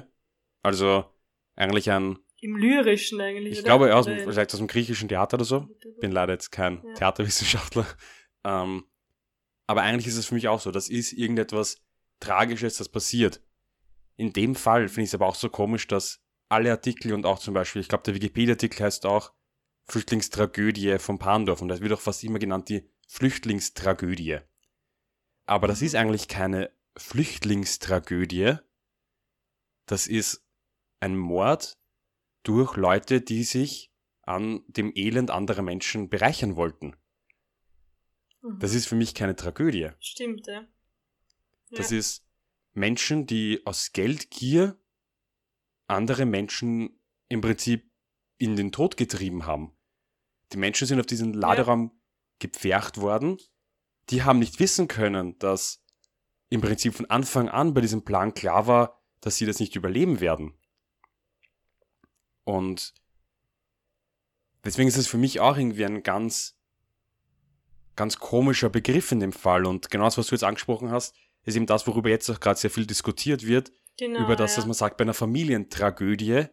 Also 0.62 1.04
eigentlich 1.56 1.90
ein. 1.90 2.18
Im 2.40 2.56
Lyrischen 2.56 3.20
eigentlich. 3.20 3.52
Ich 3.52 3.58
oder? 3.60 3.66
glaube, 3.66 3.96
aus, 3.96 4.06
vielleicht 4.06 4.52
aus 4.52 4.58
dem 4.58 4.66
griechischen 4.66 5.08
Theater 5.08 5.36
oder 5.36 5.44
so. 5.44 5.68
Bin 6.00 6.12
leider 6.12 6.32
jetzt 6.32 6.50
kein 6.50 6.82
ja. 6.84 6.94
Theaterwissenschaftler. 6.94 7.86
Ähm, 8.46 8.84
aber 9.66 9.80
eigentlich 9.80 10.06
ist 10.06 10.18
es 10.18 10.26
für 10.26 10.34
mich 10.34 10.48
auch 10.48 10.60
so. 10.60 10.70
Das 10.70 10.90
ist 10.90 11.14
irgendetwas 11.14 11.82
Tragisches, 12.20 12.76
das 12.76 12.90
passiert. 12.90 13.40
In 14.18 14.34
dem 14.34 14.54
Fall 14.54 14.86
finde 14.88 15.04
ich 15.04 15.08
es 15.08 15.14
aber 15.14 15.26
auch 15.26 15.34
so 15.34 15.48
komisch, 15.48 15.88
dass 15.88 16.20
alle 16.50 16.70
Artikel 16.70 17.14
und 17.14 17.24
auch 17.24 17.38
zum 17.38 17.54
Beispiel, 17.54 17.80
ich 17.80 17.88
glaube, 17.88 18.04
der 18.04 18.14
Wikipedia-Artikel 18.14 18.84
heißt 18.84 19.06
auch 19.06 19.32
Flüchtlingstragödie 19.86 20.98
von 20.98 21.18
Pandorf 21.18 21.60
und 21.60 21.68
das 21.68 21.80
wird 21.80 21.92
auch 21.92 22.00
fast 22.00 22.24
immer 22.24 22.38
genannt 22.38 22.68
die 22.68 22.88
Flüchtlingstragödie. 23.08 24.38
Aber 25.46 25.68
das 25.68 25.82
ist 25.82 25.94
eigentlich 25.94 26.28
keine 26.28 26.70
Flüchtlingstragödie. 26.96 28.56
Das 29.86 30.06
ist 30.06 30.46
ein 31.00 31.16
Mord 31.16 31.78
durch 32.44 32.76
Leute, 32.76 33.20
die 33.20 33.44
sich 33.44 33.92
an 34.22 34.64
dem 34.68 34.92
Elend 34.94 35.30
anderer 35.30 35.62
Menschen 35.62 36.08
bereichern 36.08 36.56
wollten. 36.56 36.96
Mhm. 38.40 38.58
Das 38.58 38.74
ist 38.74 38.86
für 38.86 38.96
mich 38.96 39.14
keine 39.14 39.36
Tragödie. 39.36 39.90
Stimmt, 40.00 40.46
ja. 40.46 40.66
Das 41.70 41.90
ist 41.90 42.24
Menschen, 42.72 43.26
die 43.26 43.62
aus 43.64 43.92
Geldgier 43.92 44.78
andere 45.86 46.24
Menschen 46.24 47.00
im 47.28 47.40
Prinzip 47.40 47.90
in 48.38 48.56
den 48.56 48.72
Tod 48.72 48.96
getrieben 48.96 49.46
haben. 49.46 49.73
Die 50.52 50.56
Menschen 50.56 50.86
sind 50.86 51.00
auf 51.00 51.06
diesen 51.06 51.32
Laderaum 51.32 51.90
ja. 51.92 52.00
gepfercht 52.40 53.00
worden. 53.00 53.38
Die 54.10 54.22
haben 54.22 54.38
nicht 54.38 54.60
wissen 54.60 54.88
können, 54.88 55.38
dass 55.38 55.82
im 56.50 56.60
Prinzip 56.60 56.94
von 56.94 57.06
Anfang 57.06 57.48
an 57.48 57.74
bei 57.74 57.80
diesem 57.80 58.04
Plan 58.04 58.34
klar 58.34 58.66
war, 58.66 59.02
dass 59.20 59.36
sie 59.36 59.46
das 59.46 59.60
nicht 59.60 59.74
überleben 59.76 60.20
werden. 60.20 60.54
Und 62.44 62.94
deswegen 64.64 64.88
ist 64.88 64.98
es 64.98 65.06
für 65.06 65.16
mich 65.16 65.40
auch 65.40 65.56
irgendwie 65.56 65.84
ein 65.84 66.02
ganz, 66.02 66.58
ganz 67.96 68.18
komischer 68.18 68.68
Begriff 68.68 69.10
in 69.12 69.20
dem 69.20 69.32
Fall. 69.32 69.64
Und 69.64 69.90
genau 69.90 70.04
das, 70.04 70.18
was 70.18 70.26
du 70.26 70.34
jetzt 70.34 70.44
angesprochen 70.44 70.90
hast, 70.90 71.14
ist 71.44 71.56
eben 71.56 71.66
das, 71.66 71.86
worüber 71.86 72.10
jetzt 72.10 72.28
auch 72.30 72.40
gerade 72.40 72.58
sehr 72.58 72.70
viel 72.70 72.86
diskutiert 72.86 73.46
wird. 73.46 73.72
Genau, 73.96 74.20
über 74.20 74.36
das, 74.36 74.52
ja. 74.52 74.58
was 74.58 74.66
man 74.66 74.74
sagt 74.74 74.96
bei 74.96 75.02
einer 75.02 75.14
Familientragödie, 75.14 76.46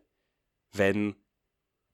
wenn 0.73 1.15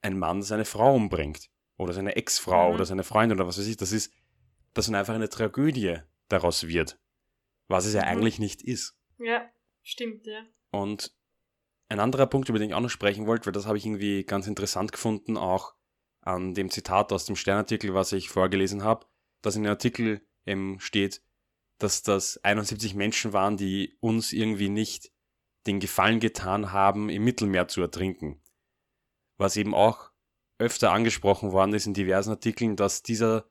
ein 0.02 0.18
Mann 0.18 0.42
seine 0.42 0.64
Frau 0.64 0.94
umbringt. 0.94 1.50
Oder 1.78 1.94
seine 1.94 2.16
Ex-Frau 2.16 2.68
mhm. 2.68 2.74
oder 2.74 2.84
seine 2.84 3.04
Freundin 3.04 3.38
oder 3.38 3.48
was 3.48 3.58
weiß 3.58 3.66
ich. 3.66 3.76
Das 3.76 3.92
ist, 3.92 4.12
dass 4.74 4.86
dann 4.86 4.94
einfach 4.94 5.14
eine 5.14 5.30
Tragödie 5.30 5.96
daraus 6.28 6.66
wird. 6.66 6.98
Was 7.68 7.86
es 7.86 7.94
ja 7.94 8.02
mhm. 8.02 8.08
eigentlich 8.08 8.38
nicht 8.38 8.62
ist. 8.62 8.98
Ja, 9.18 9.48
stimmt, 9.82 10.26
ja. 10.26 10.44
Und 10.70 11.16
ein 11.88 12.00
anderer 12.00 12.26
Punkt, 12.26 12.48
über 12.48 12.58
den 12.58 12.68
ich 12.68 12.74
auch 12.74 12.80
noch 12.80 12.90
sprechen 12.90 13.26
wollte, 13.26 13.46
weil 13.46 13.52
das 13.52 13.66
habe 13.66 13.78
ich 13.78 13.86
irgendwie 13.86 14.24
ganz 14.24 14.46
interessant 14.46 14.92
gefunden, 14.92 15.36
auch 15.36 15.74
an 16.20 16.52
dem 16.52 16.70
Zitat 16.70 17.12
aus 17.12 17.24
dem 17.24 17.36
Sternartikel, 17.36 17.94
was 17.94 18.12
ich 18.12 18.28
vorgelesen 18.28 18.84
habe, 18.84 19.06
dass 19.40 19.56
in 19.56 19.62
dem 19.62 19.70
Artikel 19.70 20.20
eben 20.44 20.80
steht, 20.80 21.22
dass 21.78 22.02
das 22.02 22.42
71 22.44 22.94
Menschen 22.94 23.32
waren, 23.32 23.56
die 23.56 23.96
uns 24.00 24.32
irgendwie 24.32 24.68
nicht 24.68 25.10
den 25.66 25.80
Gefallen 25.80 26.20
getan 26.20 26.72
haben, 26.72 27.08
im 27.08 27.24
Mittelmeer 27.24 27.68
zu 27.68 27.80
ertrinken. 27.80 28.42
Was 29.36 29.56
eben 29.56 29.74
auch 29.74 30.10
öfter 30.58 30.92
angesprochen 30.92 31.52
worden 31.52 31.74
ist 31.74 31.86
in 31.86 31.94
diversen 31.94 32.30
Artikeln, 32.30 32.76
dass 32.76 33.02
dieser, 33.02 33.48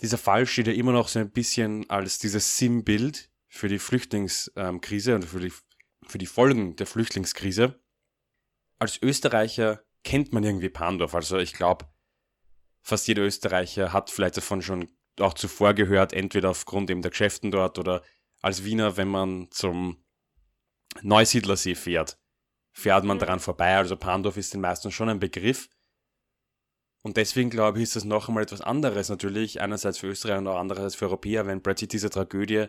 dieser 0.00 0.18
Fall 0.18 0.46
steht 0.46 0.66
ja 0.66 0.72
immer 0.72 0.92
noch 0.92 1.08
so 1.08 1.18
ein 1.18 1.30
bisschen 1.30 1.88
als 1.88 2.18
dieses 2.18 2.56
Sinnbild 2.56 3.30
für 3.48 3.68
die 3.68 3.78
Flüchtlingskrise 3.78 5.14
und 5.14 5.24
für 5.24 5.40
die, 5.40 5.52
für 6.06 6.18
die 6.18 6.26
Folgen 6.26 6.76
der 6.76 6.86
Flüchtlingskrise. 6.86 7.80
Als 8.78 9.00
Österreicher 9.00 9.84
kennt 10.02 10.32
man 10.32 10.44
irgendwie 10.44 10.68
Pandorf. 10.68 11.14
Also 11.14 11.38
ich 11.38 11.54
glaube, 11.54 11.86
fast 12.82 13.08
jeder 13.08 13.22
Österreicher 13.22 13.92
hat 13.92 14.10
vielleicht 14.10 14.36
davon 14.36 14.60
schon 14.60 14.88
auch 15.20 15.34
zuvor 15.34 15.74
gehört, 15.74 16.12
entweder 16.12 16.50
aufgrund 16.50 16.90
eben 16.90 17.02
der 17.02 17.10
Geschäften 17.10 17.50
dort 17.50 17.78
oder 17.78 18.02
als 18.42 18.64
Wiener, 18.64 18.96
wenn 18.96 19.08
man 19.08 19.50
zum 19.50 20.04
Neusiedlersee 21.02 21.74
fährt, 21.74 22.18
fährt 22.74 23.04
man 23.04 23.16
mhm. 23.16 23.20
daran 23.20 23.40
vorbei. 23.40 23.76
Also 23.76 23.96
Pandorf 23.96 24.36
ist 24.36 24.52
den 24.52 24.60
meisten 24.60 24.90
schon 24.90 25.08
ein 25.08 25.20
Begriff. 25.20 25.70
Und 27.02 27.16
deswegen 27.16 27.50
glaube 27.50 27.78
ich, 27.78 27.84
ist 27.84 27.96
das 27.96 28.04
noch 28.04 28.28
einmal 28.28 28.42
etwas 28.42 28.60
anderes 28.60 29.08
natürlich, 29.08 29.60
einerseits 29.60 29.98
für 29.98 30.08
Österreich 30.08 30.38
und 30.38 30.48
auch 30.48 30.58
andererseits 30.58 30.94
für 30.94 31.06
Europäer, 31.06 31.46
wenn 31.46 31.62
plötzlich 31.62 31.88
diese 31.88 32.10
Tragödie 32.10 32.66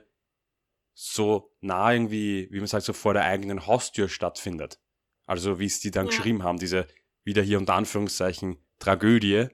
so 0.94 1.54
nah 1.60 1.92
irgendwie, 1.92 2.48
wie 2.52 2.60
man 2.60 2.68
sagt, 2.68 2.86
so 2.86 2.94
vor 2.94 3.14
der 3.14 3.26
eigenen 3.26 3.66
Haustür 3.66 4.08
stattfindet. 4.08 4.80
Also 5.26 5.60
wie 5.60 5.66
es 5.66 5.80
die 5.80 5.92
dann 5.92 6.06
ja. 6.06 6.12
geschrieben 6.12 6.44
haben, 6.44 6.60
diese 6.60 6.88
wieder 7.24 7.42
hier 7.42 7.58
unter 7.58 7.74
Anführungszeichen 7.74 8.58
Tragödie, 8.78 9.48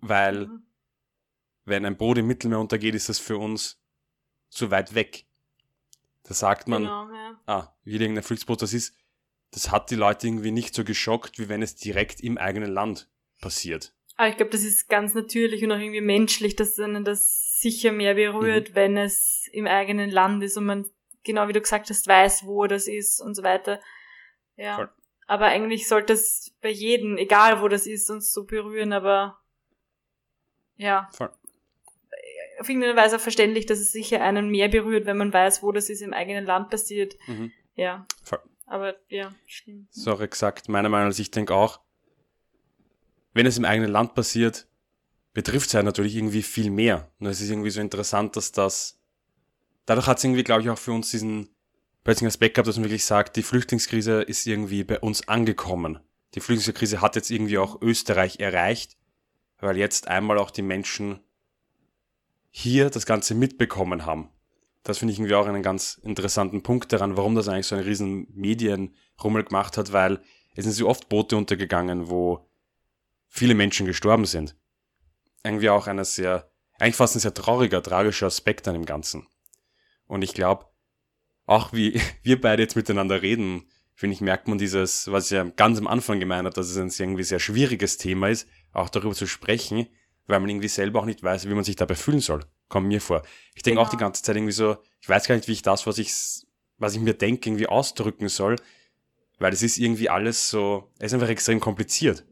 weil 0.00 0.46
mhm. 0.46 0.66
wenn 1.64 1.86
ein 1.86 1.96
Boot 1.96 2.18
im 2.18 2.26
Mittelmeer 2.26 2.60
untergeht, 2.60 2.94
ist 2.94 3.08
das 3.08 3.18
für 3.18 3.38
uns 3.38 3.80
zu 4.50 4.70
weit 4.70 4.94
weg. 4.94 5.26
Da 6.24 6.34
sagt 6.34 6.68
man, 6.68 6.82
genau, 6.82 7.10
ja. 7.10 7.40
ah, 7.46 7.76
wie 7.84 7.96
irgendein 7.96 8.24
Flüchtboot 8.24 8.60
das 8.60 8.74
ist, 8.74 8.94
das 9.50 9.70
hat 9.70 9.90
die 9.90 9.96
Leute 9.96 10.26
irgendwie 10.26 10.50
nicht 10.50 10.74
so 10.74 10.84
geschockt, 10.84 11.38
wie 11.38 11.48
wenn 11.48 11.62
es 11.62 11.74
direkt 11.74 12.20
im 12.20 12.38
eigenen 12.38 12.70
Land 12.70 13.08
passiert. 13.40 13.94
Aber 14.16 14.28
ich 14.28 14.36
glaube, 14.36 14.50
das 14.50 14.62
ist 14.62 14.88
ganz 14.88 15.14
natürlich 15.14 15.62
und 15.64 15.72
auch 15.72 15.78
irgendwie 15.78 16.00
menschlich, 16.00 16.56
dass 16.56 16.78
einen 16.78 17.04
das 17.04 17.60
sicher 17.60 17.92
mehr 17.92 18.14
berührt, 18.14 18.70
mhm. 18.70 18.74
wenn 18.74 18.96
es 18.96 19.48
im 19.52 19.66
eigenen 19.66 20.10
Land 20.10 20.42
ist 20.42 20.56
und 20.56 20.66
man, 20.66 20.86
genau 21.24 21.48
wie 21.48 21.52
du 21.52 21.60
gesagt 21.60 21.88
hast, 21.90 22.06
weiß, 22.06 22.44
wo 22.44 22.66
das 22.66 22.88
ist 22.88 23.20
und 23.20 23.34
so 23.34 23.42
weiter. 23.42 23.80
Ja. 24.56 24.76
Voll. 24.76 24.88
Aber 25.26 25.46
eigentlich 25.46 25.86
sollte 25.88 26.14
es 26.14 26.52
bei 26.62 26.70
jedem, 26.70 27.16
egal 27.16 27.60
wo 27.60 27.68
das 27.68 27.86
ist, 27.86 28.10
uns 28.10 28.32
so 28.32 28.44
berühren, 28.44 28.92
aber 28.92 29.38
ja. 30.76 31.08
Voll 31.12 31.30
auf 32.58 32.68
irgendeine 32.68 32.96
Weise 32.96 33.18
verständlich, 33.18 33.66
dass 33.66 33.78
es 33.78 33.92
sicher 33.92 34.22
einen 34.22 34.50
mehr 34.50 34.68
berührt, 34.68 35.06
wenn 35.06 35.16
man 35.16 35.32
weiß, 35.32 35.62
wo 35.62 35.72
das 35.72 35.88
ist 35.90 36.02
im 36.02 36.12
eigenen 36.12 36.44
Land 36.44 36.70
passiert. 36.70 37.16
Mhm. 37.26 37.52
Ja. 37.76 38.06
Voll. 38.22 38.40
Aber 38.68 38.94
ja, 39.08 39.34
stimmt. 39.46 39.92
So 39.92 40.16
gesagt, 40.16 40.68
meiner 40.68 40.90
Meinung 40.90 41.08
nach, 41.08 41.18
ich 41.18 41.30
denke 41.30 41.54
auch, 41.54 41.80
wenn 43.32 43.46
es 43.46 43.56
im 43.56 43.64
eigenen 43.64 43.90
Land 43.90 44.14
passiert, 44.14 44.68
betrifft 45.32 45.68
es 45.68 45.72
ja 45.72 45.82
natürlich 45.82 46.16
irgendwie 46.16 46.42
viel 46.42 46.70
mehr. 46.70 47.10
Und 47.18 47.26
es 47.26 47.40
ist 47.40 47.50
irgendwie 47.50 47.70
so 47.70 47.80
interessant, 47.80 48.36
dass 48.36 48.52
das, 48.52 49.00
dadurch 49.86 50.06
hat 50.06 50.18
es 50.18 50.24
irgendwie, 50.24 50.44
glaube 50.44 50.62
ich, 50.62 50.70
auch 50.70 50.78
für 50.78 50.92
uns 50.92 51.10
diesen 51.10 51.48
plötzlichen 52.04 52.28
Aspekt 52.28 52.54
gehabt, 52.54 52.68
dass 52.68 52.76
man 52.76 52.84
wirklich 52.84 53.04
sagt, 53.04 53.36
die 53.36 53.42
Flüchtlingskrise 53.42 54.22
ist 54.22 54.46
irgendwie 54.46 54.84
bei 54.84 55.00
uns 55.00 55.26
angekommen. 55.28 56.00
Die 56.34 56.40
Flüchtlingskrise 56.40 57.00
hat 57.00 57.16
jetzt 57.16 57.30
irgendwie 57.30 57.58
auch 57.58 57.80
Österreich 57.80 58.38
erreicht, 58.38 58.98
weil 59.58 59.78
jetzt 59.78 60.08
einmal 60.08 60.38
auch 60.38 60.50
die 60.50 60.62
Menschen 60.62 61.20
hier 62.50 62.90
das 62.90 63.06
Ganze 63.06 63.34
mitbekommen 63.34 64.04
haben. 64.04 64.28
Das 64.88 64.96
finde 64.96 65.12
ich 65.12 65.18
irgendwie 65.18 65.34
auch 65.34 65.46
einen 65.46 65.62
ganz 65.62 66.00
interessanten 66.02 66.62
Punkt 66.62 66.94
daran, 66.94 67.18
warum 67.18 67.34
das 67.34 67.46
eigentlich 67.46 67.66
so 67.66 67.74
einen 67.74 67.84
riesen 67.84 68.26
Medienrummel 68.32 69.44
gemacht 69.44 69.76
hat, 69.76 69.92
weil 69.92 70.22
es 70.56 70.64
sind 70.64 70.72
so 70.72 70.88
oft 70.88 71.10
Boote 71.10 71.36
untergegangen, 71.36 72.08
wo 72.08 72.48
viele 73.26 73.54
Menschen 73.54 73.84
gestorben 73.84 74.24
sind. 74.24 74.56
Irgendwie 75.44 75.68
auch 75.68 75.88
einer 75.88 76.06
sehr, 76.06 76.50
eigentlich 76.78 76.96
fast 76.96 77.16
ein 77.16 77.20
sehr 77.20 77.34
trauriger, 77.34 77.82
tragischer 77.82 78.28
Aspekt 78.28 78.66
an 78.66 78.72
dem 78.72 78.86
Ganzen. 78.86 79.26
Und 80.06 80.22
ich 80.22 80.32
glaube, 80.32 80.64
auch 81.44 81.74
wie 81.74 82.00
wir 82.22 82.40
beide 82.40 82.62
jetzt 82.62 82.74
miteinander 82.74 83.20
reden, 83.20 83.68
finde 83.94 84.14
ich, 84.14 84.22
merkt 84.22 84.48
man 84.48 84.56
dieses, 84.56 85.12
was 85.12 85.26
ich 85.26 85.32
ja 85.32 85.44
ganz 85.44 85.78
am 85.78 85.86
Anfang 85.86 86.18
gemeint 86.18 86.46
habe, 86.46 86.54
dass 86.54 86.70
es 86.70 86.78
ein 86.78 86.88
irgendwie 86.88 87.24
sehr 87.24 87.40
schwieriges 87.40 87.98
Thema 87.98 88.30
ist, 88.30 88.48
auch 88.72 88.88
darüber 88.88 89.14
zu 89.14 89.26
sprechen, 89.26 89.86
weil 90.28 90.38
man 90.40 90.48
irgendwie 90.48 90.68
selber 90.68 91.00
auch 91.00 91.06
nicht 91.06 91.22
weiß, 91.22 91.48
wie 91.48 91.54
man 91.54 91.64
sich 91.64 91.74
dabei 91.74 91.94
fühlen 91.94 92.20
soll. 92.20 92.44
Kommt 92.68 92.86
mir 92.86 93.00
vor. 93.00 93.22
Ich 93.56 93.62
denke 93.62 93.76
genau. 93.76 93.86
auch 93.86 93.90
die 93.90 93.96
ganze 93.96 94.22
Zeit 94.22 94.36
irgendwie 94.36 94.52
so, 94.52 94.76
ich 95.00 95.08
weiß 95.08 95.26
gar 95.26 95.34
nicht, 95.34 95.48
wie 95.48 95.52
ich 95.52 95.62
das, 95.62 95.86
was 95.86 95.98
ich, 95.98 96.12
was 96.76 96.94
ich 96.94 97.00
mir 97.00 97.14
denke, 97.14 97.48
irgendwie 97.48 97.66
ausdrücken 97.66 98.28
soll, 98.28 98.56
weil 99.38 99.52
es 99.52 99.62
ist 99.62 99.78
irgendwie 99.78 100.10
alles 100.10 100.50
so, 100.50 100.92
es 100.98 101.06
ist 101.06 101.14
einfach 101.14 101.30
extrem 101.30 101.60
kompliziert. 101.60 102.24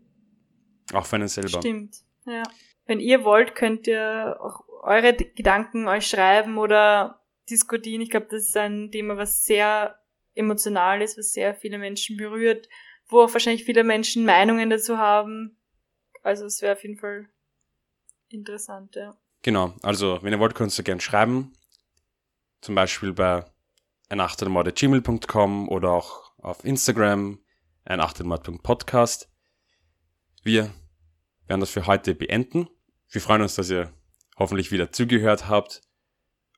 Auch 0.92 1.06
für 1.06 1.16
einen 1.16 1.28
selber. 1.28 1.58
Stimmt, 1.58 1.96
ja. 2.26 2.44
Wenn 2.84 3.00
ihr 3.00 3.24
wollt, 3.24 3.56
könnt 3.56 3.88
ihr 3.88 4.36
auch 4.40 4.62
eure 4.82 5.14
Gedanken 5.14 5.88
euch 5.88 6.06
schreiben 6.06 6.58
oder 6.58 7.20
diskutieren. 7.50 8.02
Ich 8.02 8.10
glaube, 8.10 8.28
das 8.30 8.42
ist 8.42 8.56
ein 8.56 8.92
Thema, 8.92 9.16
was 9.16 9.44
sehr 9.44 9.98
emotional 10.34 11.02
ist, 11.02 11.18
was 11.18 11.32
sehr 11.32 11.54
viele 11.54 11.78
Menschen 11.78 12.16
berührt, 12.16 12.68
wo 13.08 13.22
auch 13.22 13.32
wahrscheinlich 13.32 13.64
viele 13.64 13.82
Menschen 13.82 14.24
Meinungen 14.24 14.70
dazu 14.70 14.98
haben. 14.98 15.56
Also 16.22 16.44
es 16.44 16.60
wäre 16.60 16.74
auf 16.74 16.82
jeden 16.82 16.98
Fall 16.98 17.28
Interessant, 18.36 18.94
ja. 18.96 19.16
Genau, 19.40 19.74
also 19.82 20.18
wenn 20.22 20.32
ihr 20.32 20.38
wollt, 20.38 20.54
könnt 20.54 20.76
ihr 20.76 20.84
gerne 20.84 21.00
schreiben. 21.00 21.54
Zum 22.60 22.74
Beispiel 22.74 23.14
bei 23.14 23.46
einachtelmord.gmail.com 24.10 25.68
oder 25.70 25.90
auch 25.90 26.32
auf 26.38 26.62
Instagram 26.62 27.38
einachtelmord.podcast. 27.84 29.30
Wir 30.42 30.70
werden 31.46 31.60
das 31.60 31.70
für 31.70 31.86
heute 31.86 32.14
beenden. 32.14 32.68
Wir 33.08 33.22
freuen 33.22 33.40
uns, 33.40 33.54
dass 33.54 33.70
ihr 33.70 33.90
hoffentlich 34.36 34.70
wieder 34.70 34.92
zugehört 34.92 35.48
habt. 35.48 35.80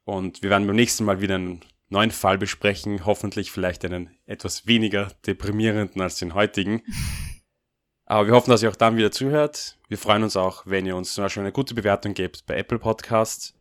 Und 0.03 0.43
wir 0.43 0.51
werden 0.51 0.67
beim 0.67 0.75
nächsten 0.75 1.05
Mal 1.05 1.21
wieder 1.21 1.37
einen 1.37 1.65
neuen 1.91 2.11
Fall 2.11 2.39
besprechen. 2.39 3.07
Hoffentlich 3.07 3.53
vielleicht 3.53 3.85
einen 3.85 4.19
etwas 4.27 4.67
weniger 4.67 5.13
deprimierenden 5.27 6.03
als 6.03 6.17
den 6.17 6.35
heutigen. 6.35 6.83
Aber 8.11 8.27
wir 8.27 8.33
hoffen, 8.33 8.51
dass 8.51 8.63
ihr 8.63 8.71
auch 8.71 8.77
dann 8.77 8.97
wieder 8.97 9.13
zuhört. 9.13 9.77
Wir 9.89 9.99
freuen 9.99 10.23
uns 10.23 10.35
auch, 10.35 10.63
wenn 10.65 10.87
ihr 10.87 10.97
uns 10.97 11.13
zum 11.13 11.25
Beispiel 11.25 11.43
eine 11.43 11.53
gute 11.53 11.75
Bewertung 11.75 12.15
gebt 12.15 12.47
bei 12.47 12.57
Apple 12.57 12.79
Podcasts. 12.79 13.55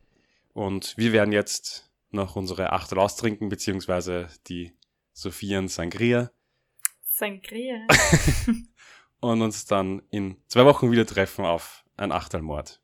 Und 0.54 0.94
wir 0.96 1.12
werden 1.12 1.34
jetzt 1.34 1.92
noch 2.12 2.38
unsere 2.38 2.72
Achtel 2.72 2.98
austrinken, 2.98 3.50
beziehungsweise 3.50 4.30
die 4.48 4.74
Sophian 5.12 5.68
Sangria. 5.68 6.32
Sangria. 7.10 7.88
und 9.20 9.42
uns 9.42 9.66
dann 9.66 10.02
in 10.12 10.38
zwei 10.48 10.64
Wochen 10.64 10.94
wieder 10.94 11.06
treffen 11.06 11.44
auf 11.44 11.84
ein 11.98 12.14
Achtelmord. 12.14 12.80